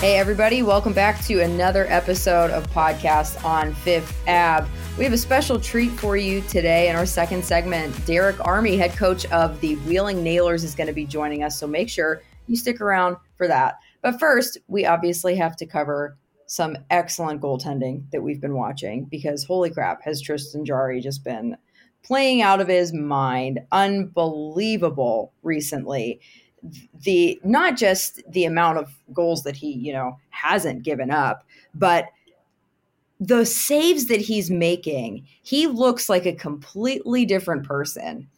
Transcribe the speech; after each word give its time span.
Hey, 0.00 0.16
everybody, 0.16 0.62
welcome 0.62 0.94
back 0.94 1.22
to 1.26 1.40
another 1.40 1.86
episode 1.88 2.50
of 2.50 2.66
Podcast 2.70 3.44
on 3.44 3.74
Fifth 3.74 4.16
Ab. 4.26 4.66
We 4.96 5.04
have 5.04 5.12
a 5.12 5.18
special 5.18 5.60
treat 5.60 5.90
for 5.92 6.16
you 6.16 6.40
today 6.42 6.88
in 6.88 6.96
our 6.96 7.04
second 7.04 7.44
segment. 7.44 8.06
Derek 8.06 8.36
Army, 8.46 8.78
head 8.78 8.92
coach 8.92 9.26
of 9.26 9.60
the 9.60 9.76
Wheeling 9.76 10.24
Nailers, 10.24 10.64
is 10.64 10.74
going 10.74 10.86
to 10.86 10.94
be 10.94 11.04
joining 11.04 11.42
us, 11.42 11.58
so 11.58 11.66
make 11.66 11.90
sure 11.90 12.22
you 12.46 12.56
stick 12.56 12.80
around 12.80 13.16
for 13.36 13.46
that. 13.46 13.78
But 14.02 14.18
first, 14.18 14.56
we 14.68 14.86
obviously 14.86 15.36
have 15.36 15.54
to 15.56 15.66
cover 15.66 16.16
some 16.46 16.76
excellent 16.90 17.40
goaltending 17.40 18.10
that 18.10 18.22
we've 18.22 18.40
been 18.40 18.54
watching 18.54 19.04
because 19.04 19.44
holy 19.44 19.70
crap, 19.70 20.02
has 20.02 20.20
Tristan 20.20 20.64
Jarry 20.64 21.00
just 21.00 21.22
been 21.22 21.56
playing 22.02 22.42
out 22.42 22.60
of 22.60 22.68
his 22.68 22.92
mind. 22.92 23.60
Unbelievable 23.72 25.32
recently 25.42 26.20
the 27.02 27.40
not 27.44 27.76
just 27.76 28.20
the 28.30 28.44
amount 28.44 28.78
of 28.78 28.90
goals 29.12 29.42
that 29.44 29.56
he 29.56 29.72
you 29.72 29.92
know 29.92 30.18
hasn't 30.30 30.82
given 30.82 31.10
up 31.10 31.44
but 31.74 32.06
the 33.18 33.44
saves 33.44 34.06
that 34.06 34.20
he's 34.20 34.50
making 34.50 35.26
he 35.42 35.66
looks 35.66 36.08
like 36.08 36.26
a 36.26 36.34
completely 36.34 37.24
different 37.24 37.64
person 37.64 38.28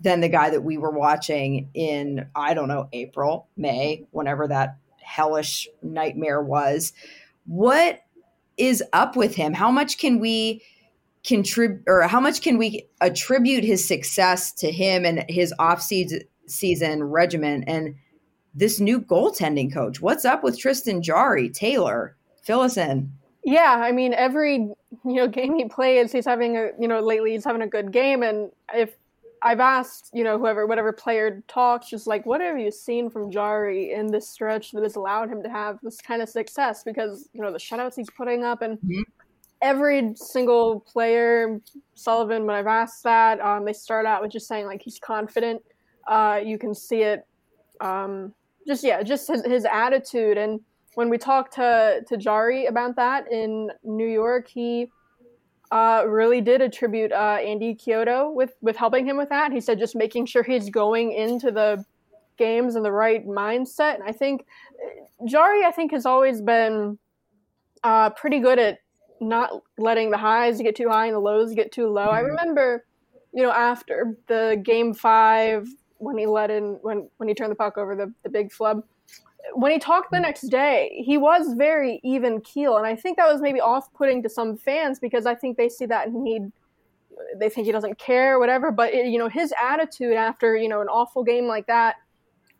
than 0.00 0.20
the 0.20 0.28
guy 0.28 0.50
that 0.50 0.62
we 0.62 0.76
were 0.76 0.90
watching 0.90 1.68
in 1.74 2.26
i 2.34 2.54
don't 2.54 2.68
know 2.68 2.88
april 2.92 3.46
may 3.56 4.04
whenever 4.10 4.48
that 4.48 4.76
hellish 5.00 5.68
nightmare 5.82 6.42
was 6.42 6.92
what 7.46 8.02
is 8.56 8.82
up 8.92 9.16
with 9.16 9.34
him 9.34 9.52
how 9.52 9.70
much 9.70 9.98
can 9.98 10.18
we 10.18 10.62
contribute 11.24 11.82
or 11.86 12.02
how 12.02 12.20
much 12.20 12.42
can 12.42 12.56
we 12.56 12.88
attribute 13.00 13.64
his 13.64 13.86
success 13.86 14.52
to 14.52 14.70
him 14.70 15.04
and 15.04 15.24
his 15.28 15.52
off-season 15.58 16.22
season 16.46 17.04
regimen 17.04 17.62
and 17.64 17.94
this 18.54 18.80
new 18.80 19.00
goaltending 19.00 19.72
coach. 19.72 20.00
What's 20.00 20.24
up 20.24 20.42
with 20.42 20.58
Tristan 20.58 21.02
Jarry? 21.02 21.48
Taylor, 21.48 22.16
fill 22.42 22.60
us 22.60 22.76
in. 22.76 23.12
Yeah, 23.44 23.80
I 23.82 23.92
mean, 23.92 24.12
every 24.12 24.56
you 24.56 24.74
know 25.04 25.28
game 25.28 25.54
he 25.54 25.66
plays, 25.66 26.12
he's 26.12 26.26
having 26.26 26.56
a 26.56 26.70
you 26.78 26.88
know 26.88 27.00
lately 27.00 27.32
he's 27.32 27.44
having 27.44 27.62
a 27.62 27.66
good 27.66 27.90
game, 27.90 28.22
and 28.22 28.50
if 28.74 28.96
I've 29.42 29.60
asked 29.60 30.10
you 30.12 30.24
know 30.24 30.38
whoever 30.38 30.66
whatever 30.66 30.92
player 30.92 31.42
talks, 31.48 31.88
just 31.88 32.06
like 32.06 32.26
what 32.26 32.42
have 32.42 32.58
you 32.58 32.70
seen 32.70 33.08
from 33.08 33.30
Jarry 33.30 33.92
in 33.92 34.08
this 34.08 34.28
stretch 34.28 34.72
that 34.72 34.82
has 34.82 34.96
allowed 34.96 35.30
him 35.30 35.42
to 35.42 35.48
have 35.48 35.78
this 35.82 36.00
kind 36.02 36.20
of 36.20 36.28
success? 36.28 36.82
Because 36.82 37.30
you 37.32 37.40
know 37.40 37.50
the 37.50 37.58
shutouts 37.58 37.96
he's 37.96 38.10
putting 38.10 38.44
up, 38.44 38.60
and 38.60 38.76
mm-hmm. 38.78 39.02
Every 39.62 40.14
single 40.14 40.80
player, 40.80 41.60
Sullivan, 41.94 42.46
when 42.46 42.56
I've 42.56 42.66
asked 42.66 43.02
that, 43.04 43.40
um, 43.40 43.64
they 43.64 43.72
start 43.72 44.06
out 44.06 44.22
with 44.22 44.30
just 44.30 44.48
saying 44.48 44.66
like 44.66 44.82
he's 44.82 44.98
confident. 44.98 45.62
Uh, 46.08 46.40
you 46.42 46.58
can 46.58 46.74
see 46.74 47.02
it, 47.02 47.26
um, 47.80 48.32
just 48.66 48.82
yeah, 48.82 49.02
just 49.02 49.28
his, 49.28 49.44
his 49.44 49.66
attitude. 49.70 50.38
And 50.38 50.60
when 50.94 51.10
we 51.10 51.18
talked 51.18 51.54
to 51.54 52.02
to 52.08 52.16
Jarry 52.16 52.66
about 52.66 52.96
that 52.96 53.30
in 53.30 53.70
New 53.84 54.08
York, 54.08 54.48
he 54.48 54.90
uh, 55.70 56.04
really 56.06 56.40
did 56.40 56.60
attribute 56.60 57.12
uh, 57.12 57.38
Andy 57.40 57.74
Chiodo 57.74 58.32
with 58.32 58.54
with 58.60 58.76
helping 58.76 59.06
him 59.06 59.16
with 59.16 59.28
that. 59.28 59.52
He 59.52 59.60
said 59.60 59.78
just 59.78 59.94
making 59.94 60.26
sure 60.26 60.42
he's 60.42 60.70
going 60.70 61.12
into 61.12 61.50
the 61.50 61.84
games 62.36 62.74
in 62.74 62.82
the 62.82 62.90
right 62.90 63.26
mindset. 63.26 63.96
And 63.96 64.02
I 64.04 64.12
think 64.12 64.46
Jarry, 65.26 65.64
I 65.64 65.70
think, 65.70 65.92
has 65.92 66.06
always 66.06 66.40
been 66.40 66.98
uh, 67.84 68.10
pretty 68.10 68.40
good 68.40 68.58
at 68.58 68.78
not 69.20 69.62
letting 69.78 70.10
the 70.10 70.16
highs 70.16 70.60
get 70.60 70.74
too 70.76 70.88
high 70.88 71.06
and 71.06 71.14
the 71.14 71.20
lows 71.20 71.54
get 71.54 71.72
too 71.72 71.88
low. 71.88 72.08
I 72.08 72.18
mm-hmm. 72.18 72.30
remember, 72.30 72.84
you 73.32 73.42
know, 73.42 73.52
after 73.52 74.16
the 74.26 74.60
game 74.64 74.94
five 74.94 75.68
when 75.98 76.16
he 76.16 76.26
let 76.26 76.50
in 76.50 76.78
when 76.82 77.08
when 77.18 77.28
he 77.28 77.34
turned 77.34 77.52
the 77.52 77.56
puck 77.56 77.78
over 77.78 77.94
the 77.94 78.12
the 78.22 78.28
big 78.28 78.52
flub. 78.52 78.82
When 79.54 79.72
he 79.72 79.78
talked 79.78 80.10
the 80.10 80.20
next 80.20 80.42
day, 80.42 81.02
he 81.04 81.16
was 81.16 81.54
very 81.54 81.98
even 82.04 82.40
keel, 82.42 82.76
and 82.76 82.86
I 82.86 82.94
think 82.94 83.16
that 83.16 83.30
was 83.30 83.40
maybe 83.40 83.60
off 83.60 83.92
putting 83.94 84.22
to 84.22 84.28
some 84.28 84.56
fans 84.56 84.98
because 84.98 85.24
I 85.24 85.34
think 85.34 85.56
they 85.56 85.68
see 85.68 85.86
that 85.86 86.08
he 86.08 86.40
they 87.36 87.48
think 87.48 87.66
he 87.66 87.72
doesn't 87.72 87.98
care, 87.98 88.38
whatever. 88.38 88.70
But 88.70 88.92
it, 88.92 89.06
you 89.06 89.18
know, 89.18 89.28
his 89.28 89.52
attitude 89.62 90.14
after 90.14 90.56
you 90.56 90.68
know 90.68 90.80
an 90.80 90.88
awful 90.88 91.24
game 91.24 91.46
like 91.46 91.66
that, 91.66 91.96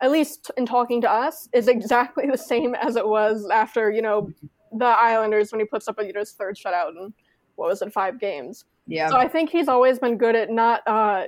at 0.01 0.11
least 0.11 0.51
in 0.57 0.65
talking 0.65 1.01
to 1.01 1.11
us, 1.11 1.49
is 1.53 1.67
exactly 1.67 2.25
the 2.31 2.37
same 2.37 2.75
as 2.75 2.95
it 2.95 3.07
was 3.07 3.47
after 3.49 3.91
you 3.91 4.01
know 4.01 4.31
the 4.71 4.85
Islanders 4.85 5.51
when 5.51 5.59
he 5.59 5.65
puts 5.65 5.87
up 5.87 5.97
you 6.01 6.13
know 6.13 6.19
his 6.19 6.31
third 6.31 6.55
shutout 6.55 6.89
in 6.89 7.13
what 7.55 7.69
was 7.69 7.81
it 7.81 7.91
five 7.93 8.19
games. 8.19 8.65
Yeah. 8.87 9.09
So 9.09 9.17
I 9.17 9.27
think 9.27 9.49
he's 9.49 9.67
always 9.67 9.99
been 9.99 10.17
good 10.17 10.35
at 10.35 10.49
not 10.49 10.81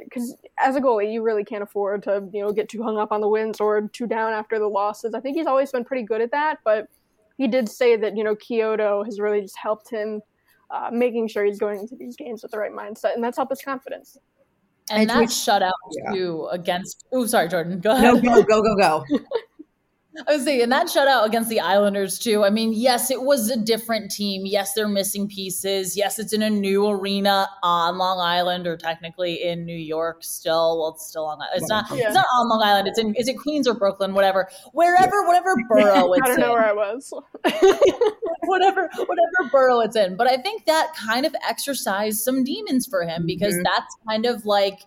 because 0.03 0.35
as 0.59 0.75
a 0.75 0.81
goalie 0.81 1.11
you 1.13 1.21
really 1.21 1.43
can't 1.43 1.63
afford 1.63 2.03
to 2.03 2.27
you 2.33 2.41
know 2.41 2.51
get 2.51 2.69
too 2.69 2.81
hung 2.83 2.97
up 2.97 3.11
on 3.11 3.21
the 3.21 3.27
wins 3.27 3.59
or 3.59 3.87
too 3.89 4.07
down 4.07 4.33
after 4.33 4.59
the 4.59 4.67
losses. 4.67 5.13
I 5.13 5.19
think 5.19 5.37
he's 5.37 5.47
always 5.47 5.71
been 5.71 5.85
pretty 5.85 6.03
good 6.03 6.21
at 6.21 6.31
that, 6.31 6.59
but 6.65 6.87
he 7.37 7.47
did 7.47 7.69
say 7.69 7.95
that 7.97 8.17
you 8.17 8.23
know 8.23 8.35
Chiodo 8.35 9.05
has 9.05 9.19
really 9.19 9.41
just 9.41 9.57
helped 9.57 9.89
him 9.89 10.21
uh, 10.71 10.89
making 10.91 11.27
sure 11.27 11.45
he's 11.45 11.59
going 11.59 11.79
into 11.79 11.95
these 11.95 12.15
games 12.15 12.41
with 12.41 12.51
the 12.51 12.57
right 12.57 12.71
mindset, 12.71 13.13
and 13.13 13.23
that's 13.23 13.37
helped 13.37 13.51
his 13.51 13.61
confidence. 13.61 14.17
And 14.89 15.09
that 15.09 15.29
shutout 15.29 15.71
Yeah. 15.91 16.11
too 16.13 16.47
against. 16.51 17.05
Oh, 17.13 17.25
sorry, 17.25 17.47
Jordan. 17.47 17.79
Go 17.79 17.91
ahead. 17.91 18.21
No, 18.23 18.41
go, 18.41 18.61
go, 18.61 18.61
go, 18.61 18.75
go. 18.75 19.03
I 20.27 20.33
was 20.35 20.43
saying, 20.43 20.61
and 20.61 20.71
that 20.71 20.87
shutout 20.87 21.25
against 21.25 21.49
the 21.49 21.59
Islanders 21.59 22.19
too. 22.19 22.43
I 22.43 22.49
mean, 22.51 22.71
yes, 22.73 23.09
it 23.09 23.23
was 23.23 23.49
a 23.49 23.57
different 23.57 24.11
team. 24.11 24.45
Yes, 24.45 24.73
they're 24.73 24.87
missing 24.87 25.27
pieces. 25.27 25.97
Yes, 25.97 26.19
it's 26.19 26.33
in 26.33 26.41
a 26.43 26.49
new 26.49 26.87
arena 26.87 27.47
on 27.63 27.97
Long 27.97 28.19
Island, 28.19 28.67
or 28.67 28.77
technically 28.77 29.41
in 29.43 29.65
New 29.65 29.75
York. 29.75 30.23
Still, 30.23 30.79
well, 30.79 30.89
it's 30.93 31.07
still 31.07 31.25
on. 31.25 31.39
It's 31.55 31.67
not. 31.67 31.85
Yeah. 31.91 32.05
It's 32.05 32.13
not 32.13 32.25
on 32.39 32.47
Long 32.49 32.61
Island. 32.61 32.87
It's 32.87 32.99
in. 32.99 33.15
Is 33.15 33.27
it 33.27 33.35
Queens 33.39 33.67
or 33.67 33.73
Brooklyn? 33.73 34.13
Whatever. 34.13 34.49
Wherever, 34.73 35.25
whatever 35.25 35.55
borough 35.69 36.13
It's 36.13 36.21
I 36.23 36.27
don't 36.27 36.39
know 36.39 36.45
in. 36.47 36.51
where 36.53 36.65
I 36.69 36.73
was. 36.73 37.11
whatever 38.45 38.89
whatever 38.95 39.49
borough 39.51 39.79
it's 39.81 39.95
in. 39.95 40.15
But 40.15 40.27
I 40.29 40.37
think 40.37 40.65
that 40.65 40.93
kind 40.95 41.25
of 41.25 41.35
exercised 41.47 42.19
some 42.21 42.43
demons 42.43 42.85
for 42.85 43.03
him 43.03 43.25
because 43.25 43.53
Mhm. 43.55 43.63
that's 43.63 43.95
kind 44.07 44.25
of 44.25 44.45
like 44.45 44.79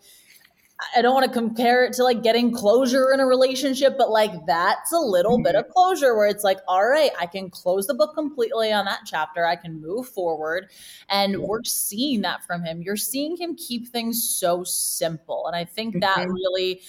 I 0.95 1.01
don't 1.01 1.15
want 1.15 1.25
to 1.25 1.33
compare 1.33 1.85
it 1.87 1.95
to 1.95 2.05
like 2.05 2.23
getting 2.23 2.53
closure 2.53 3.11
in 3.13 3.19
a 3.19 3.27
relationship, 3.27 3.97
but 3.97 4.11
like 4.11 4.33
that's 4.47 4.93
a 4.93 4.99
little 4.99 5.43
bit 5.43 5.55
of 5.55 5.67
closure 5.69 6.15
where 6.15 6.27
it's 6.27 6.45
like, 6.45 6.59
all 6.69 6.87
right, 6.87 7.11
I 7.19 7.25
can 7.25 7.49
close 7.49 7.87
the 7.87 7.95
book 7.95 8.15
completely 8.15 8.73
on 8.73 8.85
that 8.85 9.01
chapter. 9.07 9.47
I 9.47 9.57
can 9.57 9.81
move 9.81 10.07
forward. 10.07 10.71
And 11.09 11.41
we're 11.41 11.65
seeing 11.65 12.21
that 12.23 12.45
from 12.45 12.63
him. 12.63 12.83
You're 12.83 12.99
seeing 12.99 13.39
him 13.39 13.57
keep 13.57 13.89
things 13.89 14.23
so 14.23 14.65
simple. 14.65 15.47
And 15.47 15.57
I 15.57 15.65
think 15.65 16.01
that 16.01 16.19
Mhm. 16.19 16.27
really 16.35 16.83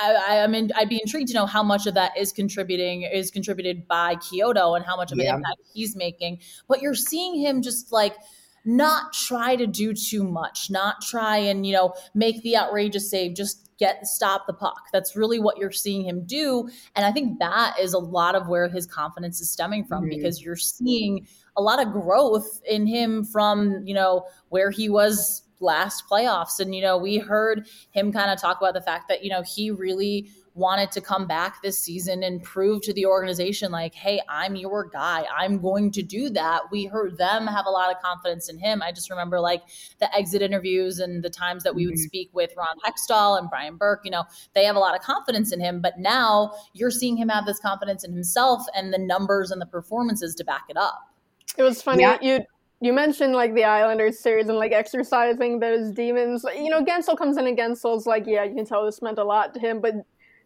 I, 0.00 0.40
I 0.40 0.46
mean 0.46 0.70
I'd 0.74 0.88
be 0.88 1.00
intrigued 1.02 1.28
to 1.28 1.34
know 1.34 1.46
how 1.46 1.62
much 1.62 1.86
of 1.86 1.92
that 1.94 2.16
is 2.16 2.32
contributing 2.32 3.02
is 3.02 3.30
contributed 3.30 3.86
by 3.86 4.16
Chiodo 4.16 4.74
and 4.74 4.86
how 4.86 4.96
much 4.96 5.12
of 5.12 5.18
Yeah. 5.18 5.30
an 5.30 5.36
impact 5.36 5.60
he's 5.70 5.94
making. 5.94 6.38
But 6.66 6.80
you're 6.80 6.94
seeing 6.94 7.38
him 7.38 7.60
just 7.60 7.92
like 7.92 8.16
not 8.64 9.12
try 9.12 9.56
to 9.56 9.66
do 9.66 9.92
too 9.92 10.24
much, 10.24 10.70
not 10.70 11.00
try 11.02 11.36
and, 11.36 11.66
you 11.66 11.72
know, 11.72 11.94
make 12.14 12.42
the 12.42 12.56
outrageous 12.56 13.10
save, 13.10 13.34
just 13.34 13.70
get 13.78 14.06
stop 14.06 14.46
the 14.46 14.52
puck. 14.52 14.84
That's 14.92 15.16
really 15.16 15.38
what 15.38 15.58
you're 15.58 15.72
seeing 15.72 16.04
him 16.04 16.24
do. 16.24 16.68
And 16.94 17.04
I 17.04 17.12
think 17.12 17.38
that 17.40 17.76
is 17.80 17.92
a 17.92 17.98
lot 17.98 18.34
of 18.34 18.48
where 18.48 18.68
his 18.68 18.86
confidence 18.86 19.40
is 19.40 19.50
stemming 19.50 19.84
from 19.84 20.04
Mhm. 20.04 20.10
because 20.10 20.42
you're 20.42 20.56
seeing 20.56 21.26
a 21.56 21.62
lot 21.62 21.84
of 21.84 21.92
growth 21.92 22.60
in 22.68 22.86
him 22.86 23.24
from, 23.24 23.84
you 23.86 23.94
know, 23.94 24.26
where 24.48 24.70
he 24.70 24.88
was 24.88 25.42
last 25.60 26.04
playoffs. 26.08 26.60
And, 26.60 26.74
you 26.74 26.82
know, 26.82 26.96
we 26.96 27.18
heard 27.18 27.66
him 27.90 28.12
kind 28.12 28.30
of 28.30 28.40
talk 28.40 28.58
about 28.60 28.74
the 28.74 28.80
fact 28.80 29.08
that, 29.08 29.24
you 29.24 29.30
know, 29.30 29.42
he 29.42 29.70
really 29.70 30.30
wanted 30.54 30.92
to 30.92 31.00
come 31.00 31.26
back 31.26 31.60
this 31.62 31.78
season 31.78 32.22
and 32.22 32.42
prove 32.42 32.80
to 32.82 32.92
the 32.92 33.04
organization, 33.04 33.72
like, 33.72 33.92
hey, 33.94 34.20
I'm 34.28 34.54
your 34.54 34.88
guy. 34.88 35.26
I'm 35.36 35.60
going 35.60 35.90
to 35.92 36.02
do 36.02 36.30
that. 36.30 36.62
We 36.70 36.84
heard 36.84 37.18
them 37.18 37.46
have 37.48 37.66
a 37.66 37.70
lot 37.70 37.94
of 37.94 38.00
confidence 38.00 38.48
in 38.48 38.58
him. 38.58 38.80
I 38.80 38.92
just 38.92 39.10
remember 39.10 39.40
like 39.40 39.62
the 39.98 40.14
exit 40.14 40.42
interviews 40.42 41.00
and 41.00 41.24
the 41.24 41.30
times 41.30 41.64
that 41.64 41.74
we 41.74 41.86
would 41.86 41.96
mm-hmm. 41.96 42.04
speak 42.04 42.30
with 42.32 42.52
Ron 42.56 42.78
Hextall 42.86 43.38
and 43.38 43.50
Brian 43.50 43.76
Burke. 43.76 44.02
You 44.04 44.12
know, 44.12 44.24
they 44.54 44.64
have 44.64 44.76
a 44.76 44.80
lot 44.80 44.94
of 44.94 45.02
confidence 45.02 45.52
in 45.52 45.60
him, 45.60 45.80
but 45.80 45.98
now 45.98 46.52
you're 46.72 46.90
seeing 46.90 47.16
him 47.16 47.28
have 47.28 47.46
this 47.46 47.58
confidence 47.58 48.04
in 48.04 48.12
himself 48.12 48.62
and 48.76 48.92
the 48.92 48.98
numbers 48.98 49.50
and 49.50 49.60
the 49.60 49.66
performances 49.66 50.36
to 50.36 50.44
back 50.44 50.64
it 50.68 50.76
up. 50.76 51.10
It 51.58 51.62
was 51.64 51.82
funny. 51.82 52.02
Yeah. 52.02 52.18
You 52.22 52.44
you 52.80 52.92
mentioned 52.92 53.34
like 53.34 53.54
the 53.54 53.64
Islanders 53.64 54.18
series 54.18 54.48
and 54.48 54.58
like 54.58 54.72
exercising 54.72 55.58
those 55.58 55.90
demons. 55.90 56.44
You 56.54 56.68
know, 56.68 56.84
Guentzel 56.84 57.16
comes 57.16 57.38
in 57.38 57.46
and 57.46 57.56
Guentzel's 57.56 58.06
like, 58.06 58.24
yeah, 58.26 58.44
you 58.44 58.54
can 58.54 58.66
tell 58.66 58.84
this 58.84 59.00
meant 59.00 59.18
a 59.18 59.24
lot 59.24 59.54
to 59.54 59.60
him, 59.60 59.80
but 59.80 59.94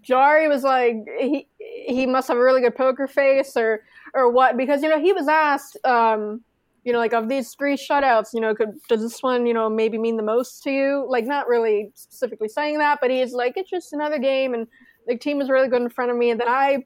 Jarry 0.02 0.48
was 0.48 0.62
like 0.62 0.96
he 1.18 1.48
he 1.58 2.06
must 2.06 2.28
have 2.28 2.36
a 2.36 2.42
really 2.42 2.60
good 2.60 2.76
poker 2.76 3.06
face 3.06 3.56
or 3.56 3.82
or 4.14 4.30
what 4.30 4.56
because 4.56 4.82
you 4.82 4.88
know 4.88 5.00
he 5.00 5.12
was 5.12 5.28
asked 5.28 5.76
um 5.84 6.42
you 6.84 6.92
know 6.92 6.98
like 6.98 7.12
of 7.12 7.28
these 7.28 7.54
three 7.54 7.76
shutouts 7.76 8.28
you 8.32 8.40
know 8.40 8.54
could 8.54 8.78
does 8.88 9.02
this 9.02 9.22
one 9.22 9.46
you 9.46 9.54
know 9.54 9.68
maybe 9.68 9.98
mean 9.98 10.16
the 10.16 10.22
most 10.22 10.62
to 10.62 10.70
you? 10.70 11.06
Like 11.08 11.26
not 11.26 11.48
really 11.48 11.90
specifically 11.94 12.48
saying 12.48 12.78
that 12.78 12.98
but 13.00 13.10
he's 13.10 13.32
like 13.32 13.56
it's 13.56 13.70
just 13.70 13.92
another 13.92 14.18
game 14.18 14.54
and 14.54 14.66
the 15.06 15.16
team 15.16 15.38
was 15.38 15.50
really 15.50 15.68
good 15.68 15.82
in 15.82 15.88
front 15.88 16.10
of 16.10 16.16
me. 16.16 16.30
And 16.30 16.40
then 16.40 16.48
I 16.48 16.84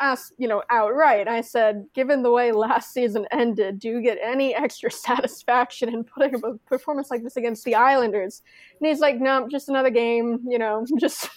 asked 0.00 0.34
you 0.38 0.48
know 0.48 0.62
outright 0.70 1.28
I 1.28 1.40
said 1.40 1.86
given 1.94 2.22
the 2.22 2.30
way 2.30 2.50
last 2.50 2.92
season 2.92 3.26
ended 3.30 3.78
do 3.78 3.88
you 3.88 4.02
get 4.02 4.18
any 4.22 4.54
extra 4.54 4.90
satisfaction 5.08 5.88
in 5.88 6.04
putting 6.04 6.34
a 6.44 6.58
performance 6.66 7.10
like 7.10 7.22
this 7.22 7.36
against 7.36 7.64
the 7.64 7.74
Islanders? 7.74 8.42
And 8.78 8.88
he's 8.88 9.00
like 9.00 9.18
no 9.18 9.48
just 9.48 9.68
another 9.68 9.90
game 9.90 10.40
you 10.46 10.58
know 10.58 10.84
just 11.00 11.30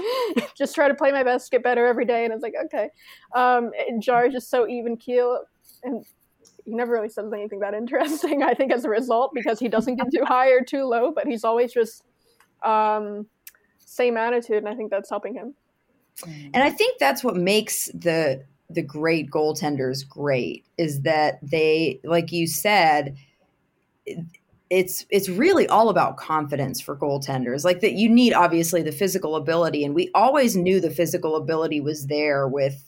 just 0.56 0.74
try 0.74 0.88
to 0.88 0.94
play 0.94 1.12
my 1.12 1.22
best, 1.22 1.50
get 1.50 1.62
better 1.62 1.86
every 1.86 2.04
day. 2.04 2.24
And 2.24 2.32
it's 2.32 2.42
like, 2.42 2.54
okay. 2.64 2.88
Um, 3.34 3.70
Jar 4.00 4.26
is 4.26 4.32
just 4.32 4.50
so 4.50 4.68
even 4.68 4.96
keel. 4.96 5.40
And 5.84 6.04
he 6.64 6.74
never 6.74 6.92
really 6.92 7.08
says 7.08 7.32
anything 7.32 7.60
that 7.60 7.74
interesting, 7.74 8.42
I 8.42 8.54
think, 8.54 8.72
as 8.72 8.84
a 8.84 8.88
result, 8.88 9.32
because 9.34 9.58
he 9.58 9.68
doesn't 9.68 9.96
get 9.96 10.06
too 10.14 10.24
high 10.24 10.50
or 10.50 10.62
too 10.62 10.84
low, 10.84 11.12
but 11.12 11.26
he's 11.26 11.44
always 11.44 11.72
just 11.72 12.04
um, 12.62 13.26
same 13.78 14.16
attitude. 14.16 14.58
And 14.58 14.68
I 14.68 14.74
think 14.74 14.90
that's 14.90 15.10
helping 15.10 15.34
him. 15.34 15.54
And 16.26 16.62
I 16.62 16.70
think 16.70 16.98
that's 16.98 17.24
what 17.24 17.36
makes 17.36 17.86
the 17.94 18.44
the 18.68 18.82
great 18.82 19.30
goaltenders 19.30 20.08
great 20.08 20.64
is 20.78 21.02
that 21.02 21.38
they, 21.42 22.00
like 22.04 22.32
you 22.32 22.46
said, 22.46 23.16
it's 24.72 25.04
it's 25.10 25.28
really 25.28 25.68
all 25.68 25.90
about 25.90 26.16
confidence 26.16 26.80
for 26.80 26.96
goaltenders. 26.96 27.62
Like 27.62 27.80
that 27.80 27.92
you 27.92 28.08
need 28.08 28.32
obviously 28.32 28.80
the 28.80 28.90
physical 28.90 29.36
ability 29.36 29.84
and 29.84 29.94
we 29.94 30.10
always 30.14 30.56
knew 30.56 30.80
the 30.80 30.90
physical 30.90 31.36
ability 31.36 31.82
was 31.82 32.06
there 32.06 32.48
with 32.48 32.82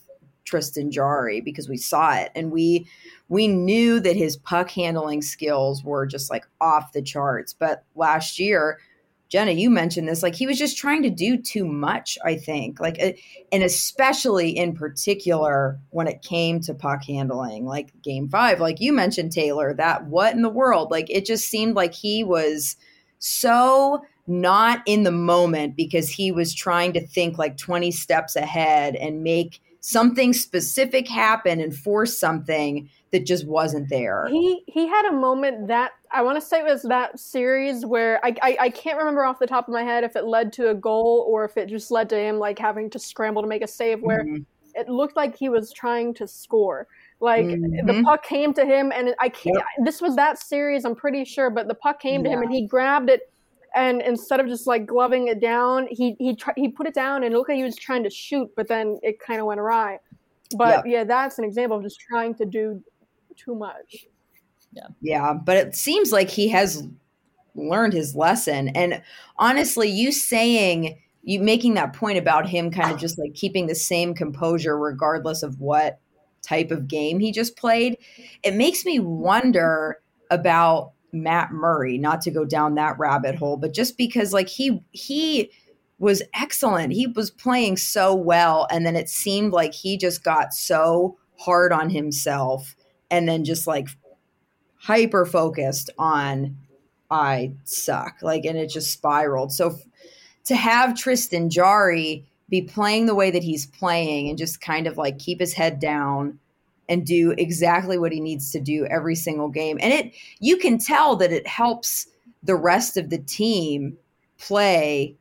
Tristan 0.45 0.89
Jarry 0.89 1.41
because 1.41 1.69
we 1.69 1.77
saw 1.77 2.15
it 2.15 2.31
and 2.33 2.51
we 2.51 2.87
we 3.29 3.47
knew 3.47 3.99
that 3.99 4.15
his 4.15 4.35
puck 4.35 4.71
handling 4.71 5.21
skills 5.21 5.83
were 5.83 6.07
just 6.07 6.31
like 6.31 6.47
off 6.59 6.91
the 6.91 7.03
charts. 7.03 7.53
But 7.53 7.83
last 7.93 8.39
year 8.39 8.79
Jenna, 9.35 9.51
you 9.51 9.69
mentioned 9.69 10.07
this. 10.07 10.23
Like 10.23 10.33
he 10.33 10.47
was 10.47 10.57
just 10.57 10.77
trying 10.77 11.03
to 11.03 11.09
do 11.09 11.35
too 11.35 11.65
much, 11.65 12.17
I 12.23 12.37
think. 12.37 12.79
Like, 12.79 12.97
uh, 13.03 13.11
and 13.51 13.63
especially 13.63 14.51
in 14.51 14.73
particular 14.73 15.77
when 15.89 16.07
it 16.07 16.21
came 16.21 16.61
to 16.61 16.73
puck 16.73 17.03
handling, 17.03 17.65
like 17.65 17.91
game 18.01 18.29
five, 18.29 18.61
like 18.61 18.79
you 18.79 18.93
mentioned, 18.93 19.33
Taylor, 19.33 19.73
that 19.73 20.05
what 20.05 20.33
in 20.33 20.41
the 20.41 20.47
world? 20.47 20.89
Like 20.89 21.09
it 21.09 21.25
just 21.25 21.49
seemed 21.49 21.75
like 21.75 21.93
he 21.93 22.23
was 22.23 22.77
so 23.19 24.05
not 24.25 24.81
in 24.85 25.03
the 25.03 25.11
moment 25.11 25.75
because 25.75 26.09
he 26.09 26.31
was 26.31 26.55
trying 26.55 26.93
to 26.93 27.05
think 27.05 27.37
like 27.37 27.57
20 27.57 27.91
steps 27.91 28.37
ahead 28.37 28.95
and 28.95 29.21
make 29.21 29.59
something 29.81 30.31
specific 30.31 31.09
happen 31.09 31.59
and 31.59 31.75
force 31.75 32.17
something 32.17 32.89
that 33.11 33.25
just 33.25 33.45
wasn't 33.45 33.89
there. 33.89 34.27
He 34.29 34.63
he 34.67 34.87
had 34.87 35.05
a 35.07 35.11
moment 35.11 35.67
that 35.67 35.91
I 36.15 36.21
want 36.21 36.39
to 36.39 36.45
say 36.45 36.59
it 36.59 36.65
was 36.65 36.83
that 36.83 37.19
series 37.19 37.85
where 37.85 38.23
I, 38.25 38.33
I, 38.41 38.57
I 38.61 38.69
can't 38.69 38.97
remember 38.97 39.25
off 39.25 39.37
the 39.37 39.47
top 39.47 39.67
of 39.67 39.73
my 39.73 39.83
head 39.83 40.05
if 40.05 40.15
it 40.15 40.25
led 40.25 40.53
to 40.53 40.69
a 40.69 40.73
goal 40.73 41.25
or 41.27 41.43
if 41.43 41.57
it 41.57 41.67
just 41.67 41.91
led 41.91 42.09
to 42.09 42.17
him 42.17 42.39
like 42.39 42.57
having 42.57 42.89
to 42.91 42.99
scramble 42.99 43.41
to 43.41 43.47
make 43.47 43.61
a 43.61 43.67
save 43.67 44.01
where 44.01 44.23
mm-hmm. 44.23 44.43
it 44.75 44.87
looked 44.87 45.17
like 45.17 45.35
he 45.35 45.49
was 45.49 45.73
trying 45.73 46.13
to 46.13 46.25
score. 46.25 46.87
Like 47.19 47.45
mm-hmm. 47.45 47.85
the 47.85 48.01
puck 48.03 48.23
came 48.23 48.53
to 48.53 48.65
him 48.65 48.93
and 48.95 49.13
I 49.19 49.27
can't. 49.27 49.57
Yep. 49.57 49.85
This 49.85 50.01
was 50.01 50.15
that 50.15 50.39
series, 50.39 50.85
I'm 50.85 50.95
pretty 50.95 51.25
sure, 51.25 51.49
but 51.49 51.67
the 51.67 51.75
puck 51.75 51.99
came 51.99 52.25
yeah. 52.25 52.31
to 52.31 52.37
him 52.37 52.43
and 52.43 52.51
he 52.51 52.65
grabbed 52.65 53.09
it 53.09 53.29
and 53.75 54.01
instead 54.01 54.39
of 54.39 54.47
just 54.47 54.67
like 54.67 54.85
gloving 54.85 55.27
it 55.27 55.41
down, 55.41 55.87
he 55.91 56.15
he 56.17 56.33
tr- 56.33 56.51
he 56.55 56.69
put 56.69 56.87
it 56.87 56.93
down 56.93 57.23
and 57.23 57.33
it 57.33 57.37
looked 57.37 57.49
like 57.49 57.57
he 57.57 57.63
was 57.63 57.75
trying 57.75 58.03
to 58.05 58.09
shoot, 58.09 58.49
but 58.55 58.69
then 58.69 58.97
it 59.03 59.19
kind 59.19 59.41
of 59.41 59.47
went 59.47 59.59
awry. 59.59 59.99
But 60.57 60.77
yep. 60.77 60.83
yeah, 60.87 61.03
that's 61.03 61.39
an 61.39 61.43
example 61.43 61.77
of 61.77 61.83
just 61.83 61.99
trying 61.99 62.35
to 62.35 62.45
do 62.45 62.81
too 63.35 63.53
much. 63.53 64.07
Yeah. 64.75 64.87
Yeah, 65.01 65.33
but 65.33 65.57
it 65.57 65.75
seems 65.75 66.11
like 66.11 66.29
he 66.29 66.49
has 66.49 66.83
learned 67.55 67.93
his 67.93 68.15
lesson. 68.15 68.69
And 68.69 69.01
honestly, 69.37 69.89
you 69.89 70.11
saying 70.11 70.99
you 71.23 71.39
making 71.39 71.73
that 71.73 71.93
point 71.93 72.19
about 72.19 72.47
him 72.47 72.69
kind 72.69 72.91
of 72.91 72.99
just 72.99 73.17
like 73.17 73.33
keeping 73.33 73.65
the 73.65 73.75
same 73.75 74.13
composure 74.13 74.77
regardless 74.77 75.41
of 75.41 75.59
what 75.59 75.99
type 76.43 76.69
of 76.69 76.87
game 76.87 77.19
he 77.19 77.31
just 77.31 77.57
played, 77.57 77.97
it 78.43 78.53
makes 78.53 78.85
me 78.85 78.99
wonder 78.99 79.97
about 80.29 80.91
Matt 81.11 81.51
Murray, 81.51 81.97
not 81.97 82.21
to 82.21 82.31
go 82.31 82.45
down 82.45 82.75
that 82.75 82.99
rabbit 82.99 83.35
hole, 83.35 83.57
but 83.57 83.73
just 83.73 83.97
because 83.97 84.33
like 84.33 84.49
he 84.49 84.83
he 84.91 85.49
was 85.97 86.21
excellent. 86.33 86.93
He 86.93 87.07
was 87.07 87.31
playing 87.31 87.77
so 87.77 88.13
well 88.13 88.67
and 88.69 88.85
then 88.85 88.95
it 88.95 89.09
seemed 89.09 89.53
like 89.53 89.73
he 89.73 89.97
just 89.97 90.23
got 90.23 90.53
so 90.53 91.17
hard 91.39 91.71
on 91.71 91.89
himself 91.89 92.75
and 93.09 93.27
then 93.27 93.45
just 93.45 93.65
like 93.65 93.87
hyper 94.85 95.25
focused 95.25 95.89
on 95.97 96.55
I 97.09 97.53
suck. 97.63 98.17
Like, 98.21 98.45
and 98.45 98.57
it 98.57 98.69
just 98.69 98.91
spiraled. 98.91 99.51
So 99.51 99.69
f- 99.69 99.81
to 100.45 100.55
have 100.55 100.95
Tristan 100.95 101.49
Jarry 101.49 102.25
be 102.49 102.61
playing 102.61 103.07
the 103.07 103.15
way 103.15 103.31
that 103.31 103.43
he's 103.43 103.65
playing 103.65 104.29
and 104.29 104.37
just 104.37 104.61
kind 104.61 104.85
of 104.85 104.97
like 104.97 105.17
keep 105.17 105.39
his 105.39 105.53
head 105.53 105.79
down 105.79 106.39
and 106.87 107.05
do 107.05 107.31
exactly 107.37 107.97
what 107.97 108.11
he 108.11 108.19
needs 108.19 108.51
to 108.51 108.59
do 108.59 108.85
every 108.85 109.15
single 109.15 109.49
game. 109.49 109.79
And 109.81 109.91
it, 109.91 110.13
you 110.39 110.57
can 110.57 110.77
tell 110.77 111.15
that 111.15 111.31
it 111.31 111.47
helps 111.47 112.07
the 112.43 112.55
rest 112.55 112.95
of 112.95 113.09
the 113.09 113.17
team 113.17 113.97
play 114.37 115.15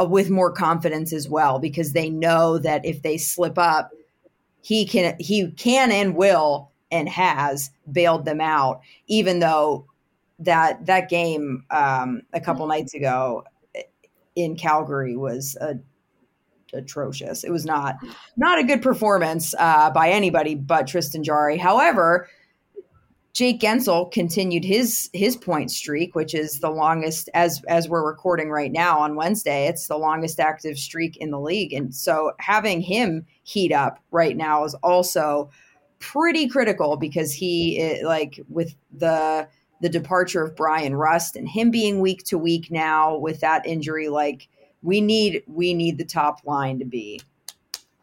uh, 0.00 0.06
with 0.06 0.30
more 0.30 0.50
confidence 0.50 1.12
as 1.12 1.28
well 1.28 1.58
because 1.58 1.92
they 1.92 2.08
know 2.08 2.56
that 2.58 2.84
if 2.86 3.02
they 3.02 3.18
slip 3.18 3.58
up, 3.58 3.90
he 4.62 4.86
can, 4.86 5.16
he 5.20 5.50
can 5.52 5.92
and 5.92 6.16
will 6.16 6.70
and 6.90 7.08
has 7.08 7.70
bailed 7.90 8.24
them 8.24 8.40
out, 8.40 8.80
even 9.06 9.40
though 9.40 9.86
that 10.38 10.84
that 10.86 11.08
game 11.08 11.64
um, 11.70 12.22
a 12.32 12.40
couple 12.40 12.62
mm-hmm. 12.62 12.78
nights 12.78 12.94
ago 12.94 13.44
in 14.34 14.54
Calgary 14.54 15.16
was 15.16 15.56
a, 15.60 15.76
atrocious. 16.74 17.42
It 17.42 17.50
was 17.50 17.64
not 17.64 17.96
not 18.36 18.58
a 18.58 18.64
good 18.64 18.82
performance 18.82 19.54
uh, 19.58 19.90
by 19.90 20.10
anybody 20.10 20.54
but 20.54 20.86
Tristan 20.86 21.24
Jarry. 21.24 21.56
However, 21.56 22.28
Jake 23.32 23.60
Guentzel 23.60 24.10
continued 24.12 24.64
his 24.64 25.10
his 25.12 25.36
point 25.36 25.70
streak, 25.70 26.14
which 26.14 26.34
is 26.34 26.60
the 26.60 26.70
longest 26.70 27.28
as 27.34 27.62
as 27.68 27.88
we're 27.88 28.06
recording 28.06 28.50
right 28.50 28.72
now 28.72 28.98
on 28.98 29.16
Wednesday. 29.16 29.66
It's 29.66 29.88
the 29.88 29.98
longest 29.98 30.40
active 30.40 30.78
streak 30.78 31.16
in 31.16 31.30
the 31.30 31.40
league, 31.40 31.72
and 31.72 31.94
so 31.94 32.32
having 32.38 32.80
him 32.80 33.26
heat 33.42 33.72
up 33.72 33.98
right 34.10 34.36
now 34.36 34.64
is 34.64 34.74
also 34.76 35.50
pretty 35.98 36.48
critical 36.48 36.96
because 36.96 37.32
he 37.32 37.80
eh, 37.80 38.00
like 38.04 38.40
with 38.48 38.74
the 38.92 39.48
the 39.80 39.88
departure 39.88 40.42
of 40.42 40.56
Bryan 40.56 40.94
Rust 40.94 41.36
and 41.36 41.48
him 41.48 41.70
being 41.70 42.00
week 42.00 42.24
to 42.24 42.38
week 42.38 42.70
now 42.70 43.16
with 43.16 43.40
that 43.40 43.66
injury 43.66 44.08
like 44.08 44.48
we 44.82 45.00
need 45.00 45.42
we 45.46 45.74
need 45.74 45.98
the 45.98 46.04
top 46.04 46.40
line 46.44 46.78
to 46.78 46.84
be 46.84 47.20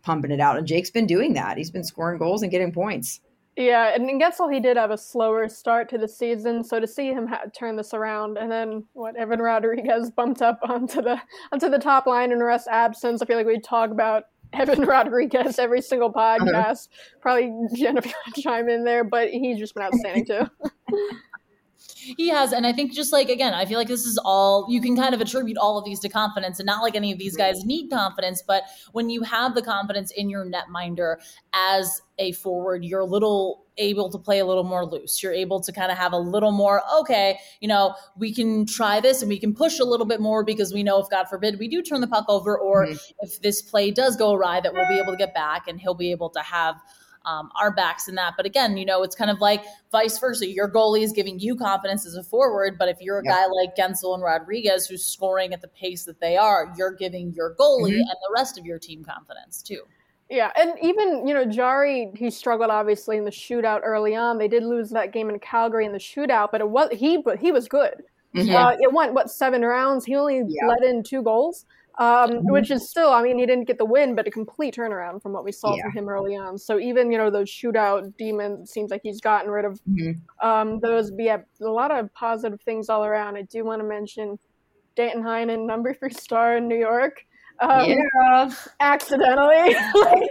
pumping 0.03 0.31
it 0.31 0.39
out 0.39 0.57
and 0.57 0.67
Jake's 0.67 0.91
been 0.91 1.07
doing 1.07 1.33
that. 1.33 1.57
He's 1.57 1.71
been 1.71 1.83
scoring 1.83 2.19
goals 2.19 2.41
and 2.41 2.51
getting 2.51 2.71
points. 2.71 3.21
Yeah, 3.55 3.93
and 3.93 4.09
in 4.09 4.19
Guentzel 4.19 4.51
he 4.51 4.59
did 4.59 4.77
have 4.77 4.89
a 4.89 4.97
slower 4.97 5.47
start 5.47 5.87
to 5.89 5.99
the 5.99 6.07
season, 6.07 6.63
so 6.63 6.79
to 6.79 6.87
see 6.87 7.09
him 7.09 7.27
ha- 7.27 7.43
turn 7.55 7.75
this 7.75 7.93
around, 7.93 8.37
and 8.39 8.51
then 8.51 8.83
what 8.93 9.15
Evan 9.15 9.39
Rodrigues 9.39 10.09
bumped 10.09 10.41
up 10.41 10.59
onto 10.67 11.01
the 11.01 11.21
onto 11.51 11.69
the 11.69 11.77
top 11.77 12.07
line 12.07 12.31
in 12.31 12.39
Rust 12.39 12.67
absence. 12.67 13.21
I 13.21 13.25
feel 13.25 13.37
like 13.37 13.45
we 13.45 13.59
talk 13.59 13.91
about 13.91 14.23
Evan 14.53 14.81
Rodrigues 14.85 15.59
every 15.59 15.81
single 15.81 16.09
uh-huh. 16.15 16.39
podcast. 16.39 16.87
Probably 17.21 17.51
Jennifer 17.75 18.09
chime 18.37 18.69
in 18.69 18.83
there, 18.83 19.03
but 19.03 19.29
he's 19.29 19.57
just 19.57 19.73
been 19.73 19.83
outstanding 19.83 20.25
too. 20.25 20.47
He 21.95 22.27
has, 22.29 22.51
and 22.51 22.67
I 22.67 22.73
think 22.73 22.93
just 22.93 23.13
like 23.13 23.29
again, 23.29 23.53
I 23.53 23.65
feel 23.65 23.77
like 23.77 23.87
this 23.87 24.05
is 24.05 24.19
all 24.25 24.65
you 24.69 24.81
can 24.81 24.95
kind 24.95 25.15
of 25.15 25.21
attribute 25.21 25.57
all 25.57 25.77
of 25.77 25.85
these 25.85 25.99
to 26.01 26.09
confidence, 26.09 26.59
and 26.59 26.65
not 26.65 26.81
like 26.81 26.95
any 26.95 27.11
of 27.11 27.19
these 27.19 27.37
guys 27.37 27.63
need 27.63 27.89
confidence, 27.89 28.43
but 28.45 28.63
when 28.91 29.09
you 29.09 29.21
have 29.23 29.55
the 29.55 29.61
confidence 29.61 30.11
in 30.11 30.29
your 30.29 30.45
netminder 30.45 31.15
as 31.53 32.01
a 32.19 32.33
forward, 32.33 32.83
you're 32.83 32.99
a 32.99 33.05
little 33.05 33.65
able 33.77 34.09
to 34.09 34.19
play 34.19 34.39
a 34.39 34.45
little 34.45 34.63
more 34.63 34.85
loose. 34.85 35.23
You're 35.23 35.33
able 35.33 35.59
to 35.61 35.71
kind 35.71 35.91
of 35.91 35.97
have 35.97 36.13
a 36.13 36.17
little 36.17 36.51
more, 36.51 36.83
okay, 36.99 37.39
you 37.59 37.67
know, 37.67 37.95
we 38.17 38.33
can 38.33 38.65
try 38.67 38.99
this 38.99 39.21
and 39.21 39.29
we 39.29 39.39
can 39.39 39.53
push 39.53 39.79
a 39.79 39.83
little 39.83 40.05
bit 40.05 40.19
more 40.19 40.43
because 40.43 40.73
we 40.73 40.83
know 40.83 40.99
if 40.99 41.09
God 41.09 41.25
forbid 41.27 41.57
we 41.57 41.67
do 41.67 41.81
turn 41.81 42.01
the 42.01 42.07
puck 42.07 42.25
over, 42.27 42.57
or 42.57 42.85
mm-hmm. 42.85 42.95
if 43.19 43.41
this 43.41 43.61
play 43.61 43.91
does 43.91 44.15
go 44.15 44.33
awry, 44.33 44.61
that 44.61 44.73
we'll 44.73 44.87
be 44.89 44.99
able 44.99 45.13
to 45.13 45.17
get 45.17 45.33
back, 45.33 45.67
and 45.67 45.79
he'll 45.79 45.95
be 45.95 46.11
able 46.11 46.29
to 46.31 46.41
have 46.41 46.75
um, 47.25 47.49
our 47.59 47.71
backs 47.71 48.07
in 48.07 48.15
that. 48.15 48.33
But 48.37 48.45
again, 48.45 48.77
you 48.77 48.85
know, 48.85 49.03
it's 49.03 49.15
kind 49.15 49.31
of 49.31 49.39
like 49.39 49.63
vice 49.91 50.17
versa. 50.19 50.47
Your 50.47 50.69
goalie 50.69 51.03
is 51.03 51.11
giving 51.11 51.39
you 51.39 51.55
confidence 51.55 52.05
as 52.05 52.15
a 52.15 52.23
forward, 52.23 52.77
but 52.77 52.89
if 52.89 52.97
you're 53.01 53.19
a 53.19 53.23
yeah. 53.25 53.31
guy 53.31 53.45
like 53.47 53.75
Guentzel 53.75 54.13
and 54.13 54.23
Rodrigues 54.23 54.87
who's 54.87 55.05
scoring 55.05 55.53
at 55.53 55.61
the 55.61 55.67
pace 55.67 56.05
that 56.05 56.19
they 56.19 56.37
are, 56.37 56.73
you're 56.77 56.93
giving 56.93 57.33
your 57.33 57.55
goalie 57.55 57.91
mm-hmm. 57.91 57.99
and 57.99 58.09
the 58.09 58.33
rest 58.33 58.57
of 58.57 58.65
your 58.65 58.79
team 58.79 59.03
confidence 59.03 59.61
too. 59.61 59.81
Yeah, 60.29 60.51
and 60.55 60.73
even 60.81 61.27
you 61.27 61.33
know 61.33 61.45
Jarry, 61.45 62.11
he 62.15 62.29
struggled 62.31 62.71
obviously 62.71 63.17
in 63.17 63.25
the 63.25 63.31
shootout 63.31 63.81
early 63.83 64.15
on. 64.15 64.37
They 64.37 64.47
did 64.47 64.63
lose 64.63 64.89
that 64.91 65.11
game 65.11 65.29
in 65.29 65.37
Calgary 65.39 65.85
in 65.85 65.91
the 65.91 65.99
shootout, 65.99 66.49
but 66.51 66.61
it 66.61 66.69
was 66.69 66.89
he, 66.91 67.17
but 67.17 67.37
he 67.37 67.51
was 67.51 67.67
good. 67.67 68.03
Mm-hmm. 68.35 68.55
Uh, 68.55 68.71
it 68.79 68.91
went 68.91 69.13
what 69.13 69.29
seven 69.29 69.61
rounds. 69.61 70.05
He 70.05 70.15
only 70.15 70.37
yeah. 70.47 70.65
let 70.67 70.81
in 70.83 71.03
two 71.03 71.21
goals 71.21 71.65
um, 71.99 72.45
which 72.47 72.71
is 72.71 72.89
still, 72.89 73.11
I 73.11 73.21
mean, 73.21 73.37
he 73.37 73.45
didn't 73.45 73.65
get 73.65 73.77
the 73.77 73.85
win, 73.85 74.15
but 74.15 74.27
a 74.27 74.31
complete 74.31 74.75
turnaround 74.75 75.21
from 75.21 75.33
what 75.33 75.43
we 75.43 75.51
saw 75.51 75.75
yeah. 75.75 75.83
from 75.83 75.91
him 75.91 76.09
early 76.09 76.35
on. 76.35 76.57
So 76.57 76.79
even 76.79 77.11
you 77.11 77.17
know 77.17 77.29
those 77.29 77.49
shootout 77.49 78.15
demons, 78.17 78.71
seems 78.71 78.89
like 78.89 79.01
he's 79.03 79.21
gotten 79.21 79.51
rid 79.51 79.65
of 79.65 79.79
mm-hmm. 79.89 80.47
um, 80.47 80.79
those. 80.79 81.11
Yeah, 81.17 81.37
a 81.61 81.65
lot 81.65 81.91
of 81.91 82.11
positive 82.13 82.61
things 82.61 82.89
all 82.89 83.05
around. 83.05 83.35
I 83.35 83.43
do 83.43 83.63
want 83.63 83.81
to 83.81 83.87
mention 83.87 84.39
Danton 84.95 85.23
Heinen, 85.23 85.67
number 85.67 85.93
three 85.93 86.13
star 86.13 86.57
in 86.57 86.67
New 86.67 86.77
York. 86.77 87.25
Um, 87.59 87.87
yeah. 87.87 88.51
accidentally. 88.79 89.75
like, 89.95 90.29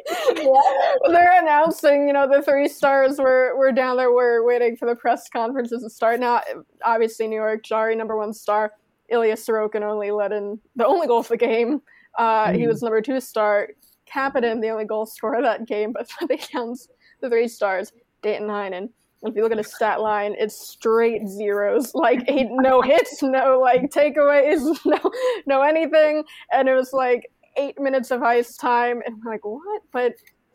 they're 1.09 1.41
announcing, 1.41 2.09
you 2.09 2.13
know, 2.13 2.29
the 2.29 2.43
three 2.43 2.69
stars 2.69 3.19
were, 3.19 3.57
were 3.57 3.73
down 3.73 3.97
there. 3.97 4.13
We're 4.13 4.45
waiting 4.45 4.77
for 4.77 4.87
the 4.87 4.97
press 4.97 5.29
conferences 5.29 5.83
to 5.83 5.91
start. 5.91 6.21
Now, 6.21 6.41
obviously, 6.85 7.29
New 7.29 7.37
York, 7.37 7.63
Jarry, 7.63 7.95
number 7.95 8.17
one 8.17 8.33
star. 8.33 8.73
Ilya 9.13 9.37
Sorokin 9.37 9.83
only 9.83 10.11
let 10.11 10.33
in 10.33 10.59
the 10.77 10.87
only 10.87 11.07
goal 11.07 11.21
of 11.21 11.29
the 11.29 11.37
game. 11.37 11.83
Uh, 12.19 12.47
mm. 12.47 12.59
He 12.59 12.67
was 12.67 12.83
number 12.83 13.01
two 13.01 13.21
star. 13.21 13.69
Kapanen, 14.13 14.61
the 14.61 14.69
only 14.69 14.85
goal 14.85 15.07
scorer 15.07 15.37
of 15.37 15.45
that 15.45 15.67
game, 15.67 15.93
but 15.93 16.09
they 16.29 16.37
counts 16.37 16.89
the 17.21 17.29
three 17.29 17.49
stars. 17.49 17.93
Danton 18.23 18.49
Heinen. 18.49 18.89
If 19.25 19.37
you 19.37 19.43
look 19.43 19.53
at 19.53 19.59
his 19.59 19.73
stat 19.73 20.01
line, 20.01 20.35
it's 20.37 20.69
straight 20.69 21.29
zeros. 21.29 21.93
Like 22.03 22.25
eight, 22.29 22.49
no 22.51 22.83
hits, 22.83 23.23
no 23.23 23.61
like 23.61 23.91
takeaways, 23.91 24.79
no 24.85 24.99
no 25.47 25.63
anything. 25.63 26.25
And 26.53 26.69
it 26.69 26.75
was 26.75 26.93
like 26.93 27.31
eight 27.57 27.79
minutes 27.81 28.11
of 28.11 28.23
ice 28.23 28.57
time, 28.57 29.03
and 29.07 29.15
I'm 29.15 29.31
like, 29.31 29.45
what? 29.45 29.83
But 29.93 30.15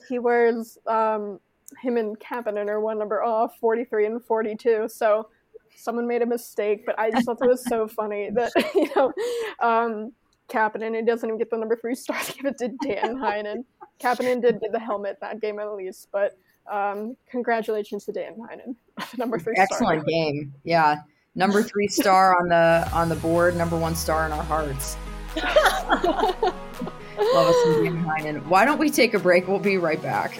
he 0.10 0.20
wears 0.20 0.78
um, 0.88 1.40
him 1.82 1.98
and 1.98 2.20
Kapanen 2.20 2.70
are 2.70 2.80
one 2.80 2.98
number 2.98 3.24
off, 3.24 3.58
43 3.60 4.06
and 4.06 4.24
42. 4.24 4.88
So 4.90 5.30
someone 5.78 6.08
made 6.08 6.22
a 6.22 6.26
mistake, 6.26 6.86
but 6.86 6.98
I 7.00 7.12
just 7.12 7.26
thought 7.26 7.38
it 7.42 7.48
was 7.48 7.64
so 7.66 7.88
funny 7.88 8.30
that 8.32 8.52
you 8.76 8.90
know, 8.96 9.14
um, 9.62 10.12
Kapanen 10.50 10.96
it 10.96 11.06
doesn't 11.06 11.30
even 11.30 11.38
get 11.38 11.50
the 11.50 11.58
number 11.58 11.76
three 11.76 11.96
star 11.96 12.20
to 12.20 12.34
give 12.34 12.46
it 12.46 12.58
to 12.58 12.70
Dan 12.84 13.16
Heinen. 13.18 13.64
Kapanen 14.00 14.42
did 14.42 14.60
get 14.60 14.72
the 14.72 14.80
helmet 14.80 15.18
that 15.22 15.40
game 15.40 15.60
at 15.60 15.74
least, 15.74 16.10
but 16.12 16.38
um, 16.72 17.16
congratulations 17.30 18.06
to 18.06 18.12
Dan 18.12 18.36
Heinen, 18.36 18.76
number 19.18 19.40
three. 19.40 19.56
Excellent 19.58 20.02
star. 20.02 20.06
game, 20.06 20.54
yeah. 20.64 20.98
Number 21.36 21.62
three 21.62 21.88
star 21.88 22.40
on 22.42 22.50
the 22.50 22.90
on 22.92 23.10
the 23.10 23.16
board, 23.16 23.56
number 23.56 23.78
one 23.78 23.96
star 23.96 24.26
in 24.26 24.32
our 24.32 24.44
hearts. 24.44 24.98
Love 25.36 27.48
us 27.48 27.56
some 27.64 27.84
Dan 27.84 28.04
Heinen. 28.04 28.44
Why 28.48 28.66
don't 28.66 28.80
we 28.80 28.90
take 28.90 29.14
a 29.14 29.20
break? 29.20 29.48
We'll 29.48 29.60
be 29.60 29.78
right 29.78 30.02
back. 30.02 30.40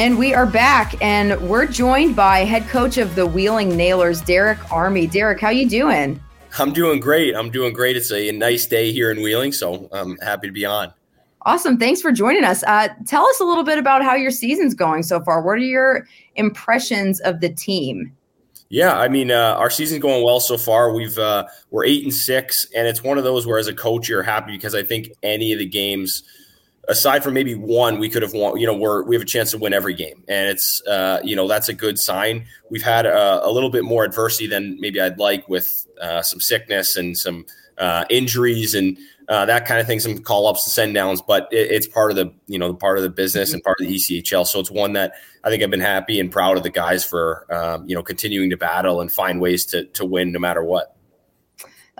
And 0.00 0.16
we 0.16 0.32
are 0.32 0.46
back, 0.46 0.94
and 1.02 1.38
we're 1.46 1.66
joined 1.66 2.16
by 2.16 2.38
head 2.38 2.66
coach 2.68 2.96
of 2.96 3.14
the 3.16 3.26
Wheeling 3.26 3.76
Nailers, 3.76 4.22
Derek 4.22 4.72
Army. 4.72 5.06
Derek, 5.06 5.38
how 5.40 5.50
you 5.50 5.68
doing? 5.68 6.18
I'm 6.58 6.72
doing 6.72 7.00
great. 7.00 7.36
I'm 7.36 7.50
doing 7.50 7.74
great. 7.74 7.98
It's 7.98 8.10
a 8.10 8.32
nice 8.32 8.64
day 8.64 8.92
here 8.92 9.10
in 9.10 9.18
Wheeling, 9.18 9.52
so 9.52 9.90
I'm 9.92 10.16
happy 10.20 10.46
to 10.46 10.54
be 10.54 10.64
on. 10.64 10.94
Awesome. 11.42 11.76
Thanks 11.76 12.00
for 12.00 12.12
joining 12.12 12.44
us. 12.44 12.62
Uh, 12.62 12.88
tell 13.06 13.26
us 13.26 13.40
a 13.40 13.44
little 13.44 13.62
bit 13.62 13.76
about 13.76 14.02
how 14.02 14.14
your 14.14 14.30
season's 14.30 14.72
going 14.72 15.02
so 15.02 15.20
far. 15.20 15.42
What 15.42 15.56
are 15.56 15.58
your 15.58 16.06
impressions 16.34 17.20
of 17.20 17.40
the 17.40 17.50
team? 17.50 18.16
Yeah, 18.70 18.98
I 18.98 19.08
mean, 19.08 19.30
uh, 19.30 19.54
our 19.58 19.68
season's 19.68 20.00
going 20.00 20.24
well 20.24 20.40
so 20.40 20.56
far. 20.56 20.94
We've 20.94 21.18
uh, 21.18 21.44
we're 21.70 21.84
eight 21.84 22.04
and 22.04 22.14
six, 22.14 22.66
and 22.74 22.88
it's 22.88 23.04
one 23.04 23.18
of 23.18 23.24
those 23.24 23.46
where, 23.46 23.58
as 23.58 23.66
a 23.66 23.74
coach, 23.74 24.08
you're 24.08 24.22
happy 24.22 24.52
because 24.52 24.74
I 24.74 24.82
think 24.82 25.10
any 25.22 25.52
of 25.52 25.58
the 25.58 25.66
games– 25.66 26.22
aside 26.90 27.22
from 27.22 27.34
maybe 27.34 27.54
one, 27.54 27.98
we 27.98 28.10
could 28.10 28.22
have 28.22 28.34
won. 28.34 28.58
You 28.58 28.66
know, 28.66 28.76
we're 28.76 29.02
we 29.04 29.14
have 29.14 29.22
a 29.22 29.26
chance 29.26 29.52
to 29.52 29.58
win 29.58 29.72
every 29.72 29.94
game, 29.94 30.22
and 30.28 30.48
it's 30.48 30.82
uh, 30.86 31.20
you 31.24 31.36
know 31.36 31.48
that's 31.48 31.68
a 31.68 31.72
good 31.72 31.98
sign. 31.98 32.46
We've 32.68 32.82
had 32.82 33.06
a, 33.06 33.46
a, 33.46 33.50
little 33.50 33.70
bit 33.70 33.84
more 33.84 34.04
adversity 34.04 34.46
than 34.46 34.78
maybe 34.80 35.00
I'd 35.00 35.18
like 35.18 35.48
with 35.48 35.86
uh, 36.00 36.22
some 36.22 36.40
sickness 36.40 36.96
and 36.96 37.16
some 37.16 37.46
uh, 37.78 38.04
injuries 38.10 38.74
and 38.74 38.98
uh, 39.28 39.46
that 39.46 39.66
kind 39.66 39.80
of 39.80 39.86
thing, 39.86 40.00
some 40.00 40.18
call 40.18 40.46
ups 40.46 40.66
and 40.66 40.72
send 40.72 40.94
downs. 40.94 41.22
But 41.22 41.48
it, 41.52 41.70
it's 41.70 41.86
part 41.86 42.10
of 42.10 42.16
the 42.16 42.32
you 42.46 42.58
know 42.58 42.68
the 42.68 42.74
part 42.74 42.98
of 42.98 43.02
the 43.02 43.10
business 43.10 43.52
and 43.52 43.62
part 43.62 43.80
of 43.80 43.86
the 43.86 43.94
ECHL. 43.94 44.46
So 44.46 44.60
it's 44.60 44.70
one 44.70 44.92
that 44.94 45.14
I 45.44 45.50
think 45.50 45.62
I've 45.62 45.70
been 45.70 45.80
happy 45.80 46.20
and 46.20 46.30
proud 46.30 46.56
of 46.56 46.62
the 46.62 46.70
guys 46.70 47.04
for 47.04 47.46
um, 47.52 47.88
you 47.88 47.94
know 47.94 48.02
continuing 48.02 48.50
to 48.50 48.56
battle 48.56 49.00
and 49.00 49.10
find 49.10 49.40
ways 49.40 49.64
to 49.66 49.84
to 49.84 50.04
win 50.04 50.32
no 50.32 50.38
matter 50.38 50.64
what. 50.64 50.96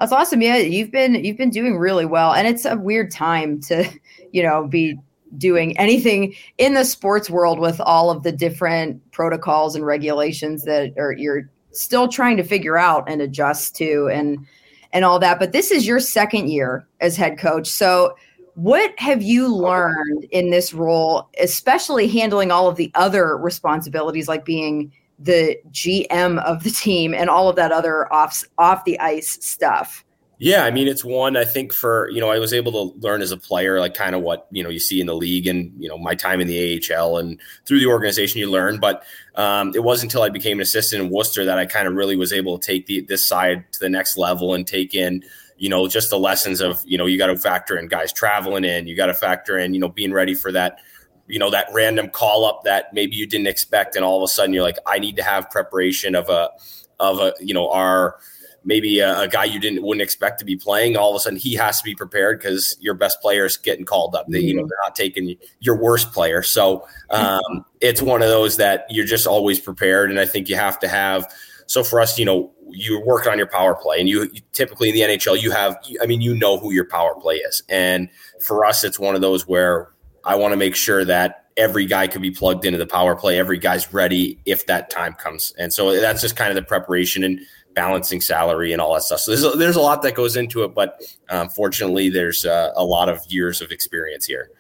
That's 0.01 0.13
awesome. 0.13 0.41
Yeah, 0.41 0.57
you've 0.57 0.91
been 0.91 1.15
you've 1.15 1.37
been 1.37 1.51
doing 1.51 1.77
really 1.77 2.07
well, 2.07 2.33
and 2.33 2.49
it's 2.49 2.65
a 2.65 2.75
weird 2.75 3.11
time 3.11 3.61
to, 3.63 3.85
you 4.33 4.43
know, 4.43 4.67
be 4.67 4.99
doing 5.39 5.77
anything 5.79 6.35
in 6.59 6.75
the 6.75 6.85
sports 6.85 7.31
world 7.31 7.59
with 7.59 7.81
all 7.81 8.11
of 8.11 8.23
the 8.23 8.33
different 8.33 9.01
protocols 9.13 9.77
and 9.77 9.87
regulations 9.87 10.65
that 10.65 10.93
are 10.99 11.13
you're 11.13 11.49
still 11.73 12.09
trying 12.09 12.37
to 12.37 12.43
figure 12.43 12.77
out 12.77 13.09
and 13.09 13.23
adjust 13.23 13.77
to 13.77 14.09
and 14.13 14.45
and 14.93 15.05
all 15.05 15.19
that. 15.21 15.39
But 15.39 15.53
this 15.53 15.71
is 15.71 15.87
your 15.87 16.01
second 16.01 16.49
year 16.49 16.87
as 17.01 17.17
head 17.17 17.39
coach. 17.39 17.69
So 17.69 18.17
what 18.55 18.93
have 18.99 19.23
you 19.23 19.55
learned 19.55 20.25
in 20.33 20.51
this 20.51 20.75
role, 20.75 21.29
especially 21.41 22.09
handling 22.09 22.51
all 22.51 22.69
of 22.69 22.77
the 22.77 22.91
other 22.95 23.37
responsibilities 23.37 24.29
like 24.29 24.45
being 24.45 24.93
the 25.19 25.57
GM 25.71 26.43
of 26.43 26.65
the 26.65 26.71
team 26.71 27.15
and 27.15 27.31
all 27.31 27.49
of 27.49 27.57
that 27.57 27.73
other 27.73 28.13
off 28.13 28.43
off 28.59 28.85
the 28.85 28.99
ice 28.99 29.39
stuff? 29.41 30.05
Yeah, 30.43 30.65
I 30.65 30.71
mean, 30.71 30.89
it's 30.89 31.05
one 31.05 31.37
I 31.37 31.45
think 31.45 31.71
for 31.71 32.09
you 32.09 32.19
know 32.19 32.31
I 32.31 32.39
was 32.39 32.55
able 32.55 32.73
to 32.73 32.99
learn 33.07 33.21
as 33.21 33.31
a 33.31 33.37
player, 33.37 33.79
like 33.79 33.93
kind 33.93 34.15
of 34.15 34.23
what 34.23 34.47
you 34.51 34.63
know 34.63 34.71
you 34.71 34.79
see 34.79 34.99
in 34.99 35.07
the 35.07 35.15
league, 35.15 35.47
and 35.47 35.71
you 35.79 35.87
know 35.87 35.99
my 35.99 36.15
time 36.15 36.41
in 36.41 36.47
the 36.47 36.81
AHL 36.91 37.19
and 37.19 37.39
through 37.67 37.79
the 37.79 37.87
organization 37.87 38.41
you 38.41 38.51
learn. 38.51 38.81
But 38.81 39.05
um, 39.35 39.73
it 39.75 39.85
wasn't 39.85 40.11
until 40.11 40.23
I 40.23 40.31
became 40.31 40.57
an 40.57 40.63
assistant 40.63 41.03
in 41.03 41.11
Worcester 41.11 41.45
that 41.45 41.59
I 41.59 41.67
kind 41.67 41.87
of 41.87 41.93
really 41.93 42.17
was 42.17 42.33
able 42.33 42.59
to 42.59 42.67
take 42.67 42.87
the, 42.87 43.03
this 43.03 43.25
side 43.27 43.71
to 43.73 43.81
the 43.81 43.91
next 43.91 44.17
level 44.17 44.55
and 44.55 44.67
take 44.67 44.95
in 44.95 45.23
you 45.59 45.69
know 45.69 45.87
just 45.89 46.09
the 46.09 46.19
lessons 46.19 46.63
of 46.63 46.83
you 46.87 46.97
know 46.97 47.05
you 47.05 47.19
got 47.19 47.27
to 47.27 47.37
factor 47.37 47.79
in 47.79 47.87
guys 47.87 48.11
traveling 48.11 48.65
in, 48.65 48.87
you 48.87 48.97
got 48.97 49.07
to 49.07 49.15
factor 49.15 49.59
in 49.59 49.75
you 49.75 49.81
know 49.81 49.91
being 49.91 50.11
ready 50.11 50.35
for 50.35 50.51
that 50.51 50.79
you 51.27 51.39
know 51.39 51.51
that 51.51 51.69
random 51.75 52.09
call 52.09 52.47
up 52.47 52.63
that 52.65 52.95
maybe 52.95 53.15
you 53.15 53.27
didn't 53.27 53.47
expect, 53.47 53.95
and 53.95 54.07
all 54.07 54.17
of 54.17 54.23
a 54.23 54.33
sudden 54.33 54.55
you're 54.55 54.65
like, 54.65 54.79
I 54.87 55.01
need 55.01 55.17
to 55.17 55.23
have 55.23 55.51
preparation 55.51 56.15
of 56.15 56.31
a 56.31 56.49
of 56.99 57.19
a 57.19 57.35
you 57.41 57.53
know 57.53 57.69
our 57.71 58.17
maybe 58.65 59.01
a, 59.01 59.21
a, 59.21 59.29
guy 59.29 59.45
you 59.45 59.59
didn't 59.59 59.83
wouldn't 59.83 60.03
expect 60.03 60.39
to 60.39 60.45
be 60.45 60.57
playing, 60.57 60.97
all 60.97 61.11
of 61.11 61.17
a 61.17 61.21
sudden 61.21 61.39
he 61.39 61.55
has 61.55 61.79
to 61.79 61.85
be 61.85 61.95
prepared 61.95 62.39
because 62.39 62.77
your 62.81 62.95
best 62.95 63.21
player 63.21 63.45
is 63.45 63.57
getting 63.57 63.85
called 63.85 64.15
up. 64.15 64.27
They, 64.29 64.41
you 64.41 64.55
know, 64.55 64.63
they're 64.63 64.79
not 64.83 64.95
taking 64.95 65.37
your 65.61 65.77
worst 65.77 66.13
player. 66.13 66.43
So 66.43 66.87
um, 67.11 67.65
it's 67.81 68.03
one 68.03 68.23
of 68.23 68.29
those 68.29 68.57
that 68.59 68.87
you're 68.91 69.07
just 69.07 69.27
always 69.27 69.61
prepared, 69.61 70.11
and 70.11 70.21
I 70.21 70.27
think 70.27 70.49
you 70.49 70.57
have 70.57 70.79
to 70.81 70.89
have. 70.89 71.33
So 71.67 71.85
for 71.85 72.01
us, 72.01 72.19
you 72.19 72.25
know, 72.25 72.53
you 72.69 73.01
work 73.01 73.27
on 73.27 73.39
your 73.39 73.47
power 73.47 73.75
play, 73.75 74.01
and 74.01 74.09
you, 74.09 74.23
you 74.33 74.41
typically 74.53 74.89
in 74.89 74.95
the 74.95 75.03
NHL, 75.03 75.41
you 75.41 75.51
have, 75.51 75.77
I 76.03 76.07
mean, 76.07 76.21
you 76.21 76.37
know 76.37 76.59
who 76.59 76.73
your 76.73 76.87
power 76.87 77.15
play 77.21 77.37
is, 77.37 77.63
and 77.69 78.09
for 78.41 78.65
us, 78.65 78.85
it's 78.85 78.99
one 78.99 79.15
of 79.15 79.21
those 79.21 79.47
where 79.47 79.93
I 80.25 80.37
want 80.37 80.53
to 80.53 80.57
make 80.57 80.77
sure 80.77 81.05
that 81.05 81.41
every 81.57 81.85
guy 81.85 82.07
could 82.07 82.23
be 82.23 82.31
plugged 82.31 82.65
into 82.65 82.79
the 82.79 82.87
power 82.87 83.15
play. 83.15 83.39
Every 83.39 83.59
guy's 83.59 83.93
ready 83.93 84.39
if 84.47 84.67
that 84.67 84.91
time 84.91 85.15
comes. 85.15 85.53
And 85.59 85.73
so 85.73 85.99
that's 86.01 86.23
just 86.23 86.37
kind 86.37 86.51
of 86.51 86.57
the 86.57 86.63
preparation. 86.63 87.23
And 87.23 87.41
balancing 87.75 88.21
salary 88.21 88.73
and 88.73 88.81
all 88.81 88.95
that 88.95 89.03
stuff. 89.03 89.21
So 89.21 89.31
there's 89.31 89.45
a, 89.45 89.57
there's 89.57 89.77
a 89.77 89.81
lot 89.81 90.03
that 90.03 90.15
goes 90.15 90.37
into 90.37 90.65
it, 90.65 90.75
but 90.75 91.01
um, 91.29 91.49
fortunately, 91.49 92.09
there's 92.09 92.45
uh, 92.45 92.73
a 92.77 92.85
lot 92.85 93.09
of 93.09 93.21
years 93.29 93.61
of 93.61 93.71
experience 93.71 94.27
here. 94.27 94.51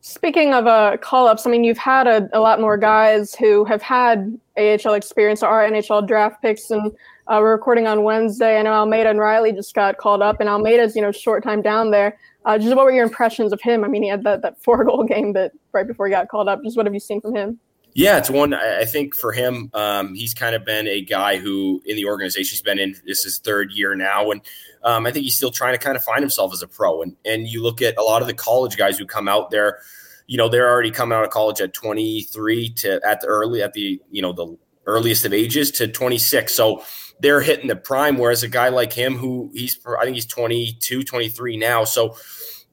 Speaking 0.00 0.52
of 0.52 0.66
uh, 0.66 0.96
call 0.98 1.26
ups, 1.26 1.46
I 1.46 1.50
mean, 1.50 1.64
you've 1.64 1.78
had 1.78 2.06
a, 2.06 2.28
a, 2.34 2.40
lot 2.40 2.60
more 2.60 2.76
guys 2.76 3.34
who 3.34 3.64
have 3.64 3.80
had 3.80 4.38
AHL 4.58 4.92
experience 4.92 5.42
or 5.42 5.46
are 5.46 5.68
NHL 5.68 6.06
draft 6.06 6.42
picks, 6.42 6.70
and 6.70 6.92
uh, 7.26 7.38
we're 7.40 7.52
recording 7.52 7.86
on 7.86 8.02
Wednesday. 8.02 8.58
I 8.58 8.62
know 8.62 8.74
Almeida 8.74 9.08
and 9.08 9.18
Reilly 9.18 9.52
just 9.52 9.74
got 9.74 9.96
called 9.96 10.20
up, 10.20 10.40
and 10.40 10.48
Almeida's 10.48 10.94
you 10.94 11.00
know 11.00 11.10
short 11.10 11.42
time 11.42 11.62
down 11.62 11.90
there. 11.90 12.18
Uh, 12.44 12.58
just 12.58 12.76
what 12.76 12.84
were 12.84 12.92
your 12.92 13.04
impressions 13.04 13.50
of 13.52 13.62
him? 13.62 13.82
I 13.82 13.88
mean, 13.88 14.02
he 14.02 14.10
had 14.10 14.22
that, 14.24 14.42
that 14.42 14.58
four 14.62 14.84
goal 14.84 15.04
game 15.04 15.32
that 15.32 15.52
right 15.72 15.86
before 15.86 16.06
he 16.06 16.12
got 16.12 16.28
called 16.28 16.48
up. 16.48 16.62
Just 16.62 16.76
what 16.76 16.84
have 16.84 16.92
you 16.94 17.00
seen 17.00 17.22
from 17.22 17.34
him? 17.34 17.58
Yeah, 17.94 18.18
it's 18.18 18.28
one. 18.28 18.52
I 18.52 18.84
think 18.84 19.14
for 19.14 19.30
him, 19.30 19.70
um, 19.72 20.14
he's 20.14 20.34
kind 20.34 20.56
of 20.56 20.64
been 20.64 20.88
a 20.88 21.00
guy 21.00 21.36
who 21.36 21.80
in 21.86 21.94
the 21.94 22.06
organization 22.06 22.50
he's 22.50 22.60
been 22.60 22.80
in 22.80 22.96
this 23.06 23.24
is 23.24 23.38
third 23.38 23.70
year 23.70 23.94
now, 23.94 24.32
and 24.32 24.40
um, 24.82 25.06
I 25.06 25.12
think 25.12 25.22
he's 25.22 25.36
still 25.36 25.52
trying 25.52 25.74
to 25.74 25.78
kind 25.78 25.96
of 25.96 26.02
find 26.02 26.18
himself 26.18 26.52
as 26.52 26.60
a 26.60 26.66
pro. 26.66 27.02
And 27.02 27.16
and 27.24 27.46
you 27.46 27.62
look 27.62 27.80
at 27.80 27.96
a 27.96 28.02
lot 28.02 28.20
of 28.20 28.26
the 28.26 28.34
college 28.34 28.76
guys 28.76 28.98
who 28.98 29.06
come 29.06 29.28
out 29.28 29.52
there, 29.52 29.78
you 30.26 30.36
know, 30.36 30.48
they're 30.48 30.68
already 30.68 30.90
coming 30.90 31.16
out 31.16 31.22
of 31.22 31.30
college 31.30 31.60
at 31.60 31.72
23 31.72 32.70
to 32.70 33.00
at 33.06 33.20
the 33.20 33.28
early 33.28 33.62
at 33.62 33.74
the 33.74 34.00
you 34.10 34.22
know 34.22 34.32
the 34.32 34.58
earliest 34.86 35.24
of 35.24 35.32
ages 35.32 35.70
to 35.70 35.86
26. 35.86 36.52
So 36.52 36.82
they're 37.20 37.42
hitting 37.42 37.68
the 37.68 37.76
prime. 37.76 38.18
Whereas 38.18 38.42
a 38.42 38.48
guy 38.48 38.70
like 38.70 38.92
him, 38.92 39.16
who 39.16 39.52
he's 39.54 39.78
I 39.86 40.02
think 40.02 40.16
he's 40.16 40.26
22, 40.26 41.04
23 41.04 41.56
now, 41.58 41.84
so 41.84 42.16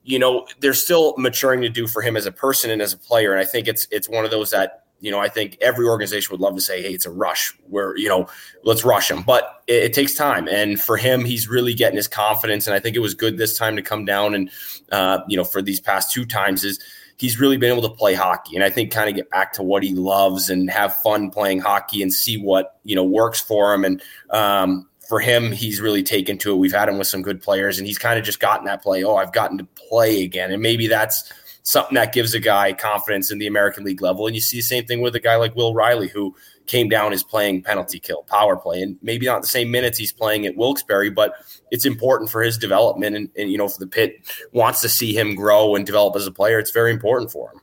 you 0.04 0.18
know, 0.18 0.48
there's 0.62 0.84
still 0.84 1.14
maturing 1.18 1.62
to 1.62 1.70
do 1.70 1.86
for 1.86 2.02
him 2.02 2.18
as 2.18 2.26
a 2.26 2.32
person 2.32 2.72
and 2.72 2.82
as 2.82 2.92
a 2.92 2.98
player. 2.98 3.34
And 3.34 3.40
I 3.40 3.46
think 3.46 3.68
it's 3.68 3.88
it's 3.92 4.10
one 4.10 4.26
of 4.26 4.32
those 4.32 4.50
that 4.50 4.82
you 5.02 5.10
know, 5.10 5.20
I 5.20 5.28
think 5.28 5.58
every 5.62 5.86
organization 5.88 6.32
would 6.32 6.40
love 6.40 6.56
to 6.56 6.62
say, 6.62 6.82
hey, 6.82 6.94
it's 6.94 7.08
a 7.08 7.12
rush 7.12 7.54
where, 7.68 7.98
you 7.98 8.08
know, 8.08 8.28
let's 8.64 8.86
rush 8.86 9.10
him. 9.10 9.24
But 9.24 9.64
it, 9.68 9.84
it, 9.84 9.94
takes 9.94 10.14
time. 10.14 10.48
And 10.48 10.80
for 10.80 10.96
him, 10.96 11.26
he's 11.26 11.50
really 11.50 11.74
getting 11.74 11.98
his 11.98 12.08
confidence. 12.08 12.68
And 12.68 12.76
I 12.76 12.80
think 12.80 12.96
it 12.96 13.00
was 13.00 13.16
good 13.16 13.38
this 13.38 13.58
time 13.58 13.76
to 13.76 13.82
come 13.82 14.06
down 14.06 14.36
and, 14.36 14.52
uh, 14.92 15.20
you 15.28 15.36
know, 15.36 15.44
for 15.44 15.62
these 15.62 15.80
past 15.80 16.12
two 16.12 16.24
times 16.24 16.64
is 16.64 16.80
he's 17.18 17.40
really 17.40 17.58
been 17.58 17.72
able 17.72 17.90
to 17.90 17.96
play 17.96 18.14
hockey. 18.14 18.56
And 18.56 18.64
I 18.64 18.70
think 18.70 18.92
kind 18.92 19.10
of 19.10 19.16
get 19.16 19.30
back 19.32 19.54
to 19.54 19.64
what 19.64 19.82
he 19.82 19.96
loves 19.96 20.52
and 20.52 20.70
have 20.70 20.96
fun 20.98 21.32
playing 21.32 21.60
hockey 21.60 22.04
and 22.04 22.14
see 22.14 22.38
what, 22.38 22.78
you 22.84 22.96
know, 22.96 23.04
works 23.04 23.42
for 23.42 23.74
him. 23.74 23.84
And, 23.84 24.04
um, 24.30 24.88
for 25.10 25.20
him, 25.20 25.52
he's 25.52 25.82
really 25.82 26.04
taken 26.04 26.38
to 26.38 26.54
it. 26.54 26.56
We've 26.56 26.72
had 26.72 26.88
him 26.88 26.98
with 26.98 27.08
some 27.08 27.22
good 27.22 27.42
players, 27.42 27.78
and 27.78 27.86
he's 27.86 27.98
kind 27.98 28.18
of 28.18 28.24
just 28.24 28.40
gotten 28.40 28.66
that 28.68 28.82
play. 28.82 29.04
Oh, 29.04 29.18
I've 29.18 29.34
gotten 29.34 29.58
to 29.58 29.66
play 29.90 30.24
again, 30.24 30.54
and 30.54 30.62
maybe 30.62 30.88
that's 30.88 31.30
something 31.64 31.96
that 31.96 32.14
gives 32.14 32.34
a 32.34 32.40
guy 32.40 32.74
confidence 32.74 33.32
in 33.32 33.38
the 33.38 33.48
American 33.48 33.84
League 33.84 34.02
level. 34.02 34.26
And 34.26 34.36
you 34.36 34.42
see 34.42 34.58
the 34.58 34.64
same 34.64 34.86
thing 34.86 35.02
with 35.02 35.16
a 35.16 35.20
guy 35.20 35.36
like 35.36 35.56
Will 35.56 35.74
Reilly, 35.74 36.08
who 36.08 36.36
came 36.66 36.90
down 36.90 37.14
as 37.14 37.24
playing 37.24 37.64
penalty 37.64 38.00
kill, 38.00 38.24
power 38.24 38.56
play, 38.56 38.82
and 38.82 38.98
maybe 39.02 39.26
not 39.26 39.42
the 39.42 39.48
same 39.48 39.70
minutes 39.70 39.98
he's 39.98 40.14
playing 40.14 40.46
at 40.46 40.56
Wilkes-Barre, 40.56 41.10
but 41.10 41.34
it's 41.70 41.86
important 41.86 42.30
for 42.30 42.42
his 42.42 42.58
development. 42.58 43.16
And, 43.16 43.30
and 43.38 43.52
you 43.52 43.58
know, 43.58 43.66
if 43.66 43.78
the 43.78 43.88
pit 43.88 44.16
wants 44.54 44.82
to 44.82 44.90
see 44.90 45.18
him 45.18 45.36
grow 45.36 45.76
and 45.76 45.86
develop 45.86 46.16
as 46.16 46.26
a 46.28 46.32
player, 46.32 46.60
it's 46.60 46.72
very 46.72 46.92
important 46.92 47.32
for 47.32 47.52
him. 47.52 47.62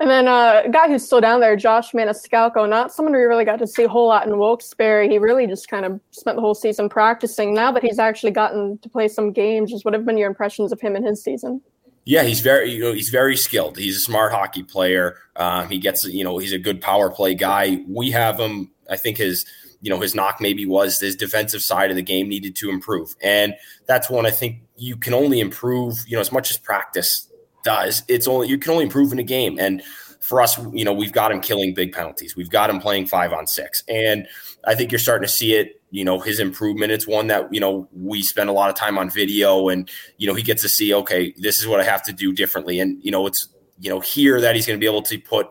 And 0.00 0.08
then 0.08 0.28
uh, 0.28 0.62
a 0.64 0.68
guy 0.70 0.86
who's 0.86 1.04
still 1.04 1.20
down 1.20 1.40
there, 1.40 1.56
Josh 1.56 1.90
Maniscalco, 1.90 2.68
not 2.68 2.92
someone 2.92 3.12
we 3.12 3.18
really 3.18 3.44
got 3.44 3.58
to 3.58 3.66
see 3.66 3.82
a 3.82 3.88
whole 3.88 4.06
lot 4.06 4.28
in 4.28 4.38
Wilkes-Barre. 4.38 5.08
He 5.08 5.18
really 5.18 5.48
just 5.48 5.68
kind 5.68 5.84
of 5.84 6.00
spent 6.12 6.36
the 6.36 6.40
whole 6.40 6.54
season 6.54 6.88
practicing. 6.88 7.52
Now 7.52 7.72
that 7.72 7.82
he's 7.82 7.98
actually 7.98 8.30
gotten 8.30 8.78
to 8.78 8.88
play 8.88 9.08
some 9.08 9.32
games, 9.32 9.72
just 9.72 9.84
what 9.84 9.94
have 9.94 10.06
been 10.06 10.16
your 10.16 10.28
impressions 10.28 10.70
of 10.70 10.80
him 10.80 10.94
in 10.94 11.04
his 11.04 11.22
season? 11.22 11.60
Yeah, 12.08 12.22
he's 12.22 12.40
very 12.40 12.72
you 12.72 12.84
know 12.84 12.92
he's 12.94 13.10
very 13.10 13.36
skilled. 13.36 13.76
He's 13.76 13.98
a 13.98 14.00
smart 14.00 14.32
hockey 14.32 14.62
player. 14.62 15.18
Um, 15.36 15.68
he 15.68 15.76
gets 15.76 16.06
you 16.06 16.24
know 16.24 16.38
he's 16.38 16.54
a 16.54 16.58
good 16.58 16.80
power 16.80 17.10
play 17.10 17.34
guy. 17.34 17.84
We 17.86 18.10
have 18.12 18.40
him. 18.40 18.70
I 18.88 18.96
think 18.96 19.18
his 19.18 19.44
you 19.82 19.90
know 19.90 20.00
his 20.00 20.14
knock 20.14 20.40
maybe 20.40 20.64
was 20.64 20.98
his 20.98 21.14
defensive 21.14 21.60
side 21.60 21.90
of 21.90 21.96
the 21.96 22.02
game 22.02 22.26
needed 22.26 22.56
to 22.56 22.70
improve, 22.70 23.14
and 23.22 23.54
that's 23.86 24.08
one 24.08 24.24
I 24.24 24.30
think 24.30 24.60
you 24.74 24.96
can 24.96 25.12
only 25.12 25.38
improve. 25.38 25.98
You 26.06 26.16
know 26.16 26.22
as 26.22 26.32
much 26.32 26.50
as 26.50 26.56
practice 26.56 27.30
does, 27.62 28.04
it's 28.08 28.26
only 28.26 28.48
you 28.48 28.56
can 28.56 28.72
only 28.72 28.84
improve 28.84 29.12
in 29.12 29.18
a 29.18 29.22
game. 29.22 29.58
And 29.58 29.82
for 30.18 30.40
us, 30.40 30.58
you 30.72 30.86
know 30.86 30.94
we've 30.94 31.12
got 31.12 31.30
him 31.30 31.42
killing 31.42 31.74
big 31.74 31.92
penalties. 31.92 32.34
We've 32.34 32.48
got 32.48 32.70
him 32.70 32.80
playing 32.80 33.08
five 33.08 33.34
on 33.34 33.46
six, 33.46 33.84
and 33.86 34.26
I 34.64 34.74
think 34.74 34.90
you're 34.90 34.98
starting 34.98 35.26
to 35.26 35.32
see 35.32 35.52
it 35.52 35.77
you 35.90 36.04
know 36.04 36.18
his 36.20 36.40
improvement. 36.40 36.92
It's 36.92 37.06
one 37.06 37.28
that 37.28 37.52
you 37.52 37.60
know 37.60 37.88
we 37.92 38.22
spend 38.22 38.48
a 38.48 38.52
lot 38.52 38.70
of 38.70 38.76
time 38.76 38.98
on 38.98 39.10
video 39.10 39.68
and 39.68 39.90
you 40.16 40.26
know 40.26 40.34
he 40.34 40.42
gets 40.42 40.62
to 40.62 40.68
see 40.68 40.92
okay 40.92 41.34
this 41.36 41.58
is 41.58 41.66
what 41.66 41.80
i 41.80 41.84
have 41.84 42.02
to 42.04 42.12
do 42.12 42.32
differently. 42.32 42.80
And 42.80 43.02
you 43.02 43.10
know 43.10 43.26
it's 43.26 43.48
you 43.80 43.90
know 43.90 44.00
here 44.00 44.40
that 44.40 44.54
he's 44.54 44.66
going 44.66 44.78
to 44.78 44.80
be 44.80 44.90
able 44.90 45.02
to 45.02 45.18
put 45.18 45.48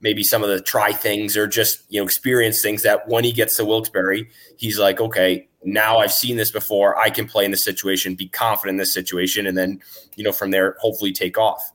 maybe 0.00 0.22
some 0.22 0.42
of 0.42 0.48
the 0.48 0.60
try 0.60 0.92
things 0.92 1.36
or 1.36 1.46
just 1.46 1.82
you 1.88 2.00
know 2.00 2.04
experience 2.04 2.62
things 2.62 2.82
that 2.82 3.08
when 3.08 3.24
he 3.24 3.32
gets 3.32 3.56
to 3.56 3.64
wilkes-barre 3.64 4.28
he's 4.56 4.78
like 4.78 5.00
okay 5.00 5.48
now 5.64 5.98
i've 5.98 6.12
seen 6.12 6.36
this 6.36 6.50
before. 6.50 6.96
I 6.98 7.10
can 7.10 7.26
play 7.26 7.44
in 7.44 7.50
this 7.50 7.64
situation 7.64 8.14
be 8.14 8.28
confident 8.28 8.74
in 8.74 8.78
this 8.78 8.94
situation 8.94 9.46
and 9.46 9.56
then 9.56 9.80
you 10.16 10.24
know 10.24 10.32
from 10.32 10.50
there 10.50 10.76
hopefully 10.80 11.12
take 11.12 11.38
off 11.38 11.72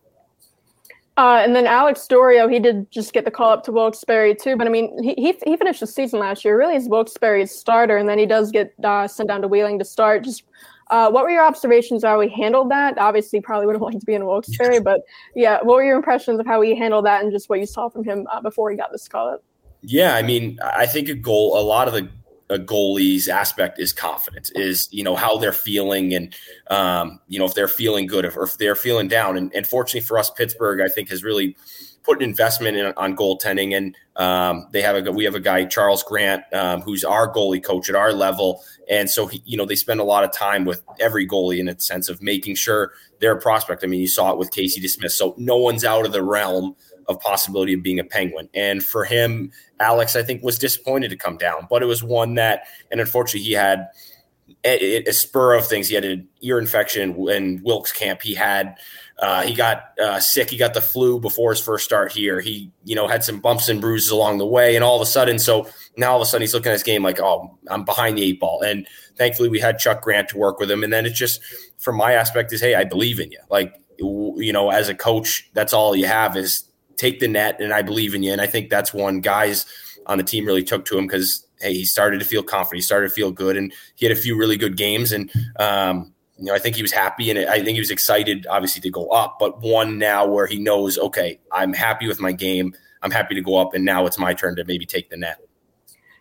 uh, 1.17 1.41
and 1.43 1.55
then 1.55 1.65
Alex 1.65 2.07
D'Orio, 2.07 2.47
he 2.47 2.59
did 2.59 2.91
just 2.91 3.13
get 3.13 3.23
the 3.23 3.31
call 3.31 3.51
up 3.51 3.63
to 3.63 3.71
Wilkes-Barre 3.71 4.35
too. 4.35 4.57
But 4.57 4.67
I 4.67 4.69
mean, 4.69 5.01
he, 5.01 5.13
he, 5.13 5.37
he 5.45 5.55
finished 5.55 5.79
the 5.79 5.87
season 5.87 6.19
last 6.19 6.43
year. 6.43 6.57
Really, 6.57 6.75
is 6.75 6.89
Wilkes-Barre's 6.89 7.51
starter, 7.51 7.97
and 7.97 8.09
then 8.09 8.19
he 8.19 8.25
does 8.25 8.51
get 8.51 8.73
uh, 8.83 9.07
sent 9.07 9.29
down 9.29 9.41
to 9.41 9.47
Wheeling 9.47 9.79
to 9.79 9.85
start. 9.85 10.23
Just 10.23 10.43
uh, 10.91 11.09
what 11.09 11.23
were 11.23 11.31
your 11.31 11.45
observations 11.45 12.03
of 12.03 12.09
how 12.09 12.19
he 12.19 12.29
handled 12.29 12.69
that? 12.69 12.97
Obviously, 12.97 13.39
probably 13.39 13.65
would 13.65 13.75
have 13.75 13.81
liked 13.81 14.01
to 14.01 14.05
be 14.05 14.13
in 14.13 14.25
Wilkes-Barre, 14.25 14.79
but 14.83 15.01
yeah, 15.35 15.59
what 15.63 15.75
were 15.75 15.85
your 15.85 15.95
impressions 15.95 16.39
of 16.39 16.45
how 16.45 16.59
he 16.61 16.75
handled 16.75 17.05
that 17.05 17.23
and 17.23 17.31
just 17.31 17.49
what 17.49 17.59
you 17.59 17.65
saw 17.65 17.87
from 17.87 18.03
him 18.03 18.27
uh, 18.31 18.41
before 18.41 18.69
he 18.69 18.75
got 18.75 18.91
this 18.91 19.07
call 19.07 19.29
up? 19.29 19.43
Yeah, 19.81 20.15
I 20.15 20.21
mean, 20.21 20.59
I 20.63 20.85
think 20.85 21.07
a 21.09 21.13
goal, 21.13 21.59
a 21.59 21.61
lot 21.61 21.87
of 21.87 21.93
the 21.93 22.09
a 22.49 22.57
goalie's 22.57 23.27
aspect 23.27 23.79
is 23.79 23.91
confidence 23.91 24.51
is 24.51 24.87
you 24.91 25.03
know 25.03 25.15
how 25.15 25.37
they're 25.37 25.51
feeling 25.51 26.13
and 26.13 26.35
um, 26.69 27.19
you 27.27 27.39
know 27.39 27.45
if 27.45 27.53
they're 27.55 27.67
feeling 27.67 28.05
good 28.05 28.25
or 28.25 28.43
if 28.43 28.57
they're 28.57 28.75
feeling 28.75 29.07
down. 29.07 29.37
And, 29.37 29.53
and 29.55 29.65
fortunately 29.65 30.01
for 30.01 30.17
us 30.17 30.29
pittsburgh 30.29 30.81
i 30.81 30.87
think 30.87 31.09
has 31.09 31.23
really 31.23 31.55
put 32.05 32.21
an 32.21 32.23
investment 32.23 32.77
in 32.77 32.93
on 32.95 33.15
goaltending. 33.15 33.75
And 33.75 33.97
um, 34.15 34.67
they 34.71 34.81
have 34.81 35.05
a 35.05 35.11
we 35.11 35.25
have 35.25 35.35
a 35.35 35.39
guy 35.39 35.65
charles 35.65 36.03
grant 36.03 36.43
um, 36.53 36.81
who's 36.81 37.03
our 37.03 37.31
goalie 37.33 37.63
coach 37.63 37.89
at 37.89 37.95
our 37.95 38.13
level. 38.13 38.63
And 38.89 39.09
so 39.09 39.27
he, 39.27 39.41
you 39.45 39.57
know 39.57 39.65
they 39.65 39.75
spend 39.75 39.99
a 39.99 40.03
lot 40.03 40.23
of 40.23 40.31
time 40.31 40.63
with 40.63 40.83
every 40.99 41.27
goalie 41.27 41.59
in 41.59 41.67
a 41.67 41.79
sense 41.79 42.07
of 42.07 42.21
making 42.21 42.55
sure 42.55 42.93
they're 43.19 43.37
a 43.37 43.41
prospect. 43.41 43.83
I 43.83 43.87
mean 43.87 43.99
you 43.99 44.07
saw 44.07 44.31
it 44.31 44.37
with 44.37 44.51
casey 44.51 44.79
DeSmith. 44.79 45.11
So 45.11 45.33
no 45.37 45.57
one's 45.57 45.83
out 45.83 46.05
of 46.05 46.11
the 46.11 46.23
realm 46.23 46.75
of 47.07 47.19
possibility 47.19 47.73
of 47.73 47.83
being 47.83 47.99
a 47.99 48.03
penguin. 48.03 48.49
And 48.53 48.83
for 48.83 49.05
him, 49.05 49.51
Alex, 49.79 50.15
I 50.15 50.23
think 50.23 50.43
was 50.43 50.57
disappointed 50.57 51.09
to 51.09 51.17
come 51.17 51.37
down, 51.37 51.67
but 51.69 51.81
it 51.81 51.85
was 51.85 52.03
one 52.03 52.35
that, 52.35 52.63
and 52.91 52.99
unfortunately, 52.99 53.47
he 53.47 53.53
had 53.53 53.87
a, 54.63 55.03
a 55.03 55.13
spur 55.13 55.53
of 55.53 55.67
things. 55.67 55.87
He 55.87 55.95
had 55.95 56.05
an 56.05 56.27
ear 56.41 56.59
infection 56.59 57.15
in 57.29 57.61
Wilkes 57.63 57.91
camp. 57.91 58.21
He 58.21 58.33
had 58.33 58.77
uh, 59.19 59.43
he 59.43 59.53
got 59.53 59.97
uh, 59.99 60.19
sick. 60.19 60.49
He 60.49 60.57
got 60.57 60.73
the 60.73 60.81
flu 60.81 61.19
before 61.19 61.51
his 61.51 61.61
first 61.61 61.85
start 61.85 62.11
here. 62.11 62.41
He, 62.41 62.71
you 62.83 62.95
know, 62.95 63.07
had 63.07 63.23
some 63.23 63.39
bumps 63.39 63.69
and 63.69 63.79
bruises 63.79 64.09
along 64.09 64.39
the 64.39 64.45
way, 64.45 64.75
and 64.75 64.83
all 64.83 64.95
of 64.95 65.01
a 65.01 65.05
sudden, 65.05 65.39
so 65.39 65.69
now 65.95 66.11
all 66.11 66.17
of 66.17 66.21
a 66.21 66.25
sudden 66.25 66.41
he's 66.41 66.53
looking 66.53 66.69
at 66.69 66.73
his 66.73 66.83
game 66.83 67.03
like, 67.03 67.19
oh, 67.19 67.57
I'm 67.69 67.85
behind 67.85 68.17
the 68.17 68.23
eight 68.23 68.39
ball. 68.39 68.61
And 68.61 68.87
thankfully, 69.15 69.49
we 69.49 69.59
had 69.59 69.79
Chuck 69.79 70.01
Grant 70.01 70.29
to 70.29 70.37
work 70.37 70.59
with 70.59 70.69
him. 70.69 70.83
And 70.83 70.91
then 70.91 71.05
it's 71.05 71.17
just 71.17 71.41
from 71.77 71.95
my 71.95 72.13
aspect 72.13 72.51
is, 72.51 72.61
hey, 72.61 72.75
I 72.75 72.83
believe 72.83 73.19
in 73.19 73.31
you. 73.31 73.39
Like, 73.49 73.73
you 73.97 74.51
know, 74.51 74.69
as 74.69 74.89
a 74.89 74.95
coach, 74.95 75.49
that's 75.53 75.71
all 75.71 75.95
you 75.95 76.07
have 76.07 76.35
is 76.35 76.69
take 76.97 77.19
the 77.19 77.27
net, 77.27 77.59
and 77.59 77.73
I 77.73 77.81
believe 77.81 78.13
in 78.13 78.23
you. 78.23 78.31
And 78.31 78.41
I 78.41 78.47
think 78.47 78.69
that's 78.69 78.93
one 78.93 79.21
guys 79.21 79.65
on 80.05 80.17
the 80.17 80.23
team 80.23 80.45
really 80.45 80.63
took 80.63 80.85
to 80.85 80.97
him 80.97 81.07
because 81.07 81.45
hey, 81.59 81.73
he 81.73 81.85
started 81.85 82.19
to 82.19 82.25
feel 82.25 82.43
confident, 82.43 82.77
he 82.77 82.81
started 82.81 83.09
to 83.09 83.13
feel 83.13 83.31
good, 83.31 83.57
and 83.57 83.73
he 83.95 84.05
had 84.05 84.15
a 84.15 84.19
few 84.19 84.37
really 84.37 84.57
good 84.57 84.77
games. 84.77 85.11
And 85.11 85.31
um, 85.59 86.13
you 86.37 86.45
know, 86.45 86.53
I 86.53 86.59
think 86.59 86.75
he 86.75 86.81
was 86.81 86.91
happy 86.91 87.29
and 87.29 87.39
I 87.39 87.63
think 87.63 87.75
he 87.75 87.79
was 87.79 87.91
excited, 87.91 88.45
obviously, 88.47 88.81
to 88.81 88.89
go 88.89 89.07
up. 89.07 89.37
But 89.39 89.61
one 89.61 89.97
now 89.97 90.27
where 90.27 90.47
he 90.47 90.59
knows, 90.59 90.97
okay, 90.97 91.39
I'm 91.51 91.73
happy 91.73 92.07
with 92.07 92.19
my 92.19 92.33
game. 92.33 92.75
I'm 93.01 93.11
happy 93.11 93.35
to 93.35 93.41
go 93.41 93.57
up, 93.57 93.73
and 93.73 93.85
now 93.85 94.05
it's 94.07 94.17
my 94.17 94.33
turn 94.33 94.55
to 94.55 94.65
maybe 94.65 94.85
take 94.85 95.09
the 95.09 95.17
net. 95.17 95.39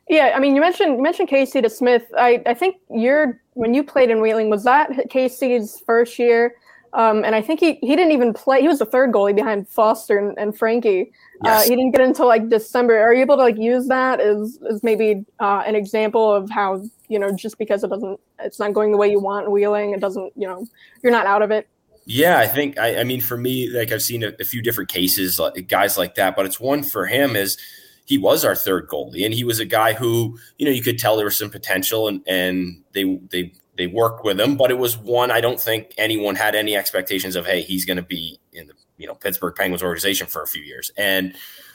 Yeah, 0.09 0.33
I 0.37 0.39
mean, 0.39 0.55
you 0.55 0.61
mentioned 0.61 0.97
you 0.97 1.03
mentioned 1.03 1.29
Casey 1.29 1.63
DeSmith. 1.63 2.05
I 2.17 2.43
I 2.45 2.55
think 2.55 2.77
you're 2.91 3.41
when 3.55 3.73
you 3.73 3.83
played 3.83 4.11
in 4.11 4.21
Wheeling, 4.21 4.51
was 4.51 4.65
that 4.65 4.91
Casey's 5.09 5.81
first 5.87 6.19
year? 6.19 6.57
Um, 6.95 7.25
and 7.25 7.35
I 7.35 7.43
think 7.43 7.59
he, 7.59 7.75
he 7.81 7.97
didn't 7.97 8.13
even 8.13 8.33
play. 8.33 8.61
He 8.61 8.69
was 8.69 8.79
the 8.79 8.87
third 8.87 9.13
goalie 9.13 9.35
behind 9.35 9.69
Foster 9.69 10.17
and, 10.17 10.39
and 10.39 10.57
Frankie. 10.57 11.11
Uh, 11.45 11.49
yes. 11.49 11.67
Uh, 11.67 11.71
he 11.71 11.77
didn't 11.77 11.91
get 11.91 12.01
until 12.01 12.29
like 12.29 12.49
December. 12.49 12.97
Are 12.99 13.13
you 13.13 13.21
able 13.21 13.37
to 13.37 13.43
like 13.43 13.59
use 13.59 13.89
that 13.89 14.21
as, 14.21 14.61
as 14.71 14.83
maybe 14.85 15.25
uh, 15.41 15.65
an 15.67 15.75
example 15.75 16.33
of 16.33 16.49
how 16.51 16.83
you 17.09 17.19
know 17.19 17.35
just 17.35 17.59
because 17.59 17.85
it 17.85 17.91
doesn't 17.91 18.19
it's 18.39 18.59
not 18.59 18.73
going 18.73 18.91
the 18.91 18.97
way 18.97 19.11
you 19.11 19.21
want 19.21 19.51
wheeling 19.51 19.93
it 19.93 20.01
doesn't 20.01 20.33
you 20.37 20.47
know 20.47 20.67
you're 21.03 21.13
not 21.13 21.27
out 21.27 21.43
of 21.43 21.51
it. 21.51 21.69
Yeah, 22.07 22.39
I 22.39 22.47
think 22.47 22.79
I, 22.79 23.01
I 23.01 23.05
mean 23.05 23.21
for 23.21 23.37
me 23.37 23.69
like 23.69 23.91
I've 23.91 24.03
seen 24.03 24.23
a, 24.23 24.33
a 24.41 24.45
few 24.45 24.63
different 24.63 24.89
cases 24.89 25.39
like 25.39 25.69
guys 25.69 25.99
like 25.99 26.15
that, 26.15 26.37
but 26.37 26.47
it's 26.47 26.61
one 26.61 26.83
for 26.83 27.07
him 27.07 27.35
is 27.35 27.59
he 28.05 28.19
was 28.19 28.45
our 28.45 28.55
third 28.55 28.89
goalie 28.89 29.25
and 29.25 29.35
he 29.35 29.45
was 29.45 29.59
a 29.59 29.65
guy 29.65 29.95
who 29.95 30.39
you 30.59 30.67
know 30.67 30.73
you 30.73 30.83
could 30.83 30.99
tell 30.99 31.17
there 31.17 31.25
was 31.25 31.37
some 31.37 31.51
potential 31.51 32.07
and 32.07 32.23
and 32.27 32.83
they 32.93 33.19
they 33.31 33.53
they 33.77 33.87
worked 33.87 34.25
with 34.25 34.41
him, 34.41 34.57
but 34.57 34.71
it 34.71 34.79
was 34.79 34.97
one 34.97 35.31
I 35.31 35.41
don't 35.41 35.61
think 35.61 35.95
anyone 35.99 36.35
had 36.35 36.55
any 36.55 36.77
expectations 36.77 37.37
of. 37.37 37.47
Hey, 37.47 37.63
he's 37.63 37.85
going 37.85 37.97
to 37.97 38.03
be 38.03 38.39
in 38.53 38.67
the 38.69 38.75
you 38.97 39.07
know 39.07 39.15
Pittsburgh 39.15 39.55
Penguins 39.55 39.83
organization 39.83 40.27
for 40.27 40.43
a 40.43 40.47
few 40.47 40.63
years, 40.63 40.91
and 40.97 41.35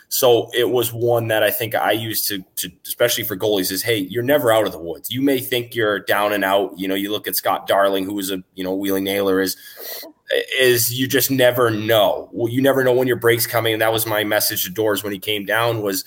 so 0.10 0.50
it 0.54 0.72
was 0.72 0.92
one 0.92 1.28
that 1.28 1.44
I 1.44 1.52
think 1.52 1.76
I 1.76 1.92
used 1.92 2.28
to, 2.30 2.44
to 2.56 2.72
especially 2.86 3.24
for 3.24 3.38
goalies 3.38 3.72
is 3.72 3.84
hey, 3.84 3.98
you're 3.98 4.24
never 4.24 4.52
out 4.52 4.66
of 4.66 4.72
the 4.72 4.80
woods. 4.80 5.12
You 5.12 5.22
may 5.22 5.40
think 5.40 5.76
you're 5.76 6.00
down 6.00 6.34
and 6.34 6.44
out. 6.44 6.78
You 6.78 6.88
know, 6.88 6.96
you 6.96 7.12
look 7.12 7.28
at 7.28 7.36
Scott 7.36 7.68
Darling, 7.68 8.06
who 8.06 8.16
was 8.16 8.32
a 8.32 8.44
you 8.56 8.64
know 8.64 8.74
wheeling 8.74 9.04
nailer, 9.04 9.40
is 9.40 9.56
is 10.60 10.98
you 10.98 11.08
just 11.08 11.30
never 11.32 11.70
know. 11.70 12.30
Well, 12.32 12.52
you 12.52 12.62
never 12.62 12.84
know 12.84 12.94
when 12.94 13.08
your 13.08 13.18
break's 13.18 13.48
coming, 13.48 13.74
and 13.74 13.82
that 13.82 13.94
was 13.94 14.06
my 14.06 14.24
message 14.24 14.64
to 14.64 14.72
Doors 14.72 15.04
when 15.04 15.14
he 15.14 15.20
came 15.20 15.46
down 15.46 15.82
was, 15.82 16.04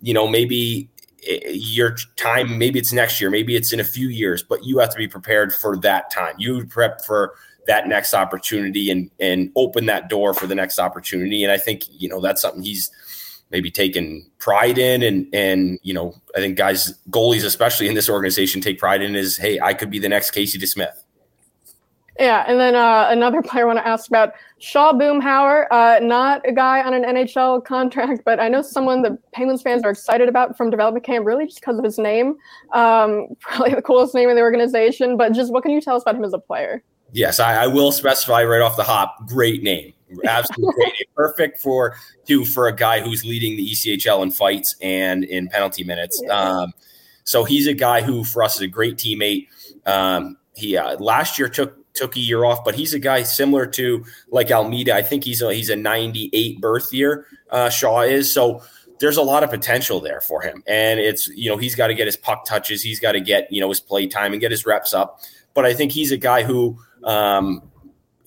you 0.00 0.14
know, 0.14 0.26
maybe 0.26 0.88
Eh, 1.26 1.40
your 1.52 1.96
time 2.16 2.58
maybe 2.58 2.78
it's 2.78 2.92
next 2.92 3.20
year 3.20 3.30
maybe 3.30 3.56
it's 3.56 3.72
in 3.72 3.80
a 3.80 3.84
few 3.84 4.08
years 4.08 4.42
but 4.42 4.64
you 4.64 4.78
have 4.78 4.90
to 4.90 4.96
be 4.96 5.08
prepared 5.08 5.54
for 5.54 5.76
that 5.78 6.10
time. 6.10 6.34
You 6.38 6.64
prep 6.66 7.04
for 7.04 7.34
that 7.66 7.86
next 7.86 8.14
opportunity 8.14 8.90
and 8.90 9.10
and 9.20 9.50
open 9.56 9.86
that 9.86 10.08
door 10.08 10.32
for 10.34 10.46
the 10.46 10.54
next 10.54 10.78
opportunity. 10.78 11.42
And 11.44 11.52
i 11.52 11.58
think 11.58 11.84
you 11.90 12.08
know 12.08 12.20
that's 12.20 12.42
something 12.42 12.62
he's 12.62 12.90
maybe 13.50 13.70
taken 13.70 14.30
pride 14.38 14.78
in 14.78 15.02
and 15.02 15.26
and 15.34 15.78
you 15.82 15.92
know 15.92 16.14
i 16.36 16.38
think 16.38 16.56
guys 16.56 16.94
goalies 17.10 17.44
especially 17.44 17.88
in 17.88 17.94
this 17.94 18.08
organization 18.08 18.60
take 18.60 18.78
pride 18.78 19.02
in 19.02 19.14
is 19.14 19.36
hey 19.36 19.58
i 19.60 19.74
could 19.74 19.90
be 19.90 19.98
the 19.98 20.08
next 20.08 20.30
casey 20.30 20.58
DeSmith 20.58 20.99
yeah, 22.20 22.44
and 22.46 22.60
then 22.60 22.74
uh, 22.74 23.06
another 23.08 23.40
player 23.44 23.64
I 23.64 23.66
want 23.66 23.78
to 23.78 23.86
ask 23.86 24.08
about 24.08 24.34
Shaw 24.58 24.92
Boomhower, 24.92 25.66
uh, 25.70 25.98
not 26.02 26.46
a 26.46 26.52
guy 26.52 26.82
on 26.82 26.92
an 26.92 27.02
NHL 27.02 27.64
contract, 27.64 28.22
but 28.26 28.38
I 28.38 28.48
know 28.48 28.60
someone 28.60 29.02
that 29.02 29.18
Penguins 29.32 29.62
fans 29.62 29.82
are 29.84 29.90
excited 29.90 30.28
about 30.28 30.56
from 30.56 30.70
development 30.70 31.04
camp, 31.04 31.26
really 31.26 31.46
just 31.46 31.60
because 31.60 31.78
of 31.78 31.84
his 31.84 31.98
name. 31.98 32.36
Um, 32.72 33.28
probably 33.40 33.74
the 33.74 33.82
coolest 33.82 34.14
name 34.14 34.28
in 34.28 34.36
the 34.36 34.42
organization, 34.42 35.16
but 35.16 35.32
just 35.32 35.50
what 35.50 35.62
can 35.62 35.72
you 35.72 35.80
tell 35.80 35.96
us 35.96 36.02
about 36.02 36.16
him 36.16 36.24
as 36.24 36.34
a 36.34 36.38
player? 36.38 36.82
Yes, 37.12 37.40
I, 37.40 37.64
I 37.64 37.66
will 37.66 37.90
specify 37.90 38.44
right 38.44 38.60
off 38.60 38.76
the 38.76 38.84
hop. 38.84 39.26
Great 39.26 39.62
name, 39.62 39.94
absolutely 40.24 40.74
great 40.76 40.92
name. 40.92 41.06
Perfect 41.16 41.60
for 41.60 41.96
too 42.26 42.44
for 42.44 42.68
a 42.68 42.76
guy 42.76 43.00
who's 43.00 43.24
leading 43.24 43.56
the 43.56 43.68
ECHL 43.68 44.22
in 44.22 44.30
fights 44.30 44.76
and 44.80 45.24
in 45.24 45.48
penalty 45.48 45.82
minutes. 45.82 46.22
Yeah. 46.24 46.38
Um, 46.38 46.72
so 47.24 47.44
he's 47.44 47.66
a 47.66 47.74
guy 47.74 48.02
who, 48.02 48.24
for 48.24 48.42
us, 48.42 48.56
is 48.56 48.62
a 48.62 48.68
great 48.68 48.96
teammate. 48.96 49.48
Um, 49.86 50.36
he 50.54 50.76
uh, 50.76 50.96
last 50.98 51.38
year 51.38 51.48
took 51.48 51.79
took 52.00 52.16
a 52.16 52.20
year 52.20 52.44
off, 52.44 52.64
but 52.64 52.74
he's 52.74 52.94
a 52.94 52.98
guy 52.98 53.22
similar 53.22 53.66
to 53.66 54.04
like 54.30 54.50
Almeida. 54.50 54.94
I 54.94 55.02
think 55.02 55.22
he's 55.22 55.42
a, 55.42 55.52
he's 55.52 55.68
a 55.68 55.76
98 55.76 56.60
birth 56.60 56.92
year. 56.92 57.26
Uh, 57.50 57.68
Shaw 57.68 58.00
is 58.00 58.32
so. 58.32 58.62
There's 59.00 59.16
a 59.16 59.22
lot 59.22 59.42
of 59.42 59.50
potential 59.50 60.00
there 60.00 60.20
for 60.20 60.42
him, 60.42 60.62
and 60.66 61.00
it's 61.00 61.28
you 61.28 61.50
know 61.50 61.56
he's 61.56 61.74
got 61.74 61.88
to 61.88 61.94
get 61.94 62.06
his 62.06 62.16
puck 62.16 62.44
touches, 62.44 62.82
he's 62.82 63.00
got 63.00 63.12
to 63.12 63.20
get 63.20 63.50
you 63.52 63.60
know 63.60 63.68
his 63.68 63.80
play 63.80 64.06
time 64.06 64.32
and 64.32 64.40
get 64.40 64.50
his 64.50 64.66
reps 64.66 64.92
up. 64.92 65.20
But 65.54 65.64
I 65.64 65.74
think 65.74 65.92
he's 65.92 66.12
a 66.12 66.16
guy 66.16 66.42
who 66.42 66.78
um, 67.04 67.62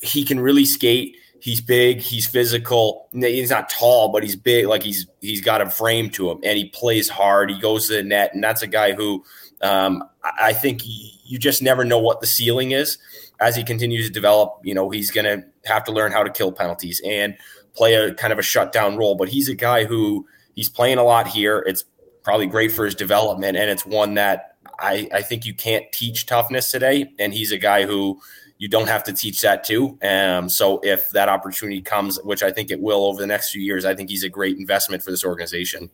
he 0.01 0.23
can 0.23 0.39
really 0.39 0.65
skate. 0.65 1.17
He's 1.39 1.61
big. 1.61 1.99
He's 1.99 2.25
physical. 2.25 3.09
He's 3.13 3.49
not 3.49 3.69
tall, 3.69 4.09
but 4.09 4.23
he's 4.23 4.35
big. 4.35 4.65
Like 4.65 4.81
he's 4.81 5.05
he's 5.21 5.41
got 5.41 5.61
a 5.61 5.69
frame 5.69 6.09
to 6.11 6.31
him, 6.31 6.39
and 6.43 6.57
he 6.57 6.69
plays 6.69 7.07
hard. 7.07 7.51
He 7.51 7.59
goes 7.59 7.87
to 7.87 7.93
the 7.93 8.03
net, 8.03 8.33
and 8.33 8.43
that's 8.43 8.61
a 8.61 8.67
guy 8.67 8.93
who 8.93 9.23
um, 9.61 10.03
I 10.23 10.53
think 10.53 10.81
you 10.85 11.37
just 11.37 11.61
never 11.61 11.85
know 11.85 11.99
what 11.99 12.19
the 12.19 12.27
ceiling 12.27 12.71
is 12.71 12.97
as 13.43 13.55
he 13.57 13.63
continues 13.63 14.07
to 14.07 14.13
develop, 14.13 14.59
you 14.63 14.73
know, 14.73 14.89
he's 14.89 15.11
going 15.11 15.25
to 15.25 15.45
have 15.65 15.83
to 15.83 15.91
learn 15.91 16.11
how 16.11 16.23
to 16.23 16.29
kill 16.29 16.51
penalties 16.51 17.01
and 17.05 17.35
play 17.75 17.93
a 17.93 18.13
kind 18.13 18.31
of 18.31 18.39
a 18.39 18.41
shutdown 18.41 18.95
role. 18.95 19.15
But 19.15 19.27
he's 19.27 19.49
a 19.49 19.55
guy 19.55 19.83
who 19.83 20.25
he's 20.55 20.69
playing 20.69 20.97
a 20.97 21.03
lot 21.03 21.27
here. 21.27 21.59
It's 21.67 21.83
probably 22.23 22.47
great 22.47 22.71
for 22.71 22.85
his 22.85 22.95
development, 22.95 23.57
and 23.57 23.69
it's 23.69 23.85
one 23.85 24.13
that 24.13 24.55
I, 24.79 25.09
I 25.13 25.21
think 25.21 25.45
you 25.45 25.53
can't 25.53 25.85
teach 25.91 26.25
toughness 26.25 26.71
today. 26.71 27.11
And 27.19 27.33
he's 27.33 27.51
a 27.51 27.57
guy 27.57 27.85
who 27.85 28.21
you 28.57 28.69
don't 28.69 28.87
have 28.87 29.03
to 29.03 29.13
teach 29.13 29.41
that 29.41 29.65
too. 29.65 29.97
Um, 30.01 30.47
so 30.47 30.79
if 30.83 31.09
that 31.09 31.27
opportunity 31.27 31.81
comes, 31.81 32.17
which 32.23 32.41
I 32.43 32.51
think 32.51 32.71
it 32.71 32.79
will 32.79 33.05
over 33.05 33.19
the 33.19 33.27
next 33.27 33.51
few 33.51 33.61
years, 33.61 33.83
I 33.83 33.93
think 33.93 34.09
he's 34.09 34.23
a 34.23 34.29
great 34.29 34.57
investment 34.57 35.03
for 35.03 35.11
this 35.11 35.25
organization. 35.25 35.89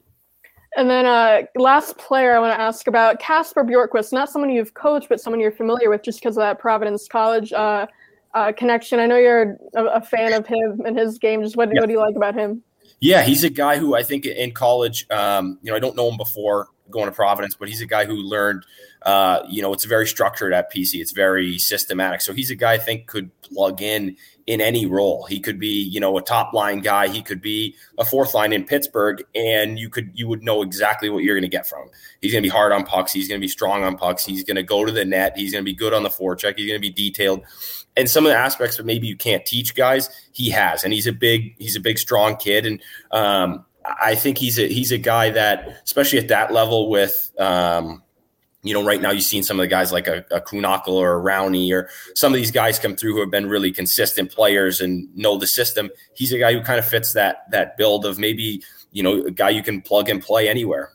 And 0.80 0.90
then 0.90 1.06
uh, 1.06 1.42
last 1.58 1.98
player 1.98 2.34
I 2.34 2.40
want 2.40 2.56
to 2.56 2.62
ask 2.62 2.88
about 2.88 3.20
Kasper 3.20 3.66
Bjorkqvist, 3.66 4.14
not 4.14 4.30
someone 4.30 4.50
you've 4.50 4.76
coached, 4.76 5.10
but 5.10 5.20
someone 5.20 5.42
you're 5.42 5.52
familiar 5.52 5.90
with 5.90 6.04
just 6.04 6.22
because 6.22 6.38
of 6.38 6.42
that 6.42 6.58
Providence 6.58 7.06
College 7.06 7.52
uh, 7.52 7.86
uh, 8.34 8.54
connection. 8.54 8.98
I 8.98 9.06
know 9.06 9.18
you're 9.18 9.58
a, 9.76 9.84
a, 9.96 10.02
fan 10.02 10.32
of 10.32 10.48
him 10.48 10.80
and 10.86 10.98
his 10.98 11.18
game. 11.18 11.44
Just 11.44 11.58
what, 11.58 11.68
what 11.68 11.88
do 11.88 11.92
you 11.92 12.00
like 12.00 12.16
about 12.16 12.34
him? 12.34 12.64
Yeah, 13.02 13.24
he's 13.24 13.44
a 13.44 13.50
guy 13.50 13.78
who 13.78 13.94
I 13.94 14.04
think 14.04 14.26
in 14.26 14.54
college, 14.54 15.06
um, 15.12 15.60
you 15.62 15.70
know, 15.70 15.76
I 15.76 15.80
don't 15.80 15.98
know 15.98 16.08
him 16.08 16.16
before 16.16 16.70
going 16.90 17.08
to 17.08 17.12
Providence, 17.12 17.56
but 17.56 17.68
he's 17.68 17.82
a 17.82 17.86
guy 17.86 18.06
who 18.06 18.14
learned, 18.14 18.66
uh, 19.02 19.42
you 19.50 19.62
know, 19.62 19.74
it's 19.74 19.84
very 19.84 20.08
structured 20.08 20.54
at 20.54 20.72
PC. 20.72 21.02
It's 21.02 21.12
very 21.12 21.58
systematic. 21.58 22.22
So 22.22 22.32
he's 22.32 22.52
a 22.52 22.56
guy 22.56 22.76
I 22.76 22.78
think 22.78 23.08
could 23.08 23.32
plug 23.42 23.82
in 23.82 24.16
in 24.50 24.62
any 24.62 24.88
role. 24.88 25.26
He 25.26 25.40
could 25.40 25.60
be, 25.60 25.68
you 25.68 26.00
know, 26.00 26.18
a 26.18 26.24
top 26.24 26.54
line 26.54 26.80
guy. 26.80 27.08
He 27.08 27.22
could 27.22 27.40
be 27.40 27.76
a 28.00 28.04
fourth 28.04 28.34
line 28.34 28.52
in 28.52 28.64
Pittsburgh, 28.64 29.24
and 29.36 29.78
you 29.78 29.92
could 29.92 30.10
you 30.16 30.28
would 30.28 30.42
know 30.42 30.64
exactly 30.64 31.08
what 31.08 31.24
you're 31.24 31.36
going 31.36 31.44
to 31.44 31.56
get 31.56 31.68
from 31.68 31.84
him. 31.84 31.90
He's 32.20 32.32
going 32.32 32.42
to 32.42 32.48
be 32.48 32.52
hard 32.52 32.72
on 32.72 32.84
pucks. 32.84 33.14
He's 33.14 33.28
going 33.28 33.40
to 33.40 33.46
be 33.46 33.48
strong 33.48 33.84
on 33.84 33.96
pucks. 33.96 34.26
He's 34.26 34.44
going 34.44 34.56
to 34.56 34.64
go 34.64 34.86
to 34.86 34.92
the 34.92 35.06
net. 35.06 35.38
He's 35.38 35.52
going 35.52 35.64
to 35.64 35.72
be 35.72 35.76
good 35.76 35.94
on 35.94 36.02
the 36.02 36.10
forecheck. 36.10 36.56
He's 36.58 36.68
going 36.68 36.82
to 36.82 36.88
be 36.88 36.90
detailed. 36.90 37.44
And 37.96 38.10
some 38.10 38.26
of 38.26 38.32
the 38.32 38.38
aspects 38.38 38.78
that 38.78 38.88
maybe 38.88 39.06
you 39.06 39.16
can't 39.16 39.46
teach 39.46 39.76
guys, 39.76 40.10
he 40.32 40.50
has. 40.50 40.84
And 40.84 40.94
he's 40.94 41.06
a 41.06 41.14
big 41.14 41.54
he's 41.60 41.76
a 41.76 41.80
big 41.80 42.00
strong 42.00 42.36
kid, 42.36 42.66
and 42.66 42.82
um, 43.12 43.66
I 43.86 44.16
think 44.16 44.40
he's 44.40 44.58
a 44.58 44.68
he's 44.68 44.92
a 44.92 44.98
guy 44.98 45.30
that, 45.30 45.80
especially 45.84 46.18
at 46.18 46.30
that 46.30 46.52
level 46.52 46.90
with. 46.90 47.32
Um, 47.38 48.02
you 48.64 48.74
know, 48.74 48.84
right 48.84 49.02
now 49.02 49.12
you've 49.12 49.24
seen 49.24 49.44
some 49.44 49.60
of 49.60 49.64
the 49.64 49.68
guys 49.68 49.92
like 49.92 50.08
a, 50.08 50.26
a 50.32 50.42
or 50.90 51.20
a 51.20 51.24
Rowney 51.24 51.72
or 51.72 51.90
some 52.16 52.34
of 52.34 52.38
these 52.38 52.52
guys 52.52 52.78
come 52.78 52.96
through 52.96 53.14
who 53.14 53.22
have 53.22 53.32
been 53.32 53.48
really 53.48 53.72
consistent 53.72 54.32
players 54.32 54.82
and 54.82 55.08
know 55.16 55.38
the 55.38 55.48
system. 55.48 55.90
He's 56.14 56.34
a 56.34 56.40
guy 56.40 56.54
who 56.54 56.62
kind 56.62 56.80
of 56.80 56.86
fits 56.86 57.14
that 57.14 57.50
that 57.52 57.78
build 57.78 58.06
of 58.06 58.20
maybe, 58.20 58.62
you 58.92 59.02
know, 59.02 59.24
a 59.24 59.32
guy 59.32 59.50
you 59.50 59.64
can 59.64 59.82
plug 59.82 60.10
and 60.10 60.22
play 60.22 60.50
anywhere. 60.50 60.92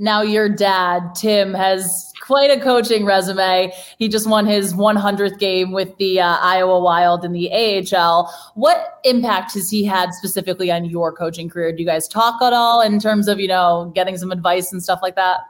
Now 0.00 0.22
your 0.22 0.48
dad, 0.48 1.16
Tim, 1.16 1.52
has 1.54 2.12
quite 2.20 2.52
a 2.52 2.60
coaching 2.60 3.04
resume. 3.04 3.72
He 3.98 4.06
just 4.06 4.28
won 4.28 4.46
his 4.46 4.72
100th 4.72 5.40
game 5.40 5.72
with 5.72 5.96
the 5.96 6.20
uh, 6.20 6.36
Iowa 6.36 6.78
Wild 6.78 7.24
in 7.24 7.32
the 7.32 7.50
AHL. 7.50 8.32
What 8.54 9.00
impact 9.02 9.54
has 9.54 9.68
he 9.68 9.82
had 9.84 10.14
specifically 10.14 10.70
on 10.70 10.84
your 10.84 11.12
coaching 11.12 11.48
career? 11.48 11.72
Do 11.72 11.82
you 11.82 11.88
guys 11.88 12.06
talk 12.06 12.40
at 12.40 12.52
all 12.52 12.80
in 12.80 13.00
terms 13.00 13.26
of, 13.26 13.40
you 13.40 13.48
know, 13.48 13.90
getting 13.92 14.16
some 14.16 14.30
advice 14.30 14.72
and 14.72 14.80
stuff 14.80 15.00
like 15.02 15.16
that? 15.16 15.40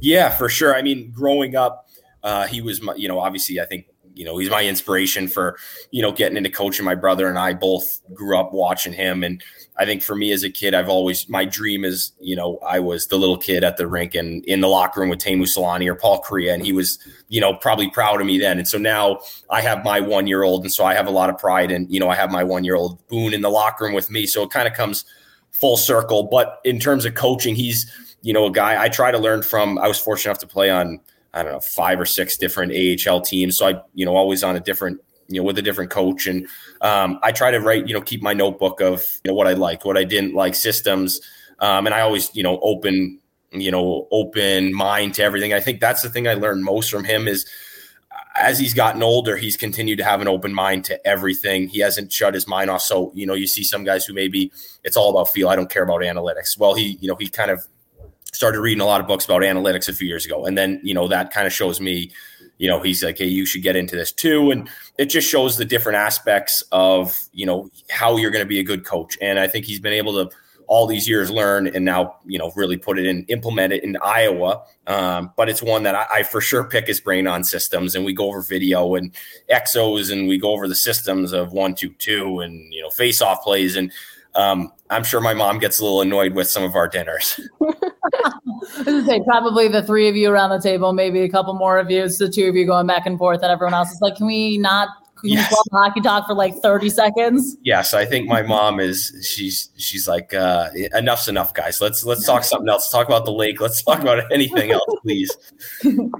Yeah, 0.00 0.30
for 0.30 0.48
sure. 0.48 0.74
I 0.74 0.82
mean, 0.82 1.10
growing 1.10 1.56
up, 1.56 1.88
uh, 2.22 2.46
he 2.46 2.60
was, 2.60 2.82
my, 2.82 2.94
you 2.94 3.08
know, 3.08 3.18
obviously, 3.20 3.60
I 3.60 3.66
think 3.66 3.86
you 4.14 4.24
know, 4.24 4.38
he's 4.38 4.50
my 4.50 4.64
inspiration 4.64 5.28
for, 5.28 5.58
you 5.90 6.02
know, 6.02 6.12
getting 6.12 6.36
into 6.36 6.50
coaching. 6.50 6.84
My 6.84 6.94
brother 6.94 7.28
and 7.28 7.38
I 7.38 7.54
both 7.54 8.00
grew 8.12 8.38
up 8.38 8.52
watching 8.52 8.92
him. 8.92 9.22
And 9.24 9.42
I 9.78 9.84
think 9.84 10.02
for 10.02 10.14
me 10.14 10.32
as 10.32 10.44
a 10.44 10.50
kid, 10.50 10.74
I've 10.74 10.88
always, 10.88 11.28
my 11.28 11.44
dream 11.44 11.84
is, 11.84 12.12
you 12.20 12.36
know, 12.36 12.58
I 12.58 12.78
was 12.78 13.06
the 13.06 13.16
little 13.16 13.38
kid 13.38 13.64
at 13.64 13.76
the 13.76 13.86
rink 13.86 14.14
and 14.14 14.44
in 14.44 14.60
the 14.60 14.68
locker 14.68 15.00
room 15.00 15.08
with 15.08 15.18
Teemu 15.18 15.42
Selanne 15.42 15.86
or 15.86 15.94
Paul 15.94 16.22
Kariya. 16.22 16.54
And 16.54 16.64
he 16.64 16.72
was, 16.72 16.98
you 17.28 17.40
know, 17.40 17.54
probably 17.54 17.90
proud 17.90 18.20
of 18.20 18.26
me 18.26 18.38
then. 18.38 18.58
And 18.58 18.68
so 18.68 18.78
now 18.78 19.20
I 19.50 19.60
have 19.62 19.84
my 19.84 20.00
one 20.00 20.26
year 20.26 20.42
old. 20.42 20.62
And 20.62 20.72
so 20.72 20.84
I 20.84 20.94
have 20.94 21.06
a 21.06 21.10
lot 21.10 21.30
of 21.30 21.38
pride. 21.38 21.70
And, 21.70 21.90
you 21.92 21.98
know, 21.98 22.08
I 22.08 22.14
have 22.14 22.30
my 22.30 22.44
one 22.44 22.64
year 22.64 22.76
old 22.76 23.06
Boone 23.08 23.32
in 23.32 23.40
the 23.40 23.50
locker 23.50 23.84
room 23.84 23.94
with 23.94 24.10
me. 24.10 24.26
So 24.26 24.42
it 24.42 24.50
kind 24.50 24.68
of 24.68 24.74
comes 24.74 25.04
full 25.52 25.76
circle. 25.76 26.24
But 26.24 26.60
in 26.64 26.78
terms 26.78 27.04
of 27.04 27.14
coaching, 27.14 27.54
he's, 27.54 27.90
you 28.22 28.32
know, 28.32 28.46
a 28.46 28.50
guy 28.50 28.82
I 28.82 28.88
try 28.88 29.10
to 29.10 29.18
learn 29.18 29.42
from. 29.42 29.78
I 29.78 29.88
was 29.88 29.98
fortunate 29.98 30.30
enough 30.30 30.38
to 30.40 30.46
play 30.46 30.70
on, 30.70 31.00
I 31.34 31.42
don't 31.42 31.52
know, 31.52 31.60
five 31.60 32.00
or 32.00 32.06
six 32.06 32.36
different 32.36 32.72
AHL 32.72 33.20
teams. 33.20 33.58
So 33.58 33.66
I, 33.68 33.80
you 33.94 34.06
know, 34.06 34.16
always 34.16 34.42
on 34.42 34.56
a 34.56 34.60
different, 34.60 35.00
you 35.28 35.40
know, 35.40 35.44
with 35.44 35.58
a 35.58 35.62
different 35.62 35.90
coach. 35.90 36.26
And 36.26 36.46
um, 36.80 37.18
I 37.22 37.32
try 37.32 37.50
to 37.50 37.58
write, 37.58 37.88
you 37.88 37.94
know, 37.94 38.00
keep 38.00 38.22
my 38.22 38.32
notebook 38.32 38.80
of 38.80 39.20
you 39.24 39.30
know, 39.30 39.34
what 39.34 39.46
I 39.46 39.52
liked, 39.52 39.84
what 39.84 39.96
I 39.96 40.04
didn't 40.04 40.34
like, 40.34 40.54
systems. 40.54 41.20
Um, 41.58 41.86
and 41.86 41.94
I 41.94 42.00
always, 42.00 42.34
you 42.34 42.42
know, 42.42 42.58
open, 42.60 43.18
you 43.50 43.70
know, 43.70 44.08
open 44.10 44.72
mind 44.72 45.14
to 45.14 45.22
everything. 45.22 45.52
I 45.52 45.60
think 45.60 45.80
that's 45.80 46.02
the 46.02 46.08
thing 46.08 46.26
I 46.26 46.34
learned 46.34 46.64
most 46.64 46.90
from 46.90 47.04
him 47.04 47.28
is 47.28 47.46
as 48.34 48.58
he's 48.58 48.74
gotten 48.74 49.02
older, 49.02 49.36
he's 49.36 49.56
continued 49.56 49.98
to 49.98 50.04
have 50.04 50.20
an 50.20 50.28
open 50.28 50.54
mind 50.54 50.84
to 50.86 51.06
everything. 51.06 51.68
He 51.68 51.80
hasn't 51.80 52.12
shut 52.12 52.34
his 52.34 52.48
mind 52.48 52.70
off. 52.70 52.82
So, 52.82 53.12
you 53.14 53.26
know, 53.26 53.34
you 53.34 53.46
see 53.46 53.62
some 53.62 53.84
guys 53.84 54.04
who 54.04 54.14
maybe 54.14 54.50
it's 54.84 54.96
all 54.96 55.10
about 55.10 55.28
feel. 55.28 55.48
I 55.48 55.56
don't 55.56 55.70
care 55.70 55.82
about 55.82 56.00
analytics. 56.00 56.58
Well, 56.58 56.74
he, 56.74 56.98
you 57.00 57.08
know, 57.08 57.16
he 57.16 57.28
kind 57.28 57.50
of 57.50 57.66
started 58.32 58.60
reading 58.60 58.80
a 58.80 58.86
lot 58.86 59.00
of 59.00 59.06
books 59.06 59.24
about 59.24 59.42
analytics 59.42 59.88
a 59.88 59.92
few 59.92 60.08
years 60.08 60.24
ago. 60.24 60.46
And 60.46 60.56
then, 60.56 60.80
you 60.82 60.94
know, 60.94 61.06
that 61.08 61.32
kind 61.32 61.46
of 61.46 61.52
shows 61.52 61.80
me, 61.80 62.10
you 62.58 62.66
know, 62.68 62.80
he's 62.80 63.04
like, 63.04 63.18
hey, 63.18 63.26
you 63.26 63.44
should 63.44 63.62
get 63.62 63.76
into 63.76 63.94
this 63.94 64.10
too. 64.10 64.50
And 64.50 64.68
it 64.98 65.06
just 65.06 65.28
shows 65.28 65.58
the 65.58 65.66
different 65.66 65.96
aspects 65.98 66.64
of, 66.72 67.28
you 67.32 67.44
know, 67.44 67.68
how 67.90 68.16
you're 68.16 68.30
going 68.30 68.44
to 68.44 68.48
be 68.48 68.58
a 68.58 68.64
good 68.64 68.86
coach. 68.86 69.18
And 69.20 69.38
I 69.38 69.48
think 69.48 69.66
he's 69.66 69.80
been 69.80 69.92
able 69.92 70.24
to 70.24 70.34
all 70.66 70.86
these 70.86 71.06
years 71.06 71.30
learn 71.30 71.66
and 71.66 71.84
now, 71.84 72.16
you 72.24 72.38
know, 72.38 72.50
really 72.56 72.78
put 72.78 72.98
it 72.98 73.04
in, 73.04 73.24
implement 73.24 73.74
it 73.74 73.84
in 73.84 73.98
Iowa. 74.02 74.62
Um, 74.86 75.32
but 75.36 75.50
it's 75.50 75.62
one 75.62 75.82
that 75.82 75.94
I, 75.94 76.06
I, 76.10 76.22
for 76.22 76.40
sure 76.40 76.64
pick 76.64 76.86
his 76.86 77.00
brain 77.00 77.26
on 77.26 77.44
systems 77.44 77.94
and 77.94 78.04
we 78.04 78.14
go 78.14 78.28
over 78.28 78.40
video 78.40 78.94
and 78.94 79.14
exos 79.50 80.10
and 80.10 80.26
we 80.26 80.38
go 80.38 80.52
over 80.52 80.66
the 80.68 80.74
systems 80.74 81.32
of 81.32 81.52
one, 81.52 81.74
two, 81.74 81.90
two 81.90 82.40
and, 82.40 82.72
you 82.72 82.80
know, 82.80 82.88
face 82.88 83.20
off 83.20 83.42
plays. 83.42 83.76
And, 83.76 83.92
um, 84.34 84.72
I'm 84.92 85.04
sure 85.04 85.20
my 85.20 85.34
mom 85.34 85.58
gets 85.58 85.80
a 85.80 85.84
little 85.84 86.02
annoyed 86.02 86.34
with 86.34 86.48
some 86.48 86.62
of 86.62 86.76
our 86.76 86.86
dinners. 86.86 87.40
I 88.78 89.04
say 89.06 89.20
probably 89.24 89.68
the 89.68 89.82
three 89.82 90.08
of 90.08 90.16
you 90.16 90.30
around 90.30 90.50
the 90.50 90.60
table, 90.60 90.92
maybe 90.92 91.22
a 91.22 91.28
couple 91.28 91.54
more 91.54 91.78
of 91.78 91.90
you. 91.90 92.04
It's 92.04 92.18
the 92.18 92.28
two 92.28 92.48
of 92.48 92.54
you 92.54 92.66
going 92.66 92.86
back 92.86 93.06
and 93.06 93.18
forth, 93.18 93.42
and 93.42 93.50
everyone 93.50 93.74
else 93.74 93.90
is 93.90 94.00
like, 94.00 94.16
"Can 94.16 94.26
we 94.26 94.58
not 94.58 94.88
yes. 95.22 95.54
hockey 95.72 96.00
talk 96.00 96.26
for 96.26 96.34
like 96.34 96.54
30 96.56 96.90
seconds. 96.90 97.56
Yes, 97.62 97.94
I 97.94 98.04
think 98.04 98.28
my 98.28 98.42
mom 98.42 98.80
is 98.80 99.12
she's 99.22 99.70
she's 99.76 100.08
like 100.08 100.34
uh 100.34 100.70
enough's 100.94 101.28
enough 101.28 101.54
guys. 101.54 101.80
Let's 101.80 102.04
let's 102.04 102.24
talk 102.24 102.44
something 102.44 102.68
else. 102.68 102.82
Let's 102.82 102.90
talk 102.90 103.06
about 103.06 103.24
the 103.24 103.32
lake. 103.32 103.60
Let's 103.60 103.82
talk 103.82 104.00
about 104.00 104.22
anything 104.32 104.70
else, 104.70 104.84
please. 105.02 105.30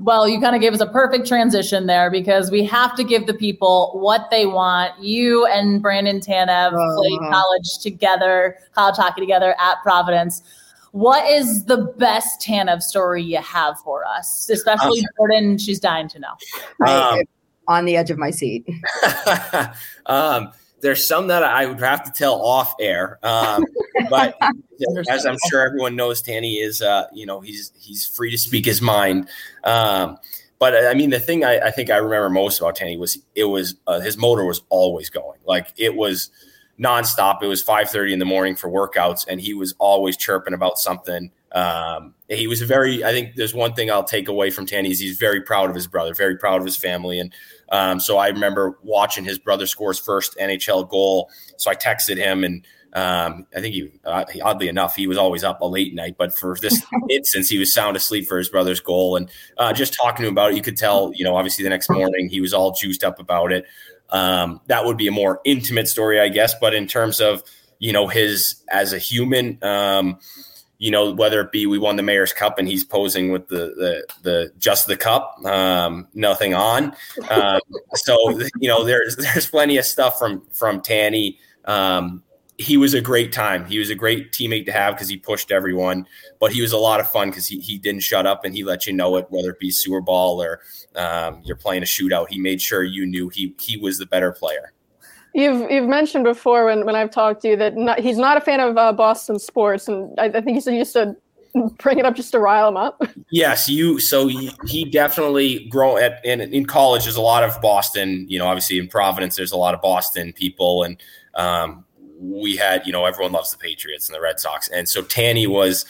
well, 0.00 0.28
you 0.28 0.40
kind 0.40 0.54
of 0.54 0.60
gave 0.60 0.72
us 0.72 0.80
a 0.80 0.86
perfect 0.86 1.26
transition 1.26 1.86
there 1.86 2.10
because 2.10 2.50
we 2.50 2.64
have 2.64 2.94
to 2.96 3.04
give 3.04 3.26
the 3.26 3.34
people 3.34 3.90
what 3.94 4.28
they 4.30 4.46
want. 4.46 4.98
You 5.02 5.46
and 5.46 5.82
Brandon 5.82 6.20
Tanev 6.20 6.72
uh-huh. 6.72 6.96
played 6.96 7.30
college 7.30 7.78
together, 7.80 8.58
college 8.74 8.96
hockey 8.96 9.20
together 9.20 9.54
at 9.60 9.82
Providence. 9.82 10.42
What 10.92 11.26
is 11.26 11.64
the 11.64 11.78
best 11.96 12.40
Tanev 12.42 12.82
story 12.82 13.22
you 13.22 13.38
have 13.38 13.78
for 13.80 14.06
us? 14.06 14.50
Especially 14.50 15.00
um, 15.00 15.06
Jordan, 15.16 15.58
she's 15.58 15.80
dying 15.80 16.06
to 16.08 16.18
know. 16.18 16.86
Um, 16.86 17.22
on 17.68 17.84
the 17.84 17.96
edge 17.96 18.10
of 18.10 18.18
my 18.18 18.30
seat. 18.30 18.68
um, 20.06 20.52
there's 20.80 21.06
some 21.06 21.28
that 21.28 21.44
I 21.44 21.66
would 21.66 21.78
have 21.80 22.02
to 22.04 22.10
tell 22.10 22.34
off 22.42 22.74
air, 22.80 23.18
um, 23.22 23.64
but 24.10 24.36
as 25.08 25.24
I'm 25.24 25.36
sure 25.48 25.64
everyone 25.64 25.94
knows, 25.94 26.20
Danny 26.22 26.54
is, 26.56 26.82
uh, 26.82 27.06
you 27.12 27.24
know, 27.24 27.40
he's 27.40 27.72
he's 27.78 28.04
free 28.04 28.30
to 28.30 28.38
speak 28.38 28.66
his 28.66 28.82
mind. 28.82 29.28
Um, 29.64 30.18
but 30.58 30.86
I 30.86 30.94
mean, 30.94 31.10
the 31.10 31.20
thing 31.20 31.44
I, 31.44 31.58
I, 31.58 31.70
think 31.70 31.90
I 31.90 31.96
remember 31.96 32.30
most 32.30 32.60
about 32.60 32.76
Tanny 32.76 32.96
was 32.96 33.18
it 33.34 33.44
was 33.44 33.76
uh, 33.86 34.00
his 34.00 34.16
motor 34.16 34.44
was 34.44 34.62
always 34.68 35.08
going, 35.08 35.38
like 35.44 35.72
it 35.76 35.94
was 35.94 36.30
nonstop. 36.78 37.42
It 37.42 37.46
was 37.48 37.62
5:30 37.62 38.12
in 38.12 38.18
the 38.18 38.24
morning 38.24 38.54
for 38.56 38.68
workouts, 38.68 39.26
and 39.28 39.40
he 39.40 39.54
was 39.54 39.74
always 39.78 40.16
chirping 40.16 40.54
about 40.54 40.78
something. 40.78 41.30
Um, 41.54 42.14
he 42.28 42.46
was 42.46 42.62
a 42.62 42.66
very. 42.66 43.04
I 43.04 43.12
think 43.12 43.36
there's 43.36 43.54
one 43.54 43.74
thing 43.74 43.90
I'll 43.90 44.04
take 44.04 44.28
away 44.28 44.50
from 44.50 44.66
Tanny 44.66 44.90
is 44.90 44.98
he's 44.98 45.18
very 45.18 45.42
proud 45.42 45.68
of 45.68 45.74
his 45.74 45.86
brother, 45.86 46.14
very 46.14 46.36
proud 46.36 46.60
of 46.60 46.64
his 46.64 46.76
family, 46.76 47.18
and 47.18 47.32
um, 47.70 48.00
so 48.00 48.18
I 48.18 48.28
remember 48.28 48.78
watching 48.82 49.24
his 49.24 49.38
brother 49.38 49.66
score 49.66 49.90
his 49.90 49.98
first 49.98 50.36
NHL 50.38 50.88
goal. 50.88 51.30
So 51.58 51.70
I 51.70 51.74
texted 51.74 52.16
him, 52.16 52.42
and 52.42 52.66
um, 52.94 53.46
I 53.56 53.60
think 53.60 53.74
he, 53.74 53.90
uh, 54.04 54.24
oddly 54.42 54.68
enough, 54.68 54.96
he 54.96 55.06
was 55.06 55.16
always 55.16 55.44
up 55.44 55.60
a 55.62 55.66
late 55.66 55.94
night, 55.94 56.16
but 56.18 56.34
for 56.34 56.56
this 56.60 56.82
instance, 57.10 57.48
he 57.48 57.58
was 57.58 57.72
sound 57.72 57.96
asleep 57.96 58.26
for 58.26 58.36
his 58.36 58.48
brother's 58.50 58.80
goal. 58.80 59.16
And 59.16 59.30
uh, 59.56 59.72
just 59.72 59.94
talking 59.94 60.22
to 60.24 60.28
him 60.28 60.34
about 60.34 60.52
it, 60.52 60.56
you 60.56 60.62
could 60.62 60.76
tell, 60.76 61.10
you 61.14 61.24
know, 61.24 61.36
obviously 61.36 61.62
the 61.62 61.70
next 61.70 61.88
morning 61.88 62.28
he 62.28 62.40
was 62.40 62.52
all 62.52 62.72
juiced 62.72 63.02
up 63.02 63.18
about 63.18 63.52
it. 63.52 63.64
Um, 64.10 64.60
that 64.66 64.84
would 64.84 64.98
be 64.98 65.08
a 65.08 65.12
more 65.12 65.40
intimate 65.44 65.88
story, 65.88 66.20
I 66.20 66.28
guess. 66.28 66.54
But 66.60 66.74
in 66.74 66.86
terms 66.86 67.20
of, 67.20 67.42
you 67.78 67.92
know, 67.92 68.08
his 68.08 68.62
as 68.70 68.92
a 68.92 68.98
human, 68.98 69.58
um, 69.62 70.18
you 70.82 70.90
know, 70.90 71.12
whether 71.12 71.40
it 71.40 71.52
be 71.52 71.64
we 71.64 71.78
won 71.78 71.94
the 71.94 72.02
Mayor's 72.02 72.32
Cup 72.32 72.58
and 72.58 72.66
he's 72.66 72.82
posing 72.82 73.30
with 73.30 73.46
the 73.46 73.72
the, 73.76 74.06
the 74.22 74.52
just 74.58 74.88
the 74.88 74.96
cup, 74.96 75.36
um, 75.46 76.08
nothing 76.12 76.54
on. 76.54 76.92
Um, 77.30 77.60
so 77.94 78.16
you 78.58 78.68
know, 78.68 78.82
there's 78.82 79.14
there's 79.16 79.46
plenty 79.46 79.76
of 79.76 79.84
stuff 79.84 80.18
from 80.18 80.42
from 80.52 80.80
Tanny. 80.80 81.38
Um, 81.66 82.24
he 82.58 82.76
was 82.76 82.94
a 82.94 83.00
great 83.00 83.32
time. 83.32 83.64
He 83.64 83.78
was 83.78 83.90
a 83.90 83.94
great 83.94 84.32
teammate 84.32 84.66
to 84.66 84.72
have 84.72 84.94
because 84.94 85.08
he 85.08 85.16
pushed 85.16 85.52
everyone. 85.52 86.04
But 86.40 86.52
he 86.52 86.60
was 86.60 86.72
a 86.72 86.78
lot 86.78 86.98
of 86.98 87.08
fun 87.08 87.30
because 87.30 87.46
he 87.46 87.60
he 87.60 87.78
didn't 87.78 88.02
shut 88.02 88.26
up 88.26 88.44
and 88.44 88.52
he 88.52 88.64
let 88.64 88.84
you 88.84 88.92
know 88.92 89.14
it, 89.18 89.26
whether 89.30 89.50
it 89.50 89.60
be 89.60 89.70
sewer 89.70 90.00
ball 90.00 90.42
or 90.42 90.62
um, 90.96 91.42
you're 91.44 91.54
playing 91.54 91.84
a 91.84 91.86
shootout. 91.86 92.28
He 92.28 92.40
made 92.40 92.60
sure 92.60 92.82
you 92.82 93.06
knew 93.06 93.28
he 93.28 93.54
he 93.60 93.76
was 93.76 93.98
the 93.98 94.06
better 94.06 94.32
player. 94.32 94.72
You've 95.34 95.70
you've 95.70 95.88
mentioned 95.88 96.24
before 96.24 96.66
when, 96.66 96.84
when 96.84 96.94
I've 96.94 97.10
talked 97.10 97.42
to 97.42 97.48
you 97.48 97.56
that 97.56 97.76
not, 97.76 98.00
he's 98.00 98.18
not 98.18 98.36
a 98.36 98.40
fan 98.40 98.60
of 98.60 98.76
uh, 98.76 98.92
Boston 98.92 99.38
sports, 99.38 99.88
and 99.88 100.12
I, 100.18 100.26
I, 100.26 100.40
think 100.42 100.56
you 100.56 100.60
said 100.60 100.72
you 100.72 100.80
used 100.80 100.92
to 100.92 101.16
bring 101.78 101.98
it 101.98 102.04
up 102.04 102.14
just 102.14 102.32
to 102.32 102.38
rile 102.38 102.68
him 102.68 102.76
up. 102.76 103.02
Yes, 103.30 103.68
you. 103.68 103.98
So 103.98 104.26
he, 104.26 104.50
he 104.66 104.84
definitely 104.84 105.66
grow 105.66 105.96
at 105.96 106.22
in 106.24 106.40
in 106.40 106.66
college. 106.66 107.04
There's 107.04 107.16
a 107.16 107.22
lot 107.22 107.44
of 107.44 107.60
Boston. 107.62 108.26
You 108.28 108.38
know, 108.38 108.46
obviously 108.46 108.78
in 108.78 108.88
Providence, 108.88 109.36
there's 109.36 109.52
a 109.52 109.56
lot 109.56 109.74
of 109.74 109.80
Boston 109.80 110.34
people, 110.34 110.82
and 110.82 111.02
um, 111.34 111.84
we 112.18 112.56
had 112.56 112.86
you 112.86 112.92
know 112.92 113.06
everyone 113.06 113.32
loves 113.32 113.50
the 113.52 113.58
Patriots 113.58 114.08
and 114.08 114.16
the 114.16 114.20
Red 114.20 114.38
Sox, 114.38 114.68
and 114.68 114.88
so 114.88 115.02
Tanny 115.02 115.46
was 115.46 115.86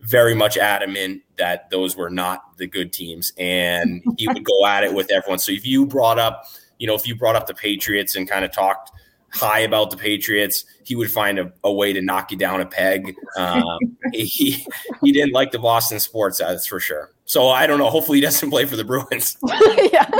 very 0.00 0.34
much 0.34 0.56
adamant 0.56 1.22
that 1.36 1.70
those 1.70 1.96
were 1.96 2.10
not 2.10 2.56
the 2.56 2.66
good 2.66 2.92
teams, 2.92 3.32
and 3.36 4.02
he 4.16 4.28
would 4.28 4.44
go 4.44 4.66
at 4.66 4.84
it 4.84 4.94
with 4.94 5.10
everyone. 5.10 5.38
So 5.38 5.52
if 5.52 5.66
you 5.66 5.86
brought 5.86 6.18
up 6.18 6.46
you 6.78 6.86
know, 6.86 6.94
if 6.94 7.06
you 7.06 7.14
brought 7.14 7.36
up 7.36 7.46
the 7.46 7.54
Patriots 7.54 8.16
and 8.16 8.28
kind 8.28 8.44
of 8.44 8.52
talked 8.52 8.90
high 9.30 9.60
about 9.60 9.90
the 9.90 9.96
Patriots, 9.96 10.64
he 10.84 10.94
would 10.94 11.10
find 11.10 11.38
a, 11.38 11.52
a 11.64 11.72
way 11.72 11.92
to 11.92 12.00
knock 12.00 12.30
you 12.30 12.36
down 12.36 12.60
a 12.60 12.66
peg. 12.66 13.14
Um, 13.36 13.64
he 14.12 14.64
he 15.02 15.12
didn't 15.12 15.32
like 15.32 15.52
the 15.52 15.58
Boston 15.58 16.00
sports, 16.00 16.38
that's 16.38 16.66
for 16.66 16.80
sure. 16.80 17.12
So 17.24 17.48
I 17.48 17.66
don't 17.66 17.78
know. 17.78 17.90
Hopefully, 17.90 18.18
he 18.18 18.22
doesn't 18.22 18.50
play 18.50 18.64
for 18.64 18.76
the 18.76 18.84
Bruins. 18.84 19.36
yeah. 19.92 20.10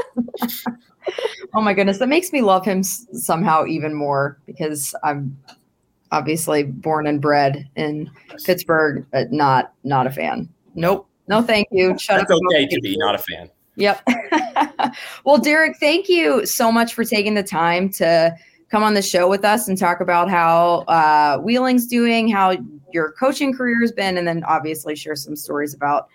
oh 1.55 1.61
my 1.61 1.73
goodness, 1.73 1.99
that 1.99 2.09
makes 2.09 2.33
me 2.33 2.42
love 2.42 2.64
him 2.64 2.83
somehow 2.83 3.64
even 3.66 3.95
more 3.95 4.38
because 4.47 4.95
I'm 5.05 5.37
obviously 6.12 6.64
born 6.64 7.07
and 7.07 7.21
bred 7.21 7.69
in 7.77 8.11
Pittsburgh, 8.45 9.07
but 9.12 9.33
not 9.33 9.73
not 9.85 10.07
a 10.07 10.11
fan. 10.11 10.49
Nope. 10.75 11.09
No, 11.29 11.42
thank 11.42 11.69
you. 11.73 11.99
Shut 11.99 12.19
That's 12.19 12.31
up. 12.31 12.38
okay 12.53 12.66
to 12.66 12.81
be 12.81 12.97
not 12.97 13.14
a 13.14 13.19
fan. 13.19 13.51
Yep. 13.77 14.09
well, 15.25 15.39
Derek, 15.39 15.77
thank 15.79 16.09
you 16.09 16.45
so 16.47 16.73
much 16.73 16.95
for 16.95 17.05
taking 17.05 17.35
the 17.35 17.43
time 17.43 17.91
to 17.91 18.35
come 18.71 18.83
on 18.83 18.95
the 18.95 19.03
show 19.03 19.29
with 19.29 19.45
us 19.45 19.69
and 19.69 19.79
talk 19.79 20.01
about 20.01 20.29
how 20.29 20.79
uh, 20.89 21.39
Wheeling's 21.39 21.87
doing, 21.87 22.29
how 22.29 22.57
your 22.93 23.12
coaching 23.12 23.53
career 23.53 23.81
has 23.81 23.93
been, 23.93 24.17
and 24.17 24.27
then 24.27 24.43
obviously 24.45 24.97
share 24.97 25.15
some 25.15 25.37
stories 25.37 25.75
about 25.75 26.09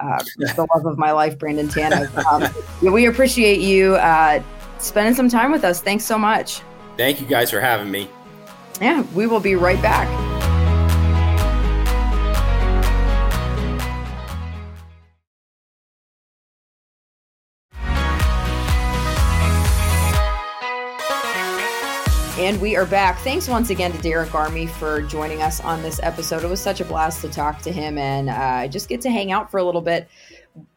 uh, 0.00 0.22
the 0.36 0.66
love 0.74 0.86
of 0.86 0.96
my 0.96 1.12
life, 1.12 1.38
Brandon 1.38 1.68
Tanev. 1.68 2.16
Um, 2.24 2.92
we 2.92 3.06
appreciate 3.06 3.60
you 3.60 3.96
uh, 3.96 4.42
spending 4.78 5.14
some 5.14 5.28
time 5.28 5.50
with 5.50 5.64
us. 5.64 5.82
Thanks 5.82 6.04
so 6.04 6.18
much. 6.18 6.62
Thank 6.96 7.20
you 7.20 7.26
guys 7.26 7.50
for 7.50 7.60
having 7.60 7.90
me. 7.90 8.08
Yeah, 8.80 9.02
we 9.14 9.26
will 9.26 9.40
be 9.40 9.56
right 9.56 9.80
back. 9.82 10.37
And 22.48 22.58
we 22.62 22.76
are 22.76 22.86
back. 22.86 23.18
Thanks 23.18 23.46
once 23.46 23.68
again 23.68 23.92
to 23.92 23.98
Derek 23.98 24.34
Army 24.34 24.66
for 24.66 25.02
joining 25.02 25.42
us 25.42 25.60
on 25.60 25.82
this 25.82 26.00
episode. 26.02 26.44
It 26.44 26.48
was 26.48 26.62
such 26.62 26.80
a 26.80 26.84
blast 26.86 27.20
to 27.20 27.28
talk 27.28 27.60
to 27.60 27.70
him 27.70 27.98
and 27.98 28.30
uh, 28.30 28.68
just 28.68 28.88
get 28.88 29.02
to 29.02 29.10
hang 29.10 29.32
out 29.32 29.50
for 29.50 29.58
a 29.58 29.62
little 29.62 29.82
bit 29.82 30.08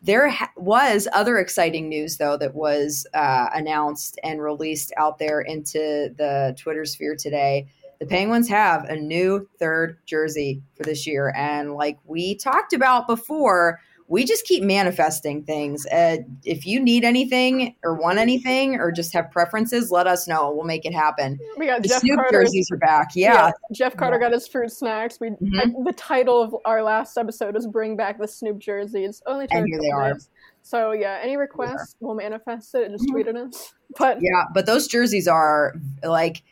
There 0.01 0.27
ha- 0.27 0.51
was 0.57 1.07
other 1.13 1.37
exciting 1.37 1.87
news, 1.87 2.17
though, 2.17 2.35
that 2.35 2.55
was 2.55 3.07
uh, 3.13 3.51
announced 3.53 4.19
and 4.21 4.41
released 4.41 4.91
out 4.97 5.17
there 5.17 5.39
into 5.39 6.13
the 6.17 6.53
Twitter 6.59 6.83
sphere 6.83 7.15
today. 7.15 7.67
The 8.01 8.05
Penguins 8.05 8.49
have 8.49 8.83
a 8.89 8.97
new 8.97 9.47
third 9.57 9.97
jersey 10.05 10.61
for 10.75 10.83
this 10.83 11.07
year. 11.07 11.31
And 11.37 11.75
like 11.75 11.99
we 12.03 12.35
talked 12.35 12.73
about 12.73 13.07
before, 13.07 13.79
we 14.11 14.25
just 14.25 14.43
keep 14.45 14.61
manifesting 14.61 15.41
things. 15.43 15.85
Uh, 15.85 16.17
if 16.43 16.65
you 16.65 16.81
need 16.81 17.05
anything 17.05 17.75
or 17.81 17.95
want 17.95 18.17
anything 18.19 18.75
or 18.75 18.91
just 18.91 19.13
have 19.13 19.31
preferences, 19.31 19.89
let 19.89 20.05
us 20.05 20.27
know. 20.27 20.51
We'll 20.53 20.65
make 20.65 20.85
it 20.85 20.93
happen. 20.93 21.39
We 21.57 21.67
got 21.67 21.81
the 21.81 21.87
Jeff 21.87 22.01
Snoop 22.01 22.17
Carter's- 22.19 22.49
jerseys 22.49 22.67
are 22.73 22.77
back. 22.77 23.07
Yeah. 23.15 23.51
Jeff 23.73 23.95
Carter 23.95 24.19
got 24.19 24.33
his 24.33 24.47
fruit 24.49 24.69
snacks. 24.71 25.17
We 25.21 25.29
Mhm. 25.29 25.39
I- 25.79 25.83
the 25.85 25.93
title 25.93 26.41
of 26.41 26.53
our 26.65 26.83
last 26.83 27.17
episode 27.17 27.55
is 27.55 27.65
"Bring 27.67 27.95
Back 27.95 28.19
the 28.19 28.27
Snoop 28.27 28.59
jerseys." 28.59 29.21
Only 29.25 29.47
And 29.49 29.65
here 29.65 29.79
they 29.81 29.91
are. 29.91 30.17
So 30.61 30.91
yeah, 30.91 31.19
any 31.23 31.37
requests, 31.37 31.95
we'll 32.01 32.15
manifest 32.15 32.75
it 32.75 32.83
and 32.87 32.93
just 32.93 33.09
tweet 33.09 33.27
at 33.27 33.35
us. 33.37 33.73
But 33.97 34.17
Yeah, 34.21 34.43
but 34.53 34.65
those 34.65 34.87
jerseys 34.87 35.27
are 35.27 35.73
like 36.03 36.43